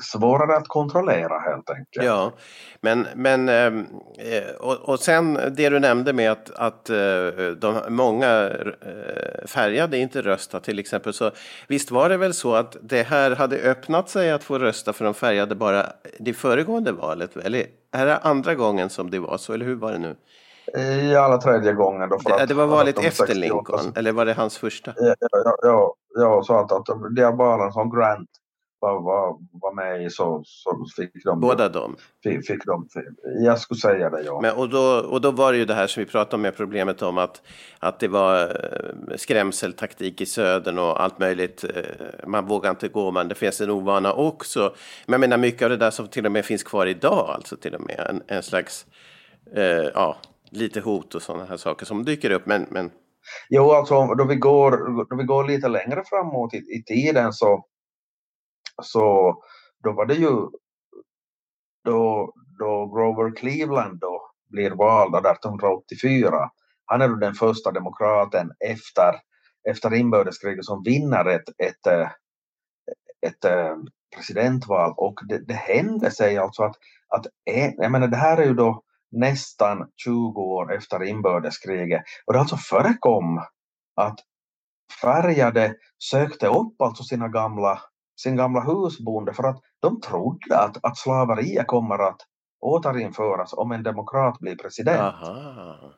svårare 0.00 0.56
att 0.56 0.68
kontrollera 0.68 1.38
helt 1.38 1.70
enkelt. 1.70 2.06
Ja, 2.06 2.32
men, 2.80 3.06
men 3.14 3.48
ehm, 3.48 3.86
eh, 4.18 4.54
och, 4.60 4.88
och 4.88 5.00
sen 5.00 5.34
det 5.34 5.68
du 5.68 5.80
nämnde 5.80 6.12
med 6.12 6.32
att, 6.32 6.50
att 6.50 6.90
eh, 6.90 6.96
de, 7.56 7.80
många 7.88 8.50
eh, 8.50 9.46
färgade 9.46 9.98
inte 9.98 10.22
rösta 10.22 10.60
till 10.60 10.78
exempel. 10.78 11.12
Så 11.12 11.30
visst 11.68 11.90
var 11.90 12.08
det 12.08 12.16
väl 12.16 12.34
så 12.34 12.54
att 12.54 12.76
det 12.82 13.02
här 13.02 13.36
hade 13.36 13.56
öppnat 13.56 14.08
sig 14.08 14.30
att 14.30 14.44
få 14.44 14.58
rösta 14.58 14.92
för 14.92 15.04
de 15.04 15.14
färgade 15.14 15.54
bara 15.54 15.86
det 16.18 16.32
föregående 16.32 16.92
valet? 16.92 17.36
Eller 17.36 17.66
är 17.92 18.06
det 18.06 18.18
andra 18.18 18.54
gången 18.54 18.90
som 18.90 19.10
det 19.10 19.18
var 19.18 19.38
så, 19.38 19.52
eller 19.52 19.66
hur 19.66 19.74
var 19.74 19.92
det 19.92 19.98
nu? 19.98 20.16
I 20.78 21.16
alla 21.16 21.38
tredje 21.38 21.72
gången 21.72 22.08
då. 22.08 22.18
Det, 22.24 22.34
att, 22.34 22.48
det 22.48 22.54
var 22.54 22.66
valet 22.66 22.96
de 22.96 23.06
efter 23.06 23.26
68 23.26 23.40
Lincoln, 23.40 23.92
eller 23.96 24.12
var 24.12 24.24
det 24.24 24.32
hans 24.32 24.58
första? 24.58 24.92
Ja, 24.96 25.14
ja, 25.20 25.56
ja, 25.62 25.94
ja 26.14 26.42
så 26.42 26.58
att, 26.58 26.72
att 26.72 26.86
de 26.86 27.16
här 27.16 27.32
valen 27.32 27.72
som 27.72 27.90
Grant 27.90 28.28
var, 28.84 29.00
var, 29.02 29.38
var 29.52 29.74
med 29.74 30.04
i 30.04 30.10
så, 30.10 30.42
så 30.44 30.86
fick 30.96 31.24
de 31.24 31.40
Båda 31.40 31.68
dem? 31.68 31.96
Fick, 32.22 32.46
fick 32.46 32.64
de, 32.66 32.88
jag 33.44 33.58
skulle 33.58 33.80
säga 33.80 34.10
det 34.10 34.22
ja. 34.22 34.40
Men, 34.42 34.56
och, 34.56 34.68
då, 34.68 35.06
och 35.10 35.20
då 35.20 35.30
var 35.30 35.52
det 35.52 35.58
ju 35.58 35.64
det 35.64 35.74
här 35.74 35.86
som 35.86 36.00
vi 36.00 36.06
pratade 36.10 36.36
om 36.36 36.42
med 36.42 36.56
problemet 36.56 37.02
om 37.02 37.18
att, 37.18 37.42
att 37.78 38.00
det 38.00 38.08
var 38.08 38.40
eh, 38.42 39.16
skrämseltaktik 39.16 40.20
i 40.20 40.26
södern 40.26 40.78
och 40.78 41.02
allt 41.02 41.18
möjligt. 41.18 41.64
eh, 41.64 42.26
Man 42.26 42.46
vågar 42.46 42.70
inte 42.70 42.88
gå, 42.88 43.10
men 43.10 43.28
det 43.28 43.34
finns 43.34 43.60
en 43.60 43.70
ovana 43.70 44.12
också. 44.12 44.74
Men 45.06 45.12
jag 45.12 45.20
menar 45.20 45.36
mycket 45.36 45.62
av 45.62 45.70
det 45.70 45.76
där 45.76 45.90
som 45.90 46.08
till 46.08 46.26
och 46.26 46.32
med 46.32 46.44
finns 46.44 46.62
kvar 46.62 46.86
idag, 46.86 47.30
alltså 47.30 47.56
till 47.56 47.74
och 47.74 47.80
med 47.86 48.06
en, 48.10 48.22
en 48.36 48.42
slags, 48.42 48.86
eh, 49.56 49.90
ja, 49.94 50.16
lite 50.50 50.80
hot 50.80 51.14
och 51.14 51.22
sådana 51.22 51.44
här 51.44 51.56
saker 51.56 51.86
som 51.86 52.04
dyker 52.04 52.30
upp. 52.30 52.46
Men, 52.46 52.66
men 52.70 52.90
Jo, 53.48 53.70
alltså 53.70 54.06
då 54.14 54.24
vi 54.24 54.36
går, 54.36 54.70
då 55.10 55.16
vi 55.16 55.24
går 55.24 55.44
lite 55.44 55.68
längre 55.68 56.02
framåt 56.06 56.54
i, 56.54 56.56
i 56.56 56.82
tiden 56.86 57.32
så, 57.32 57.64
så 58.82 59.34
då 59.84 59.92
var 59.92 60.06
det 60.06 60.14
ju 60.14 60.48
då, 61.84 62.32
då 62.58 62.86
Grover 62.86 63.36
Cleveland 63.36 64.00
då 64.00 64.30
blir 64.50 64.70
vald 64.70 65.14
1884. 65.14 66.50
Han 66.86 67.02
är 67.02 67.08
då 67.08 67.14
den 67.14 67.34
första 67.34 67.70
demokraten 67.70 68.50
efter, 68.70 69.14
efter 69.68 69.94
inbördeskriget 69.94 70.64
som 70.64 70.82
vinner 70.82 71.24
ett, 71.24 71.48
ett, 71.58 71.86
eh, 71.86 72.10
ett, 73.26 73.44
eh, 73.44 73.76
presidentval 74.16 74.94
och 74.96 75.20
det, 75.28 75.38
det 75.38 75.54
hände 75.54 76.10
sig 76.10 76.38
alltså 76.38 76.62
att, 76.62 76.76
att 77.08 77.26
en, 77.44 77.74
jag 77.76 77.92
menar 77.92 78.08
det 78.08 78.16
här 78.16 78.36
är 78.38 78.46
ju 78.46 78.54
då 78.54 78.82
nästan 79.10 79.88
20 80.04 80.40
år 80.40 80.74
efter 80.74 81.02
inbördeskriget 81.02 82.02
och 82.26 82.32
det 82.32 82.40
alltså 82.40 82.56
förekom 82.56 83.38
att 83.94 84.18
färgade 85.00 85.74
sökte 86.10 86.46
upp 86.46 86.82
alltså 86.82 87.02
sina 87.04 87.28
gamla, 87.28 87.80
sin 88.16 88.36
gamla 88.36 88.60
husbonde 88.60 89.34
för 89.34 89.44
att 89.44 89.60
de 89.80 90.00
trodde 90.00 90.58
att, 90.58 90.84
att 90.84 90.98
slaveriet 90.98 91.66
kommer 91.66 91.98
att 91.98 92.20
återinföras 92.60 93.52
om 93.52 93.72
en 93.72 93.82
demokrat 93.82 94.38
blir 94.38 94.56
president. 94.56 95.00
aha. 95.00 95.94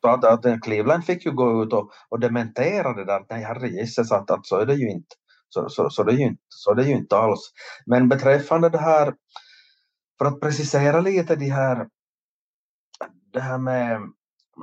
Så 0.00 0.08
att, 0.08 0.24
att 0.24 0.62
Cleveland 0.62 1.04
fick 1.04 1.24
ju 1.26 1.32
gå 1.32 1.62
ut 1.62 1.72
och, 1.72 1.90
och 2.08 2.20
dementera 2.20 2.92
det 2.92 3.04
där, 3.04 3.26
nej 3.30 3.44
herregisses 3.44 4.12
att, 4.12 4.30
att 4.30 4.46
så 4.46 4.56
är 4.56 4.66
det 4.66 4.74
ju 4.74 4.90
inte. 4.90 5.16
Så, 5.48 5.68
så, 5.68 5.90
så, 5.90 6.04
det 6.04 6.12
är 6.12 6.16
ju 6.16 6.24
inte, 6.24 6.42
så 6.48 6.74
det 6.74 6.82
är 6.82 6.86
ju 6.86 6.96
inte 6.96 7.16
alls. 7.16 7.52
Men 7.86 8.08
beträffande 8.08 8.68
det 8.68 8.78
här, 8.78 9.14
för 10.18 10.24
att 10.24 10.40
precisera 10.40 11.00
lite 11.00 11.36
de 11.36 11.50
här, 11.50 11.88
det 13.32 13.40
här 13.40 13.58
med, 13.58 14.00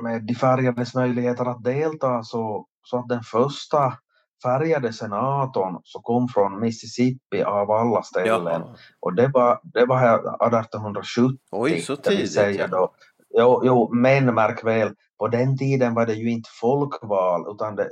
med 0.04 0.24
de 0.26 0.36
färgades 0.36 0.96
möjligheter 0.96 1.46
att 1.46 1.64
delta 1.64 2.24
så, 2.24 2.68
så 2.84 2.98
att 2.98 3.10
den 3.10 3.24
första 3.24 3.94
färgade 4.44 4.94
senatorn 4.94 5.82
så 5.84 6.00
kom 6.00 6.28
från 6.28 6.60
Mississippi 6.60 7.44
av 7.44 7.72
alla 7.72 8.04
ställen 8.04 8.62
Jaha. 8.62 8.76
och 9.00 9.16
det 9.16 9.28
var, 9.28 9.60
det 9.64 9.86
var 9.86 9.98
här 9.98 10.18
1870. 10.18 11.38
Oj, 11.52 11.82
så 11.82 11.96
tidigt. 11.96 12.36
ja. 12.36 12.68
då, 12.68 12.92
jo, 13.38 13.62
jo, 13.64 13.94
men 13.94 14.36
märk 14.36 14.64
väl, 14.64 14.94
på 15.20 15.28
den 15.28 15.58
tiden 15.58 15.94
var 15.94 16.06
det 16.06 16.14
ju 16.14 16.32
inte 16.32 16.50
folkval, 16.62 17.46
utan 17.56 17.76
det, 17.76 17.90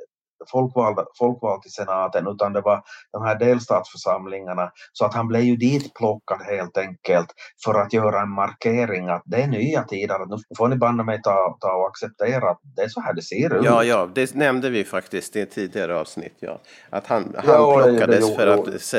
folkval, 0.52 0.96
folkval 1.20 1.62
till 1.62 1.72
senaten, 1.72 2.28
utan 2.28 2.54
det 2.54 2.62
var 2.62 2.84
de 3.12 3.24
här 3.24 3.36
delstatsförsamlingarna. 3.40 4.72
Så 4.94 5.06
att 5.06 5.14
han 5.14 5.28
blev 5.28 5.42
ju 5.42 5.56
ditplockad 5.56 6.42
helt 6.42 6.78
enkelt 6.78 7.28
för 7.66 7.74
att 7.74 7.94
göra 7.94 8.22
en 8.22 8.30
markering 8.30 9.08
att 9.10 9.22
det 9.26 9.38
är 9.42 9.48
nya 9.48 9.84
tider, 9.84 10.20
att 10.24 10.30
nu 10.30 10.38
får 10.58 10.68
ni 10.68 10.76
banne 10.76 11.04
mig 11.04 11.22
ta, 11.22 11.58
ta 11.60 11.74
och 11.74 11.88
acceptera 11.88 12.50
att 12.50 12.60
det 12.76 12.82
är 12.82 12.88
så 12.90 13.02
här 13.02 13.14
det 13.14 13.22
ser 13.22 13.54
ut. 13.60 13.66
Ja, 13.66 13.84
ja, 13.84 14.10
det 14.16 14.36
nämnde 14.36 14.70
vi 14.70 14.84
faktiskt 14.84 15.36
i 15.36 15.42
ett 15.42 15.52
tidigare 15.52 16.00
avsnitt. 16.00 16.36
Ja. 16.40 16.60
Att 16.90 17.08
han, 17.08 17.36
han 17.38 17.46
Ja, 17.48 17.78
det- 17.86 17.92
det 17.92 17.98
plockades 17.98 18.22
gjorde- 18.22 18.36
för 18.36 18.48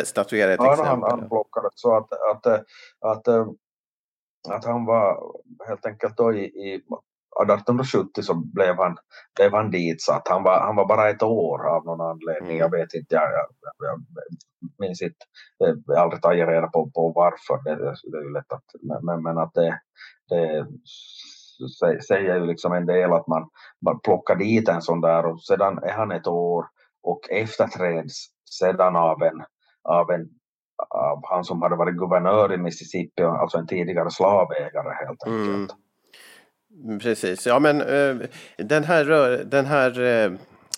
att 0.01 0.07
statuera 0.07 0.53
ett 0.53 0.61
Ja, 0.63 0.73
exempel. 0.73 0.91
han, 1.11 1.21
han 1.21 1.29
plockades 1.29 1.73
så 1.75 1.97
att, 1.97 2.13
att, 2.13 2.47
att, 2.47 3.29
att, 3.29 3.49
att 4.49 4.65
han 4.65 4.85
var 4.85 5.19
helt 5.69 5.87
enkelt 5.87 6.17
då 6.17 6.35
i, 6.35 6.45
i 6.45 6.83
1870 7.43 8.23
så 8.23 8.35
blev 8.35 8.77
han, 8.77 8.97
blev 9.37 9.53
han 9.53 9.71
ditsatt. 9.71 10.29
Han 10.29 10.43
var, 10.43 10.61
han 10.61 10.77
var 10.77 10.89
bara 10.89 11.11
ett 11.11 11.23
år 11.23 11.67
av 11.67 11.85
någon 11.85 12.01
anledning. 12.01 12.51
Mm. 12.51 12.59
Jag 12.59 12.71
vet 12.71 12.95
inte, 12.95 13.15
jag, 13.15 13.23
jag, 13.23 13.47
jag 13.79 14.01
minns 14.79 15.03
inte, 15.03 15.25
jag 15.59 15.97
har 15.97 16.03
aldrig 16.03 16.23
tagit 16.23 16.49
reda 16.49 16.67
på, 16.67 16.91
på 16.91 17.13
varför. 17.15 17.65
Det, 17.65 17.77
det, 18.11 18.19
är 18.19 18.23
ju 18.23 18.33
lätt 18.33 18.53
att, 18.53 18.65
men, 19.03 19.23
men, 19.23 19.39
att 19.39 19.55
det, 19.55 19.81
det 20.29 20.67
sä- 21.83 22.01
säger 22.01 22.35
ju 22.35 22.47
liksom 22.47 22.73
en 22.73 22.87
del 22.87 23.13
att 23.13 23.27
man, 23.27 23.49
man 23.85 24.01
plockar 24.01 24.37
dit 24.37 24.69
en 24.69 24.83
sån 24.83 25.01
där 25.01 25.27
och 25.27 25.43
sedan 25.43 25.79
är 25.79 25.93
han 25.93 26.13
ett 26.13 26.27
år 26.27 26.65
och 27.03 27.31
efterträds 27.31 28.27
sedan 28.51 28.97
av 28.97 29.23
en, 29.23 29.45
av 29.83 30.11
en 30.11 30.29
av 30.91 31.21
han 31.25 31.45
som 31.45 31.63
hade 31.63 31.77
varit 31.77 31.97
guvernör 31.97 32.53
i 32.53 32.57
Mississippi, 32.57 33.23
alltså 33.23 33.59
en 33.59 33.67
tidigare 33.67 34.11
slavägare 34.11 35.07
helt 35.07 35.23
enkelt. 35.27 35.73
Mm. 35.73 35.84
Precis, 37.01 37.47
ja 37.47 37.59
men 37.59 37.81
eh, 37.81 38.17
den 38.57 38.85
här, 38.85 39.05
den 39.45 39.67
här 39.67 40.01
eh, 40.01 40.33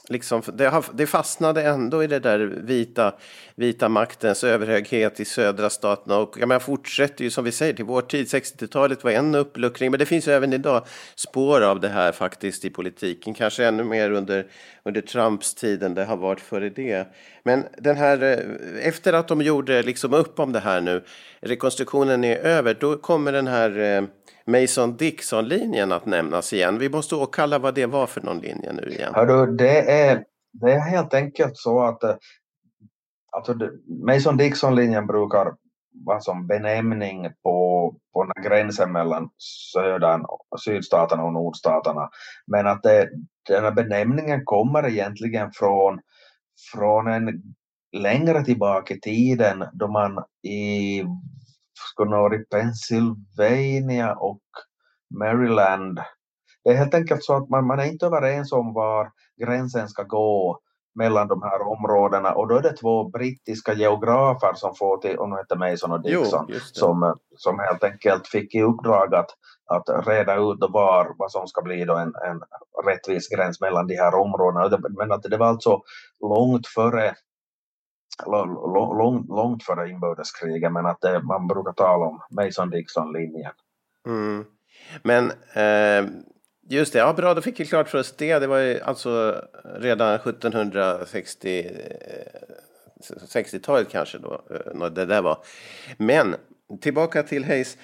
liksom, 0.08 0.42
det, 0.54 0.68
har, 0.68 0.84
det 0.94 1.06
fastnade 1.06 1.62
ändå 1.62 2.04
i 2.04 2.06
det 2.06 2.18
där 2.18 2.38
vita, 2.38 3.14
vita 3.54 3.88
maktens 3.88 4.44
överhöghet 4.44 5.20
i 5.20 5.24
södra 5.24 5.70
staterna. 5.70 6.18
Och 6.18 6.36
jag 6.40 6.48
menar, 6.48 6.60
fortsätter 6.60 7.24
ju 7.24 7.30
som 7.30 7.44
vi 7.44 7.52
säger 7.52 7.72
till 7.72 7.84
vår 7.84 8.02
tid, 8.02 8.26
60-talet 8.26 9.04
var 9.04 9.10
en 9.10 9.34
uppluckring 9.34 9.90
men 9.90 9.98
det 9.98 10.06
finns 10.06 10.28
ju 10.28 10.32
även 10.32 10.52
idag 10.52 10.86
spår 11.14 11.60
av 11.60 11.80
det 11.80 11.88
här 11.88 12.12
faktiskt 12.12 12.64
i 12.64 12.70
politiken, 12.70 13.34
kanske 13.34 13.66
ännu 13.66 13.84
mer 13.84 14.10
under, 14.10 14.46
under 14.82 15.00
Trumps 15.00 15.54
tid 15.54 15.82
än 15.82 15.94
det 15.94 16.04
har 16.04 16.16
varit 16.16 16.40
före 16.40 16.70
det. 16.70 17.06
Men 17.42 17.64
den 17.78 17.96
här, 17.96 18.22
eh, 18.22 18.88
efter 18.88 19.12
att 19.12 19.28
de 19.28 19.42
gjorde 19.42 19.82
liksom 19.82 20.14
upp 20.14 20.40
om 20.40 20.52
det 20.52 20.60
här 20.60 20.80
nu, 20.80 21.04
rekonstruktionen 21.40 22.24
är 22.24 22.36
över, 22.36 22.76
då 22.80 22.96
kommer 22.96 23.32
den 23.32 23.46
här 23.46 24.06
Mason-Dixon-linjen 24.46 25.92
att 25.92 26.06
nämnas 26.06 26.52
igen. 26.52 26.78
Vi 26.78 26.88
måste 26.88 27.14
åkalla 27.14 27.58
vad 27.58 27.74
det 27.74 27.86
var 27.86 28.06
för 28.06 28.20
någon 28.20 28.38
linje 28.38 28.72
nu 28.72 28.82
igen. 28.90 29.14
Hördu, 29.14 29.52
det 29.56 29.90
är, 29.90 30.24
det 30.52 30.72
är 30.72 30.80
helt 30.80 31.14
enkelt 31.14 31.56
så 31.56 31.82
att 31.82 32.02
eh, 32.04 32.14
alltså 33.32 33.54
Mason-Dixon-linjen 34.06 35.06
brukar 35.06 35.54
vara 36.04 36.20
som 36.20 36.46
benämning 36.46 37.26
på, 37.42 37.94
på 38.12 38.24
den 38.24 38.44
gränsen 38.44 38.92
mellan 38.92 39.30
södern, 39.72 40.24
och- 40.24 40.60
sydstaterna 40.64 41.22
och 41.24 41.32
nordstaterna. 41.32 42.10
Men 42.46 42.66
att 42.66 42.82
det, 42.82 43.08
den 43.48 43.64
här 43.64 43.72
benämningen 43.72 44.44
kommer 44.44 44.88
egentligen 44.88 45.50
från, 45.52 46.00
från 46.72 47.06
en 47.06 47.42
längre 47.96 48.44
tillbaka 48.44 48.94
i 48.94 49.00
tiden 49.00 49.64
då 49.72 49.88
man 49.88 50.24
i 50.42 51.02
skulle 51.92 52.10
nå 52.10 52.34
i 52.34 52.38
Pennsylvania 52.38 54.14
och 54.14 54.42
Maryland. 55.18 56.00
Det 56.64 56.70
är 56.70 56.76
helt 56.76 56.94
enkelt 56.94 57.24
så 57.24 57.36
att 57.36 57.48
man, 57.48 57.66
man 57.66 57.78
är 57.78 57.84
inte 57.84 58.06
överens 58.06 58.52
om 58.52 58.74
var 58.74 59.10
gränsen 59.40 59.88
ska 59.88 60.02
gå 60.02 60.60
mellan 60.94 61.28
de 61.28 61.42
här 61.42 61.60
områdena. 61.62 62.32
Och 62.32 62.48
då 62.48 62.56
är 62.56 62.62
det 62.62 62.76
två 62.76 63.08
brittiska 63.08 63.74
geografer 63.74 64.52
som 64.54 64.74
får 64.74 64.98
till, 64.98 65.18
och 65.18 65.28
nu 65.28 65.36
heter 65.36 65.56
Mason 65.56 65.92
och 65.92 66.02
Dixon, 66.02 66.46
Jo, 66.48 66.58
som, 66.72 67.14
som 67.36 67.58
helt 67.58 67.84
enkelt 67.84 68.28
fick 68.28 68.54
i 68.54 68.62
uppdrag 68.62 69.14
att, 69.14 69.30
att 69.70 70.06
reda 70.06 70.34
ut 70.34 70.58
var 70.70 71.14
vad 71.18 71.32
som 71.32 71.46
ska 71.46 71.62
bli 71.62 71.84
då 71.84 71.96
en, 71.96 72.12
en 72.28 72.40
rättvis 72.86 73.28
gräns 73.28 73.60
mellan 73.60 73.86
de 73.86 73.96
här 73.96 74.14
områdena. 74.14 74.78
Men 74.98 75.12
att 75.12 75.22
det 75.22 75.36
var 75.36 75.46
alltså 75.46 75.80
långt 76.20 76.66
före 76.66 77.14
långt, 78.26 79.28
långt 79.28 79.64
före 79.64 79.90
inbördeskriget 79.90 80.72
men 80.72 80.86
att 80.86 81.00
det, 81.00 81.22
man 81.22 81.46
brukar 81.46 81.72
tala 81.72 82.06
om 82.06 82.20
Mason-Dixon-linjen. 82.30 83.52
Mm. 84.06 84.44
Men 85.02 85.32
eh, 85.54 86.10
just 86.68 86.92
det, 86.92 86.98
ja 86.98 87.12
bra, 87.12 87.34
då 87.34 87.40
fick 87.40 87.60
vi 87.60 87.66
klart 87.66 87.88
för 87.88 87.98
oss 87.98 88.16
det. 88.16 88.38
Det 88.38 88.46
var 88.46 88.58
ju 88.58 88.80
alltså 88.80 89.42
redan 89.64 90.14
1760 90.14 91.58
eh, 91.58 92.46
60-talet 93.34 93.88
kanske 93.88 94.18
då, 94.18 94.42
eh, 94.50 94.74
när 94.74 94.90
det 94.90 95.06
där 95.06 95.22
var. 95.22 95.38
Men 95.98 96.34
tillbaka 96.80 97.22
till 97.22 97.44
Hayes. 97.44 97.76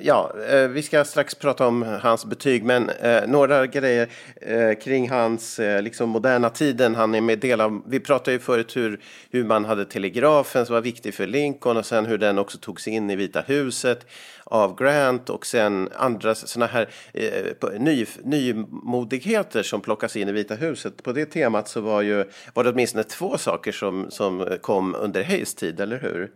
Ja, 0.00 0.32
eh, 0.48 0.68
vi 0.68 0.82
ska 0.82 1.04
strax 1.04 1.34
prata 1.34 1.66
om 1.66 1.82
hans 1.82 2.24
betyg, 2.24 2.64
men 2.64 2.88
eh, 2.88 3.26
några 3.26 3.66
grejer 3.66 4.08
eh, 4.36 4.74
kring 4.74 5.10
hans 5.10 5.60
liksom 5.80 6.08
moderna 6.08 6.50
tiden. 6.50 6.94
Han 6.94 7.14
är 7.14 7.20
med 7.20 7.38
del 7.38 7.60
av, 7.60 7.82
vi 7.86 8.00
pratade 8.00 8.32
ju 8.32 8.38
förut 8.38 8.76
hur, 8.76 9.00
hur 9.30 9.44
man 9.44 9.64
hade 9.64 9.84
telegrafen 9.84 10.66
som 10.66 10.74
var 10.74 10.80
viktig 10.80 11.14
för 11.14 11.26
Lincoln 11.26 11.76
och 11.76 11.86
sen 11.86 12.06
hur 12.06 12.18
den 12.18 12.38
också 12.38 12.58
togs 12.58 12.88
in 12.88 13.10
i 13.10 13.16
Vita 13.16 13.40
huset 13.40 14.06
av 14.44 14.78
Grant 14.78 15.30
och 15.30 15.46
sen 15.46 15.88
andra 15.96 16.34
sådana 16.34 16.72
här 16.72 16.88
eh, 17.14 17.80
ny, 17.80 18.06
nymodigheter 18.24 19.62
som 19.62 19.80
plockas 19.80 20.16
in 20.16 20.28
i 20.28 20.32
Vita 20.32 20.54
huset. 20.54 21.02
På 21.02 21.12
det 21.12 21.26
temat 21.26 21.68
så 21.68 21.80
var, 21.80 22.02
ju, 22.02 22.24
var 22.54 22.64
det 22.64 22.70
åtminstone 22.70 23.04
två 23.04 23.38
saker 23.38 23.72
som, 23.72 24.10
som 24.10 24.58
kom 24.60 24.94
under 24.94 25.24
Hayes 25.24 25.54
tid, 25.54 25.80
eller 25.80 25.98
hur? 25.98 26.30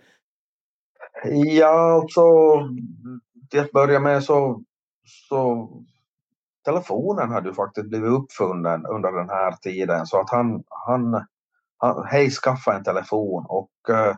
Ja, 1.31 2.01
alltså 2.03 2.22
till 3.51 3.61
att 3.61 3.72
börja 3.72 4.01
med 4.01 4.24
så, 4.24 4.62
så 5.29 5.68
telefonen 6.64 7.31
hade 7.31 7.49
ju 7.49 7.55
faktiskt 7.55 7.89
blivit 7.89 8.11
uppfunnen 8.11 8.87
under 8.87 9.12
den 9.12 9.29
här 9.29 9.53
tiden 9.53 10.07
så 10.07 10.20
att 10.20 10.31
han, 10.31 10.62
han, 10.68 11.27
han 11.79 12.07
hej 12.07 12.31
skaffa 12.31 12.74
en 12.74 12.85
telefon 12.85 13.47
och 13.49 13.95
eh, 13.95 14.16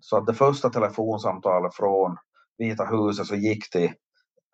så 0.00 0.16
att 0.16 0.26
det 0.26 0.34
första 0.34 0.70
telefonsamtalet 0.70 1.74
från 1.74 2.16
Vita 2.58 2.84
huset 2.84 3.26
så 3.26 3.34
gick 3.34 3.70
till 3.70 3.92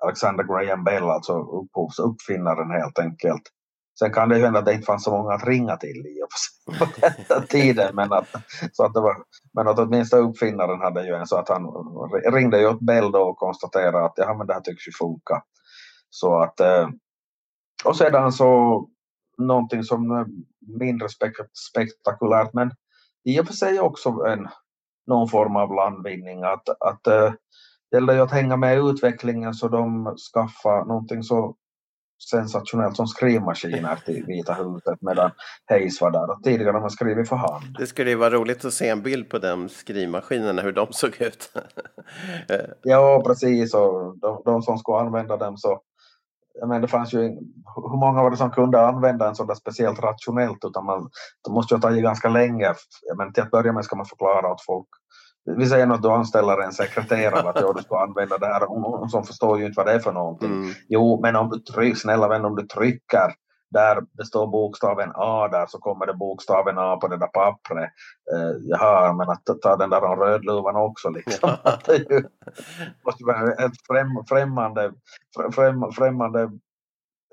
Alexander 0.03 0.45
Graham 0.45 0.85
Bell, 0.85 1.03
alltså 1.03 1.33
upphovs, 1.33 1.99
uppfinnaren 1.99 2.71
helt 2.71 2.99
enkelt. 2.99 3.43
Sen 3.99 4.13
kan 4.13 4.29
det 4.29 4.39
ju 4.39 4.45
hända 4.45 4.59
att 4.59 4.67
det 4.67 4.75
inte 4.75 4.87
fanns 4.87 5.05
så 5.05 5.11
många 5.11 5.35
att 5.35 5.47
ringa 5.47 5.77
till 5.77 6.07
i 6.07 6.23
och 6.23 6.79
på 6.79 6.87
den 7.01 7.47
tiden 7.47 7.95
men 7.95 8.13
att, 8.13 8.29
så 8.73 8.85
att 8.85 8.95
det 8.95 9.01
var, 9.01 9.17
men 9.55 9.69
att 9.69 9.79
åtminstone 9.79 10.23
uppfinnaren 10.23 10.81
hade 10.81 11.07
ju 11.07 11.15
en 11.15 11.27
så 11.27 11.37
att 11.37 11.49
han 11.49 11.67
ringde 12.33 12.61
ju 12.61 12.67
åt 12.67 12.81
Bell 12.81 13.13
då 13.13 13.23
och 13.23 13.39
konstaterade 13.39 14.05
att 14.05 14.15
ja 14.17 14.35
men 14.35 14.47
det 14.47 14.55
här 14.55 14.61
tycks 14.61 14.89
ju 14.89 14.93
funka. 14.93 15.43
Så 16.11 16.43
att 16.43 16.61
eh, 16.61 16.89
och 17.85 17.97
sedan 17.97 18.33
så 18.33 18.89
någonting 19.39 19.83
som 19.83 20.11
är 20.11 20.27
mindre 20.79 21.09
spektakulärt 21.71 22.53
men 22.53 22.71
i 23.25 23.41
och 23.41 23.47
för 23.47 23.55
sig 23.55 23.81
också 23.81 24.09
en, 24.11 24.49
någon 25.07 25.29
form 25.29 25.57
av 25.57 25.75
landvinning 25.75 26.43
att, 26.43 26.69
att 26.69 27.07
eh, 27.07 27.33
det 27.91 27.97
gällde 27.97 28.15
ju 28.15 28.21
att 28.21 28.31
hänga 28.31 28.57
med 28.57 28.77
i 28.77 28.81
utvecklingen 28.81 29.55
så 29.55 29.69
de 29.69 30.15
skaffade 30.35 30.85
någonting 30.85 31.23
så 31.23 31.57
sensationellt 32.29 32.97
som 32.97 33.07
skrivmaskiner 33.07 33.97
till 34.05 34.25
Vita 34.27 34.55
huset 34.55 34.99
medan 35.01 35.31
Hayes 35.71 36.01
var 36.01 36.11
där 36.11 36.31
och 36.31 36.43
tidigare 36.43 36.73
har 36.73 36.81
man 36.81 36.91
skrivit 36.91 37.29
för 37.29 37.37
hand. 37.37 37.77
Det 37.79 37.87
skulle 37.87 38.11
ju 38.11 38.17
vara 38.17 38.31
roligt 38.31 38.65
att 38.65 38.73
se 38.73 38.89
en 38.89 39.03
bild 39.03 39.29
på 39.29 39.39
de 39.39 39.69
skrivmaskinerna, 39.69 40.63
hur 40.63 40.73
de 40.73 40.87
såg 40.91 41.21
ut. 41.21 41.53
Ja, 42.83 43.23
precis. 43.27 43.75
Och 43.75 44.19
de, 44.19 44.43
de 44.45 44.63
som 44.63 44.79
skulle 44.79 44.99
använda 44.99 45.37
dem 45.37 45.57
så... 45.57 45.81
Jag 46.61 46.69
menar, 46.69 46.81
det 46.81 46.89
fanns 46.89 47.13
ju... 47.13 47.21
Hur 47.77 48.01
många 48.01 48.23
var 48.23 48.31
det 48.31 48.37
som 48.37 48.51
kunde 48.51 48.87
använda 48.87 49.29
en 49.29 49.35
sån 49.35 49.47
där 49.47 49.55
speciellt 49.55 50.01
rationellt? 50.01 50.65
Utan 50.65 50.85
man, 50.85 51.11
det 51.45 51.51
måste 51.51 51.75
ju 51.75 51.81
ta 51.81 51.91
ganska 51.91 52.29
länge. 52.29 52.75
Men 53.17 53.33
till 53.33 53.43
att 53.43 53.51
börja 53.51 53.73
med 53.73 53.85
ska 53.85 53.97
man 53.97 54.07
förklara 54.07 54.53
åt 54.53 54.65
folk. 54.65 54.89
Vi 55.47 55.67
säger 55.67 55.91
att 55.91 56.03
du 56.03 56.11
anställer 56.11 56.63
en 56.63 56.73
sekreterare 56.73 57.49
att 57.49 57.61
ja, 57.61 57.73
du 57.77 57.83
ska 57.83 58.03
använda 58.03 58.39
det 58.39 58.47
här. 58.47 58.71
Och 58.71 59.11
som 59.11 59.25
förstår 59.25 59.59
ju 59.59 59.67
inte 59.67 59.77
vad 59.77 59.87
det 59.87 59.93
är 59.93 59.99
för 59.99 60.13
någonting. 60.13 60.53
Mm. 60.53 60.71
Jo, 60.89 61.21
men 61.23 61.37
om 61.37 61.51
du 61.51 61.59
trycker, 61.59 61.99
snälla 61.99 62.29
vän, 62.29 62.45
om 62.45 62.57
du 62.57 62.67
trycker 62.67 63.35
där 63.71 64.03
det 64.13 64.25
står 64.25 64.47
bokstaven 64.47 65.13
A 65.15 65.49
där 65.49 65.67
så 65.67 65.79
kommer 65.79 66.07
det 66.07 66.15
bokstaven 66.15 66.79
A 66.79 66.97
på 66.97 67.09
det 67.09 67.17
där 67.17 67.27
pappret. 67.27 67.91
Eh, 68.33 68.57
jaha, 68.63 69.13
men 69.13 69.31
att 69.31 69.43
ta 69.63 69.77
den 69.77 69.91
där 69.91 70.01
rödluvan 70.01 70.77
också 70.77 71.11
liksom. 71.11 71.51
det 71.87 71.93
är 71.93 72.13
ju, 72.13 72.23
måste 73.05 73.25
vara 73.25 73.53
ett 73.53 73.87
främ, 73.87 74.25
främmande, 74.29 74.93
främ, 75.55 75.93
främmande 75.93 76.51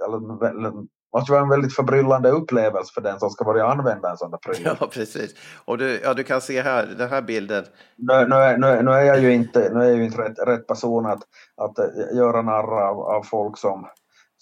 eller, 0.05 0.71
måste 1.13 1.31
vara 1.31 1.41
en 1.41 1.49
väldigt 1.49 1.75
förbryllande 1.75 2.29
upplevelse 2.29 2.93
för 2.93 3.01
den 3.01 3.19
som 3.19 3.29
ska 3.29 3.45
börja 3.45 3.65
använda 3.67 4.09
en 4.09 4.17
sån 4.17 4.31
där 4.31 4.37
pryl. 4.37 4.69
Ja, 4.79 4.87
precis. 4.87 5.35
Och 5.65 5.77
du, 5.77 5.99
ja, 6.03 6.13
du 6.13 6.23
kan 6.23 6.41
se 6.41 6.61
här, 6.61 6.85
den 6.97 7.09
här 7.09 7.21
bilden. 7.21 7.63
Nu, 7.95 8.27
nu, 8.27 8.35
är- 8.35 8.57
nu, 8.57 8.81
nu 8.81 8.91
är 8.91 9.03
jag 9.03 9.19
ju 9.19 9.33
inte, 9.33 9.69
nu 9.73 9.79
är 9.83 9.87
jag 9.87 9.97
ju 9.97 10.03
inte 10.05 10.21
rätt, 10.21 10.39
rätt 10.47 10.67
person 10.67 11.05
att, 11.05 11.19
att 11.61 11.79
eh, 11.79 11.85
göra 12.17 12.41
narr 12.41 12.81
av, 12.87 12.99
av 12.99 13.23
folk 13.23 13.57
som, 13.57 13.87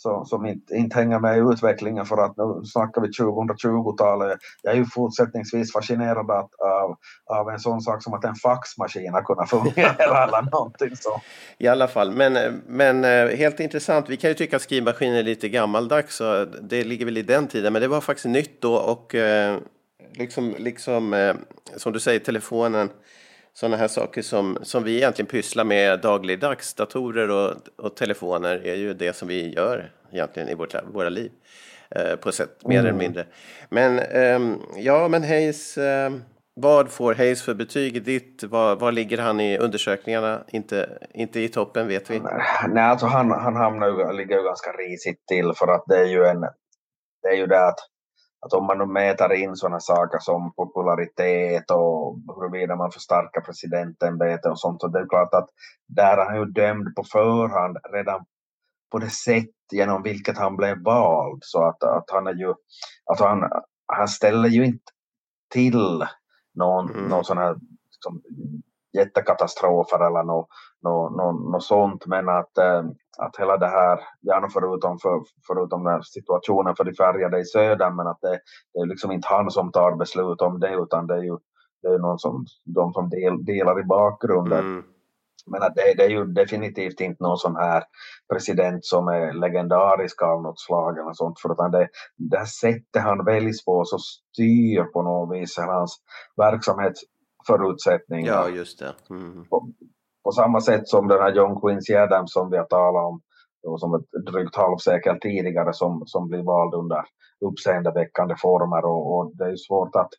som, 0.01 0.25
som 0.25 0.45
inte, 0.45 0.75
inte 0.75 0.95
hänger 0.95 1.19
med 1.19 1.37
i 1.37 1.39
utvecklingen 1.39 2.05
för 2.05 2.17
att 2.17 2.37
nu 2.37 2.65
snackar 2.65 3.01
vi 3.01 3.07
2020-talet. 3.07 4.39
Jag 4.61 4.73
är 4.73 4.77
ju 4.77 4.85
fortsättningsvis 4.85 5.73
fascinerad 5.73 6.31
att, 6.31 6.49
av, 6.59 6.95
av 7.25 7.49
en 7.49 7.59
sån 7.59 7.81
sak 7.81 8.03
som 8.03 8.13
att 8.13 8.25
en 8.25 8.35
faxmaskin 8.35 9.13
har 9.13 9.21
kunnat 9.21 9.49
fungera 9.49 10.23
eller 10.23 10.51
någonting 10.51 10.95
så. 10.95 11.21
I 11.57 11.67
alla 11.67 11.87
fall, 11.87 12.11
men, 12.11 12.61
men 12.67 13.03
eh, 13.03 13.37
helt 13.37 13.59
intressant. 13.59 14.09
Vi 14.09 14.17
kan 14.17 14.29
ju 14.29 14.33
tycka 14.33 14.55
att 14.55 14.61
skrivmaskin 14.61 15.13
är 15.13 15.23
lite 15.23 15.49
gammaldags, 15.49 16.15
så 16.15 16.45
det 16.45 16.83
ligger 16.83 17.05
väl 17.05 17.17
i 17.17 17.21
den 17.21 17.47
tiden. 17.47 17.73
Men 17.73 17.81
det 17.81 17.87
var 17.87 18.01
faktiskt 18.01 18.25
nytt 18.25 18.61
då 18.61 18.75
och 18.75 19.15
eh, 19.15 19.57
liksom, 20.13 20.55
liksom 20.57 21.13
eh, 21.13 21.35
som 21.75 21.93
du 21.93 21.99
säger, 21.99 22.19
telefonen. 22.19 22.89
Sådana 23.59 23.77
här 23.77 23.87
saker 23.87 24.21
som, 24.21 24.57
som 24.61 24.83
vi 24.83 24.97
egentligen 24.97 25.29
pysslar 25.29 25.63
med 25.63 25.99
dagligdags. 25.99 26.73
Datorer 26.73 27.29
och, 27.29 27.55
och 27.85 27.95
telefoner 27.95 28.65
är 28.65 28.75
ju 28.75 28.93
det 28.93 29.15
som 29.15 29.27
vi 29.27 29.53
gör 29.53 29.91
egentligen 30.11 30.49
i 30.49 30.55
vårt, 30.55 30.75
våra 30.93 31.09
liv. 31.09 31.31
Eh, 31.95 32.15
på 32.15 32.31
sätt, 32.31 32.65
mer 32.65 32.79
eller 32.79 32.93
mindre. 32.93 33.25
Men 33.69 33.99
ehm, 33.99 34.57
ja, 34.75 35.07
men 35.07 35.23
Hayes, 35.23 35.77
ehm, 35.77 36.23
vad 36.55 36.89
får 36.89 37.13
Hayes 37.13 37.43
för 37.43 37.53
betyg 37.53 37.97
i 37.97 37.99
ditt? 37.99 38.43
Var, 38.43 38.75
var 38.75 38.91
ligger 38.91 39.17
han 39.17 39.39
i 39.39 39.57
undersökningarna? 39.57 40.43
Inte, 40.47 40.99
inte 41.13 41.39
i 41.39 41.47
toppen 41.47 41.87
vet 41.87 42.09
vi. 42.09 42.21
Nej, 42.67 42.83
alltså 42.83 43.05
han, 43.05 43.31
han 43.31 43.55
hamnar 43.55 43.87
ju, 43.87 44.17
ligger 44.17 44.37
ju 44.37 44.43
ganska 44.43 44.71
risigt 44.71 45.27
till 45.27 45.53
för 45.55 45.67
att 45.67 45.83
det 45.87 45.97
är 45.97 46.07
ju 46.07 46.25
en, 46.25 46.41
det 47.21 47.27
är 47.27 47.35
ju 47.35 47.47
det 47.47 47.67
att, 47.67 47.79
att 48.41 48.53
om 48.53 48.65
man 48.65 48.77
nu 48.77 48.85
mäter 48.85 49.33
in 49.33 49.55
sådana 49.55 49.79
saker 49.79 50.19
som 50.19 50.53
popularitet 50.53 51.71
och 51.71 52.17
huruvida 52.35 52.75
man 52.75 52.91
förstärker 52.91 53.41
presidentämbetet 53.41 54.51
och 54.51 54.59
sånt, 54.59 54.81
så 54.81 54.87
det 54.87 54.99
är 54.99 55.07
klart 55.09 55.33
att 55.33 55.49
där 55.87 56.17
är 56.17 56.25
han 56.25 56.35
ju 56.35 56.45
dömd 56.45 56.95
på 56.95 57.03
förhand 57.03 57.77
redan 57.93 58.25
på 58.91 58.99
det 58.99 59.09
sätt 59.09 59.49
genom 59.71 60.03
vilket 60.03 60.37
han 60.37 60.55
blev 60.55 60.83
vald. 60.83 61.39
Så 61.41 61.63
att, 61.63 61.83
att 61.83 62.09
han 62.11 62.27
är 62.27 62.33
ju, 62.33 62.49
att 63.05 63.19
han, 63.19 63.49
han 63.87 64.07
ställer 64.07 64.49
ju 64.49 64.65
inte 64.65 64.91
till 65.53 66.05
någon, 66.55 66.89
Mm. 66.91 67.09
någon 67.09 67.23
sån 67.25 67.37
här 67.37 67.55
liksom, 67.91 68.21
jättekatastrofer 68.93 70.07
eller 70.07 70.23
något 70.23 70.47
nå, 70.81 71.09
nå, 71.09 71.31
nå 71.31 71.59
sånt. 71.59 72.05
Men 72.05 72.29
att, 72.29 72.57
eh, 72.57 72.83
att 73.19 73.35
hela 73.37 73.57
det 73.57 73.67
här, 73.67 73.99
gärna 74.21 74.47
förutom, 74.53 74.99
för, 74.99 75.21
förutom 75.47 75.83
den 75.83 76.03
situationen 76.03 76.75
för 76.75 76.83
de 76.83 76.93
färgade 76.93 77.39
i 77.39 77.45
södern, 77.45 77.95
men 77.95 78.07
att 78.07 78.21
det, 78.21 78.39
det 78.73 78.79
är 78.79 78.85
liksom 78.85 79.11
inte 79.11 79.27
han 79.27 79.51
som 79.51 79.71
tar 79.71 79.95
beslut 79.95 80.41
om 80.41 80.59
det, 80.59 80.73
utan 80.73 81.07
det 81.07 81.13
är 81.13 81.23
ju 81.23 81.37
det 81.81 81.87
är 81.87 81.99
någon 81.99 82.19
som, 82.19 82.45
de 82.65 82.93
som 82.93 83.09
del, 83.09 83.45
delar 83.45 83.79
i 83.79 83.83
bakgrunden. 83.83 84.59
Mm. 84.59 84.83
Men 85.47 85.63
att 85.63 85.75
det, 85.75 85.93
det 85.97 86.03
är 86.03 86.09
ju 86.09 86.25
definitivt 86.25 87.01
inte 87.01 87.23
någon 87.23 87.37
sån 87.37 87.55
här 87.55 87.83
president 88.33 88.85
som 88.85 89.07
är 89.07 89.33
legendarisk 89.33 90.21
av 90.21 90.41
något 90.41 90.59
slag 90.59 90.97
eller 90.97 91.13
sånt. 91.13 91.39
För 91.39 91.49
att 91.49 91.71
det, 91.71 91.89
det 92.17 92.37
här 92.37 92.45
sättet 92.45 93.03
han 93.03 93.25
väljs 93.25 93.65
på 93.65 93.85
så 93.85 93.97
styr 93.99 94.83
på 94.83 95.01
något 95.01 95.37
vis 95.37 95.57
hans 95.57 95.97
verksamhetsförutsättningar. 96.37 98.33
Ja, 98.33 98.49
just 98.49 98.79
det. 98.79 98.93
Mm. 99.09 99.45
På 99.45 99.69
på 100.23 100.31
samma 100.31 100.61
sätt 100.61 100.87
som 100.87 101.07
den 101.07 101.21
här 101.21 101.33
John 101.33 101.61
Quincy 101.61 101.95
Adams 101.95 102.33
som 102.33 102.49
vi 102.51 102.57
har 102.57 102.65
talat 102.65 103.05
om 103.05 103.21
då 103.63 103.77
som 103.77 103.95
ett 103.95 104.25
drygt 104.31 104.55
halvsekel 104.55 105.19
tidigare 105.21 105.73
som, 105.73 106.03
som 106.05 106.27
blir 106.27 106.43
vald 106.43 106.73
under 106.73 107.03
uppseendeväckande 107.45 108.35
former 108.37 108.85
och, 108.85 109.17
och 109.17 109.35
det 109.35 109.43
är 109.43 109.49
ju 109.49 109.57
svårt 109.57 109.95
att 109.95 110.09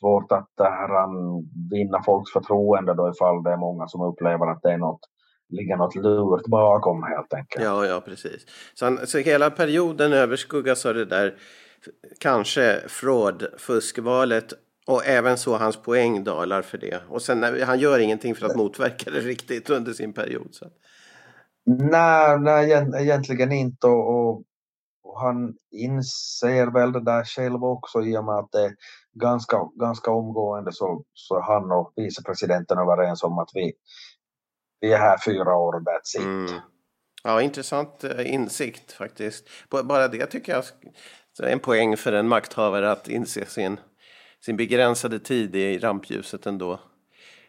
svårt 0.00 0.32
att 0.32 0.60
eh, 0.60 0.66
här, 0.66 1.08
vinna 1.70 2.02
folks 2.02 2.32
förtroende 2.32 2.94
då 2.94 3.10
ifall 3.10 3.42
det 3.42 3.50
är 3.50 3.56
många 3.56 3.88
som 3.88 4.02
upplever 4.02 4.46
att 4.46 4.62
det 4.62 4.72
är 4.72 4.78
något, 4.78 5.00
ligger 5.48 5.76
något 5.76 5.94
lurt 5.94 6.46
bakom 6.46 7.02
helt 7.02 7.34
enkelt. 7.34 7.64
Ja, 7.64 7.86
ja, 7.86 8.00
precis. 8.00 8.46
Så, 8.74 8.84
han, 8.84 9.06
så 9.06 9.18
hela 9.18 9.50
perioden 9.50 10.12
överskuggas 10.12 10.86
av 10.86 10.94
det 10.94 11.04
där 11.04 11.34
kanske 12.20 12.80
fraud, 12.88 13.46
fuskvalet 13.58 14.52
och 14.88 15.06
även 15.06 15.38
så 15.38 15.56
hans 15.56 15.76
poäng 15.76 16.24
dalar 16.24 16.62
för 16.62 16.78
det. 16.78 17.02
Och 17.08 17.22
sen 17.22 17.40
när- 17.40 17.64
han 17.64 17.78
gör 17.78 17.98
ingenting 17.98 18.34
för 18.34 18.46
att 18.46 18.56
motverka 18.56 19.10
det 19.10 19.20
riktigt 19.20 19.70
under 19.70 19.92
sin 19.92 20.12
period. 20.12 20.48
Så. 20.54 20.66
Nej, 21.66 22.38
nej 22.38 22.66
egent- 22.70 22.96
egentligen 23.00 23.52
inte. 23.52 23.86
Och, 23.86 24.28
och, 24.34 24.44
han 25.20 25.54
inser 25.70 26.66
väl 26.72 26.92
det 26.92 27.04
där 27.04 27.24
själv 27.24 27.64
också 27.64 28.02
i 28.02 28.16
och 28.16 28.24
med 28.24 28.34
att 28.34 28.52
det 28.52 28.64
är 28.64 28.74
ganska, 29.14 29.56
ganska 29.80 30.10
omgående 30.10 30.72
så, 30.72 31.04
så 31.14 31.36
är 31.36 31.42
han 31.42 31.72
och 31.72 31.92
vicepresidenten 31.96 32.78
överens 32.78 33.22
om 33.22 33.38
att 33.38 33.50
vi, 33.54 33.72
vi 34.80 34.92
är 34.92 34.98
här 34.98 35.18
fyra 35.24 35.56
år 35.56 35.72
och 35.74 35.82
that's 35.82 36.20
it. 36.20 36.24
Mm. 36.26 36.60
Ja, 37.24 37.42
intressant 37.42 38.04
eh, 38.04 38.32
insikt 38.34 38.92
faktiskt. 38.92 39.48
Bara 39.84 40.08
det 40.08 40.26
tycker 40.26 40.52
jag 40.52 40.64
är 41.48 41.52
en 41.52 41.60
poäng 41.60 41.96
för 41.96 42.12
en 42.12 42.28
makthavare 42.28 42.90
att 42.92 43.08
inse 43.08 43.46
sin, 43.46 43.80
sin 44.44 44.56
begränsade 44.56 45.18
tid 45.18 45.56
i 45.56 45.78
rampljuset 45.78 46.46
ändå. 46.46 46.80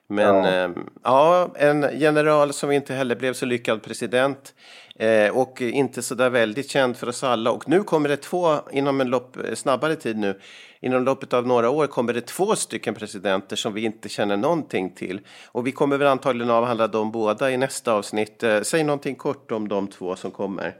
Men 0.10 0.36
Ja. 0.36 0.52
ja. 0.52 0.70
ja, 1.04 1.52
en 1.56 1.86
general 1.94 2.54
som 2.54 2.72
inte 2.72 2.94
heller 2.94 3.16
blev 3.16 3.34
så 3.34 3.46
lyckad 3.46 3.84
president 3.84 4.54
eh, 4.96 5.38
och 5.38 5.62
inte 5.62 6.02
så 6.02 6.16
där 6.16 6.30
väldigt 6.30 6.70
känd 6.70 6.98
för 6.98 7.10
oss 7.10 7.24
alla. 7.24 7.52
Och 7.52 7.70
nu 7.70 7.84
kommer 7.84 8.10
det 8.10 8.18
två, 8.18 8.56
inom 8.72 9.02
en 9.02 9.10
lopp, 9.10 9.38
eh, 9.38 9.54
snabbare 9.56 9.96
tid 9.96 10.18
nu, 10.18 10.40
inom 10.82 11.04
loppet 11.04 11.34
av 11.34 11.48
några 11.48 11.70
år 11.70 11.88
kommer 11.88 12.14
det 12.14 12.22
två 12.22 12.56
stycken 12.56 12.94
presidenter 12.96 13.56
som 13.56 13.74
vi 13.74 13.82
inte 13.82 14.10
känner 14.10 14.38
någonting 14.38 14.96
till. 14.96 15.22
Och 15.52 15.68
vi 15.68 15.72
kommer 15.72 15.98
väl 15.98 16.08
antagligen 16.08 16.52
avhandla 16.52 16.88
dem 16.88 17.12
båda 17.12 17.52
i 17.52 17.58
nästa 17.58 17.94
avsnitt. 17.94 18.44
Eh, 18.44 18.62
säg 18.62 18.84
någonting 18.84 19.16
kort 19.16 19.52
om 19.52 19.68
de 19.68 19.88
två 19.88 20.16
som 20.16 20.32
kommer. 20.32 20.76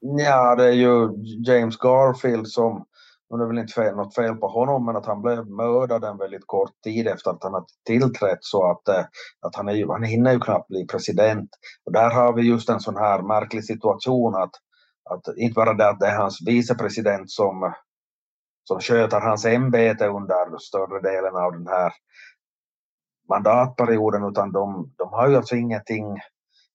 Ja, 0.00 0.54
det 0.56 0.64
är 0.64 0.72
ju 0.72 1.08
James 1.46 1.76
Garfield 1.76 2.48
som, 2.48 2.84
och 3.30 3.38
det 3.38 3.44
är 3.44 3.48
väl 3.48 3.58
inte 3.58 3.72
fel, 3.72 3.96
något 3.96 4.14
fel 4.14 4.34
på 4.34 4.48
honom, 4.48 4.84
men 4.86 4.96
att 4.96 5.06
han 5.06 5.22
blev 5.22 5.46
mördad 5.46 6.04
en 6.04 6.18
väldigt 6.18 6.46
kort 6.46 6.72
tid 6.84 7.08
efter 7.08 7.30
att 7.30 7.42
han 7.42 7.54
hade 7.54 7.66
tillträtt 7.86 8.38
så 8.40 8.70
att, 8.70 8.88
eh, 8.88 9.04
att 9.40 9.56
han, 9.56 9.68
är 9.68 9.72
ju, 9.72 9.88
han 9.88 10.02
hinner 10.02 10.32
ju 10.32 10.40
knappt 10.40 10.68
bli 10.68 10.86
president. 10.86 11.50
Och 11.84 11.92
där 11.92 12.10
har 12.10 12.32
vi 12.32 12.42
just 12.42 12.68
en 12.68 12.80
sån 12.80 12.96
här 12.96 13.22
märklig 13.22 13.64
situation 13.64 14.34
att, 14.34 14.50
att 15.10 15.36
inte 15.36 15.54
bara 15.54 15.74
det 15.74 15.88
att 15.88 16.00
det 16.00 16.06
är 16.06 16.16
hans 16.16 16.38
vicepresident 16.46 17.30
som, 17.30 17.72
som 18.64 18.80
sköter 18.80 19.20
hans 19.20 19.44
ämbete 19.44 20.06
under 20.06 20.58
större 20.58 21.00
delen 21.00 21.36
av 21.36 21.52
den 21.52 21.66
här 21.66 21.92
mandatperioden 23.28 24.24
utan 24.24 24.52
de, 24.52 24.92
de 24.98 25.08
har 25.08 25.28
ju 25.28 25.36
alltså 25.36 25.56
ingenting 25.56 26.18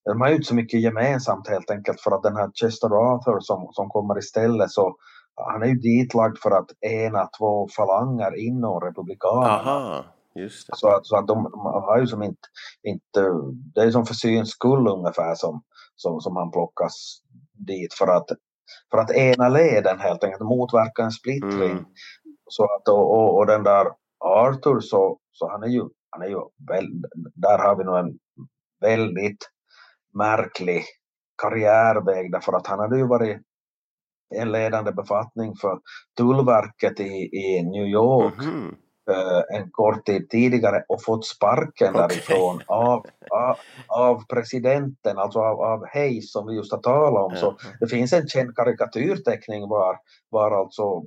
de 0.06 0.22
har 0.22 0.30
ju 0.30 0.36
inte 0.36 0.48
så 0.48 0.56
mycket 0.56 0.82
gemensamt 0.82 1.48
helt 1.48 1.72
enkelt 1.72 2.02
för 2.02 2.12
att 2.12 2.24
den 2.24 2.36
här 2.36 2.52
Chester 2.54 2.88
Arthur 2.88 3.40
som, 3.40 3.70
som 3.72 3.90
kommer 3.90 4.18
istället 4.18 4.72
så 4.72 4.96
han 5.36 5.64
är 5.64 5.68
ju 5.68 5.76
ditlagd 5.76 6.38
för 6.38 6.52
att 6.52 6.70
ena 6.82 7.30
två 7.38 7.68
falanger 7.78 8.48
inom 8.48 8.80
republikanerna. 8.80 9.54
Aha, 9.54 10.06
just 10.36 10.68
det. 10.68 10.74
Så 10.76 10.88
att, 10.88 11.06
så 11.06 11.18
att 11.18 11.28
de, 11.28 11.44
de 11.44 11.60
har 11.60 12.00
ju 12.00 12.08
som 12.08 12.24
inte, 12.24 12.48
inte, 12.84 13.32
det 13.76 13.82
är 13.82 13.92
som 13.92 14.06
för 14.06 14.14
syns 14.14 14.50
skull 14.50 14.88
ungefär 14.88 15.36
som, 15.36 15.64
som, 15.96 16.22
som 16.22 16.36
han 16.36 16.52
plockas 16.52 17.22
dit 17.68 17.94
för 17.94 18.08
att, 18.08 18.28
för 18.92 18.98
att 18.98 19.12
ena 19.12 19.50
leden 19.50 20.00
helt 20.00 20.24
enkelt 20.24 20.42
motverka 20.42 21.04
en 21.04 21.12
splittring. 21.12 21.72
Mm. 21.72 21.86
Så 22.50 22.64
att, 22.64 22.88
och, 22.88 23.12
och, 23.18 23.38
och 23.38 23.46
den 23.46 23.64
där 23.64 23.88
Arthur 24.26 24.80
så, 24.80 25.20
så 25.32 25.50
han 25.50 25.64
är 25.64 25.68
ju, 25.68 25.84
han 26.10 26.22
är 26.22 26.28
ju 26.28 26.40
väl, 26.68 26.86
där 27.36 27.58
har 27.58 27.76
vi 27.76 27.84
nog 27.84 27.98
en 27.98 28.18
väldigt 28.82 29.50
märklig 30.18 30.84
karriärväg 31.42 32.32
därför 32.32 32.54
att 32.54 32.68
han 32.68 32.80
hade 32.80 32.98
ju 32.98 33.08
varit 33.08 33.42
en 34.42 34.52
ledande 34.52 34.92
befattning 34.92 35.56
för 35.56 35.80
Tullverket 36.18 37.00
i, 37.00 37.30
i 37.34 37.64
New 37.64 37.86
York 37.88 38.34
Mhm. 38.38 38.76
eh, 39.12 39.58
en 39.60 39.72
kort 39.72 40.06
tid 40.06 40.30
tidigare 40.30 40.84
och 40.88 41.04
fått 41.04 41.26
sparken 41.26 41.96
Okej. 41.96 42.08
därifrån 42.08 42.62
av, 42.68 43.06
av, 43.30 43.56
av 43.88 44.24
presidenten, 44.28 45.18
alltså 45.18 45.40
av, 45.40 45.62
av 45.62 45.86
Hayes 45.94 46.32
som 46.32 46.48
vi 46.48 46.56
just 46.56 46.72
har 46.72 46.80
talat 46.80 47.32
om. 47.32 47.36
Så 47.38 47.46
Ja. 47.46 47.70
det 47.80 47.88
finns 47.88 48.14
en 48.14 48.28
känd 48.28 48.56
karikatyrteckning 48.56 49.70
var, 49.70 49.98
var 50.30 50.52
alltså 50.52 51.04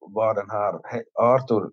var 0.00 0.34
den 0.34 0.50
här 0.50 0.74
Arthur 1.20 1.70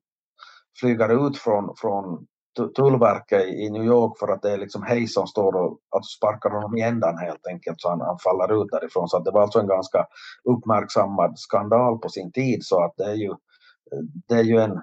flyger 0.80 1.28
ut 1.28 1.38
från, 1.38 1.76
från 1.78 2.28
Tullverket 2.68 3.46
i 3.48 3.70
New 3.70 3.84
York 3.84 4.20
för 4.20 4.28
att 4.28 4.42
det 4.42 4.52
är 4.52 4.58
liksom 4.58 4.84
Hayes 4.84 5.14
som 5.14 5.28
står 5.28 5.56
och 5.56 5.80
alltså 5.90 6.18
sparkar 6.18 6.50
honom 6.50 6.78
i 6.78 6.82
ändan 6.82 7.18
helt 7.18 7.48
enkelt 7.48 7.82
så 7.82 7.90
han, 7.90 8.02
han 8.02 8.20
faller 8.20 8.62
ut 8.62 8.72
därifrån. 8.72 9.10
Så 9.10 9.18
att 9.18 9.26
det 9.26 9.32
var 9.32 9.42
alltså 9.42 9.60
en 9.60 9.68
ganska 9.68 10.06
uppmärksammad 10.44 11.40
skandal 11.40 11.98
på 12.00 12.10
sin 12.10 12.32
tid 12.32 12.66
så 12.66 12.84
att 12.84 12.94
det 12.98 13.06
är 13.06 13.16
ju, 13.16 13.30
eh, 13.30 14.04
det 14.28 14.36
är 14.36 14.44
ju 14.44 14.58
en, 14.58 14.82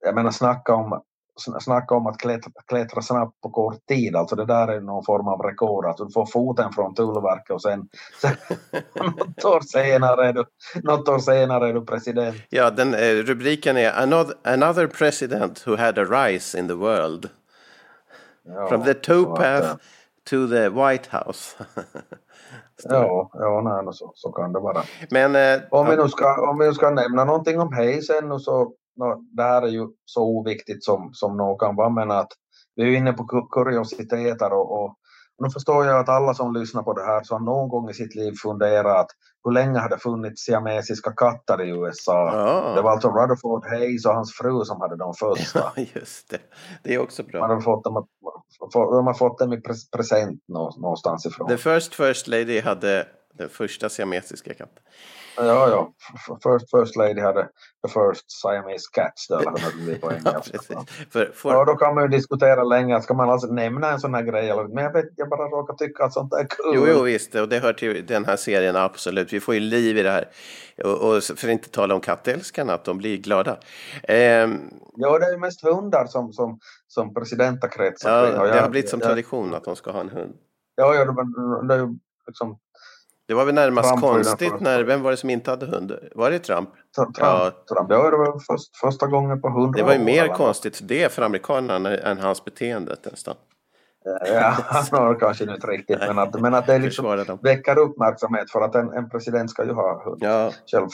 jag 0.00 0.14
menar 0.14 0.30
snacka 0.30 0.74
om, 0.74 1.02
snacka 1.40 1.94
om 1.94 2.06
att 2.06 2.18
klättra, 2.18 2.52
klättra 2.66 3.02
snabbt 3.02 3.40
på 3.40 3.50
kort 3.50 3.86
tid, 3.86 4.16
alltså 4.16 4.36
det 4.36 4.44
där 4.44 4.68
är 4.68 4.80
någon 4.80 5.04
form 5.04 5.28
av 5.28 5.42
rekord, 5.42 5.86
att 5.86 5.96
du 5.96 6.10
får 6.10 6.26
foten 6.26 6.72
från 6.72 6.94
Tullverket 6.94 7.50
och 7.50 7.62
sen, 7.62 7.88
sen 8.20 8.36
något, 9.16 9.44
år 9.44 9.60
senare 9.60 10.28
är 10.28 10.32
du, 10.32 10.44
något 10.82 11.08
år 11.08 11.18
senare 11.18 11.68
är 11.68 11.72
du 11.72 11.84
president. 11.84 12.36
Ja, 12.48 12.70
den, 12.70 12.94
eh, 12.94 13.14
rubriken 13.14 13.76
är 13.76 13.92
another, 13.92 14.34
another 14.44 14.86
president 14.86 15.66
who 15.66 15.76
had 15.76 15.98
a 15.98 16.04
rise 16.04 16.58
in 16.58 16.68
the 16.68 16.74
world. 16.74 17.28
Ja, 18.42 18.68
From 18.68 18.84
the 18.84 18.94
towpath 18.94 19.70
eh, 19.70 19.76
to 20.30 20.48
the 20.48 20.68
White 20.68 21.08
House. 21.10 21.56
Ja, 22.84 23.30
ja 23.32 23.82
nej, 23.82 23.94
så, 23.94 24.12
så 24.14 24.32
kan 24.32 24.52
det 24.52 24.60
vara. 24.60 24.82
Men 25.10 25.36
eh, 25.36 25.60
Om 25.70 25.86
vi 25.86 25.96
nu 25.96 26.08
ska, 26.08 26.50
om 26.50 26.58
vi 26.58 26.66
nu 26.66 26.72
ska 26.74 26.90
nämna 26.90 27.24
någonting 27.24 27.60
om 27.60 27.72
Hayes 27.72 28.10
ännu 28.10 28.38
så, 28.38 28.72
det 29.36 29.42
här 29.42 29.62
är 29.62 29.66
ju 29.68 29.86
så 30.04 30.22
oviktigt 30.22 30.84
som, 30.84 31.10
som 31.12 31.36
något 31.36 31.60
kan 31.60 31.76
vara, 31.76 31.88
men 31.90 32.10
att 32.10 32.28
vi 32.76 32.82
är 32.82 32.96
inne 32.98 33.12
på 33.12 33.22
ku- 33.22 33.48
kuriositeter 33.50 34.52
och, 34.52 34.82
och, 34.84 34.96
nu 35.42 35.50
förstår 35.50 35.84
jag 35.86 36.00
att 36.00 36.08
alla 36.08 36.34
som 36.34 36.54
lyssnar 36.54 36.82
på 36.82 36.92
det 36.92 37.04
här 37.04 37.22
så 37.24 37.34
har 37.34 37.40
någon 37.40 37.68
gång 37.68 37.90
i 37.90 37.94
sitt 37.94 38.14
liv 38.14 38.32
funderat 38.42 39.06
hur 39.44 39.52
länge 39.52 39.78
har 39.78 39.88
det 39.88 39.98
funnits 39.98 40.42
siamesiska 40.44 41.12
katter 41.12 41.62
i 41.62 41.68
USA? 41.70 42.32
Ja. 42.34 42.74
Det 42.74 42.82
var 42.82 42.90
alltså 42.90 43.08
Rutherford 43.08 43.66
Hayes 43.66 44.06
och 44.06 44.14
hans 44.14 44.32
fru 44.34 44.64
som 44.64 44.80
hade 44.80 44.96
de 44.96 45.14
första. 45.14 45.58
ja, 45.76 45.82
just 45.94 46.30
det. 46.30 46.38
Det 46.82 46.94
är 46.94 46.98
också 46.98 47.22
Man 47.22 47.30
bra. 47.30 47.46
har 47.46 47.60
fått 47.60 47.84
dem, 47.84 48.06
de 48.72 49.06
har 49.06 49.14
fått 49.14 49.38
dem 49.38 49.52
i 49.52 49.56
pres- 49.56 49.90
present 49.96 50.40
nå- 50.48 50.74
någonstans 50.78 51.26
ifrån. 51.26 51.48
The 51.48 51.56
first 51.56 51.94
first 51.94 52.28
lady 52.28 52.60
hade 52.60 53.06
den 53.34 53.48
första 53.48 53.88
siamesiska 53.88 54.54
katten. 54.54 54.82
Ja, 55.36 55.68
ja. 55.68 55.92
First, 56.42 56.70
first 56.70 56.96
lady 56.96 57.20
hade 57.20 57.48
the 57.86 57.88
first 57.88 58.30
Siamese 58.30 58.86
cats, 58.92 59.28
det 59.28 59.34
eller 59.34 59.50
hur 59.50 59.78
det 59.78 59.84
blir 59.84 59.98
på 59.98 60.12
Ja, 60.24 60.30
engelska. 60.30 60.58
För, 61.10 61.30
för, 61.34 61.50
Ja, 61.50 61.64
då 61.64 61.74
kan 61.74 61.94
man 61.94 62.04
ju 62.04 62.08
diskutera 62.08 62.64
länge, 62.64 63.00
ska 63.00 63.14
man 63.14 63.30
alltså 63.30 63.46
nämna 63.46 63.90
en 63.90 64.00
sån 64.00 64.14
här 64.14 64.22
grej? 64.22 64.54
Men 64.68 64.84
jag, 64.84 64.92
vet, 64.92 65.04
jag 65.16 65.28
bara 65.28 65.48
råkar 65.48 65.74
tycka 65.74 66.04
att 66.04 66.12
sånt 66.12 66.30
där 66.30 66.38
är 66.38 66.46
kul. 66.46 66.72
Jo, 66.74 66.86
jo, 66.88 67.02
visst. 67.02 67.34
Och 67.34 67.48
det 67.48 67.58
hör 67.58 67.72
till 67.72 68.06
den 68.06 68.24
här 68.24 68.36
serien, 68.36 68.76
absolut. 68.76 69.32
Vi 69.32 69.40
får 69.40 69.54
ju 69.54 69.60
liv 69.60 69.98
i 69.98 70.02
det 70.02 70.10
här. 70.10 70.28
Och, 70.84 71.16
och 71.16 71.22
för 71.22 71.32
att 71.32 71.44
inte 71.44 71.70
tala 71.70 71.94
om 71.94 72.00
kattälskarna, 72.00 72.74
att 72.74 72.84
de 72.84 72.98
blir 72.98 73.16
glada. 73.16 73.58
Ehm, 74.02 74.70
Ja, 74.96 75.18
det 75.18 75.26
är 75.26 75.30
ju 75.30 75.38
mest 75.38 75.62
hundar 75.62 76.06
som, 76.06 76.32
som, 76.32 76.58
som 76.86 77.14
presidenter 77.14 77.68
kretsar 77.68 78.26
ja, 78.26 78.46
det 78.46 78.60
har 78.60 78.68
blivit 78.68 78.90
som 78.90 79.00
tradition 79.00 79.54
att 79.54 79.64
de 79.64 79.76
ska 79.76 79.90
ha 79.90 80.00
en 80.00 80.08
hund. 80.08 80.34
Ja, 80.76 80.94
ja, 80.94 81.04
det, 81.04 81.68
det 81.68 81.76
ju 81.76 81.98
liksom 82.26 82.58
Det 83.30 83.34
var 83.34 83.44
väl 83.44 83.54
närmast 83.54 83.88
Trump 83.88 84.00
konstigt 84.00 84.60
när, 84.60 84.84
vem 84.84 85.02
var 85.02 85.10
det 85.10 85.16
som 85.16 85.30
inte 85.30 85.50
hade 85.50 85.66
hund? 85.66 85.98
Var 86.14 86.30
det 86.30 86.38
Trump? 86.38 86.68
Trump. 86.96 87.16
Ja. 87.20 87.50
Trump. 87.68 87.90
Ja, 87.90 88.10
det 88.10 88.16
var 88.16 88.40
först, 88.46 88.76
första 88.76 89.06
gången 89.06 89.40
på 89.40 89.48
hundra 89.48 89.78
Det 89.78 89.82
var 89.82 89.92
ju 89.92 90.00
år 90.00 90.04
mer 90.04 90.28
konstigt 90.28 90.80
det 90.82 91.12
för 91.12 91.22
amerikanerna 91.22 91.96
än 91.96 92.18
hans 92.18 92.44
beteende 92.44 92.96
nästan. 93.10 93.34
Ja, 94.04 94.54
han 94.64 94.84
har 94.90 95.14
kanske 95.14 95.44
inte 95.44 95.66
riktigt, 95.66 95.98
men 95.98 96.18
att, 96.18 96.40
men 96.40 96.54
att 96.54 96.66
det 96.66 96.78
liksom 96.78 97.38
väcker 97.42 97.78
uppmärksamhet 97.78 98.50
för 98.50 98.60
att 98.60 98.74
en, 98.74 98.92
en 98.92 99.10
president 99.10 99.50
ska 99.50 99.64
ju 99.64 99.72
ha 99.72 100.04
hund. 100.04 100.18
Ja, 100.20 100.50
Själv 100.72 100.88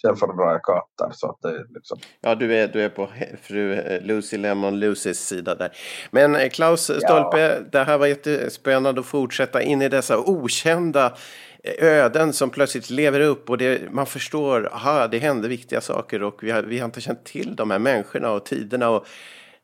föredrar 0.00 0.08
själv 0.08 0.16
föredrar 0.16 0.52
jag 0.52 0.62
katter. 0.62 1.12
Så 1.12 1.30
att 1.30 1.42
det 1.42 1.64
liksom, 1.74 1.98
ja 2.20 2.34
du, 2.34 2.54
är, 2.56 2.68
du 2.68 2.82
är 2.82 2.88
på 2.88 3.08
fru 3.42 3.72
eh, 3.74 4.02
Lucy 4.02 4.36
Lemon 4.36 4.80
Lucys 4.80 5.26
sida 5.26 5.54
där. 5.54 5.72
Men 6.10 6.34
eh, 6.34 6.48
Klaus 6.48 6.90
Stolpe, 7.04 7.60
det 7.72 7.84
här 7.84 7.98
var 7.98 8.06
jättespännande 8.06 9.00
att 9.00 9.06
fortsätta 9.06 9.62
in 9.62 9.82
i 9.82 9.88
dessa 9.88 10.18
okända 10.18 11.16
eh, 11.64 11.86
öden 11.86 12.32
som 12.32 12.50
plötsligt 12.50 12.90
lever 12.90 13.20
upp 13.20 13.50
och 13.50 13.58
det, 13.58 13.92
man 13.92 14.06
förstår, 14.06 14.68
aha, 14.72 15.08
det 15.08 15.18
hände 15.18 15.48
viktiga 15.48 15.80
saker 15.80 16.22
och 16.22 16.42
vi 16.42 16.50
har, 16.50 16.62
vi 16.62 16.78
har 16.78 16.84
inte 16.84 17.00
känt 17.00 17.24
till 17.24 17.56
de 17.56 17.70
här 17.70 17.78
människorna 17.78 18.30
och 18.30 18.44
tiderna 18.44 18.90
och 18.90 19.06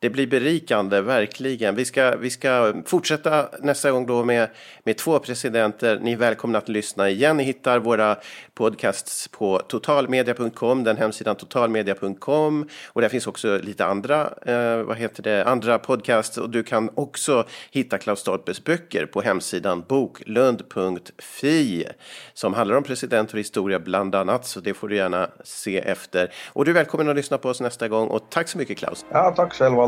det 0.01 0.11
blir 0.11 0.26
berikande, 0.26 1.01
verkligen. 1.01 1.74
Vi 1.74 1.84
ska, 1.84 2.16
vi 2.16 2.30
ska 2.30 2.74
fortsätta 2.86 3.49
nästa 3.62 3.90
gång 3.90 4.07
då 4.07 4.24
med, 4.24 4.49
med 4.84 4.96
två 4.96 5.18
presidenter. 5.18 5.99
Ni 6.03 6.12
är 6.12 6.16
välkomna 6.16 6.59
att 6.59 6.68
lyssna 6.68 7.11
igen. 7.11 7.36
Ni 7.36 7.42
hittar 7.42 7.78
våra 7.78 8.16
podcasts 8.55 9.28
på 9.28 9.59
totalmedia.com, 9.59 10.84
den 10.84 10.96
hemsidan 10.96 11.36
totalmedia.com. 11.36 12.68
Och 12.86 13.01
där 13.01 13.09
finns 13.09 13.26
också 13.26 13.59
lite 13.59 13.86
andra, 13.86 14.30
eh, 14.46 14.82
vad 14.82 14.96
heter 14.96 15.22
det, 15.22 15.44
andra 15.44 15.78
podcasts. 15.78 16.38
Och 16.38 16.51
du 16.51 16.62
kan 16.62 16.90
också 16.94 17.44
hitta 17.70 17.99
Klaus 17.99 18.20
Stolpes 18.20 18.64
böcker 18.64 19.07
på 19.07 19.20
hemsidan 19.20 19.84
boklund.fi 19.88 21.86
som 22.34 22.55
handlar 22.55 22.76
om 22.76 22.82
presidenter 22.82 23.34
och 23.34 23.40
historia 23.40 23.78
bland 23.78 24.14
annat. 24.14 24.46
Så 24.46 24.61
det 24.61 24.74
får 24.74 24.88
du 24.88 24.96
gärna 24.96 25.30
se 25.44 25.78
efter. 25.78 26.32
Och 26.53 26.64
du 26.64 26.70
är 26.70 26.74
välkommen 26.74 27.09
att 27.09 27.16
lyssna 27.16 27.38
på 27.38 27.49
oss 27.49 27.61
nästa 27.61 27.88
gång. 27.88 28.09
Och 28.09 28.30
tack 28.30 28.49
så 28.49 28.59
mycket 28.59 28.78
Klaus. 28.78 29.05
Ja, 29.11 29.30
tack 29.36 29.53
själv. 29.53 29.88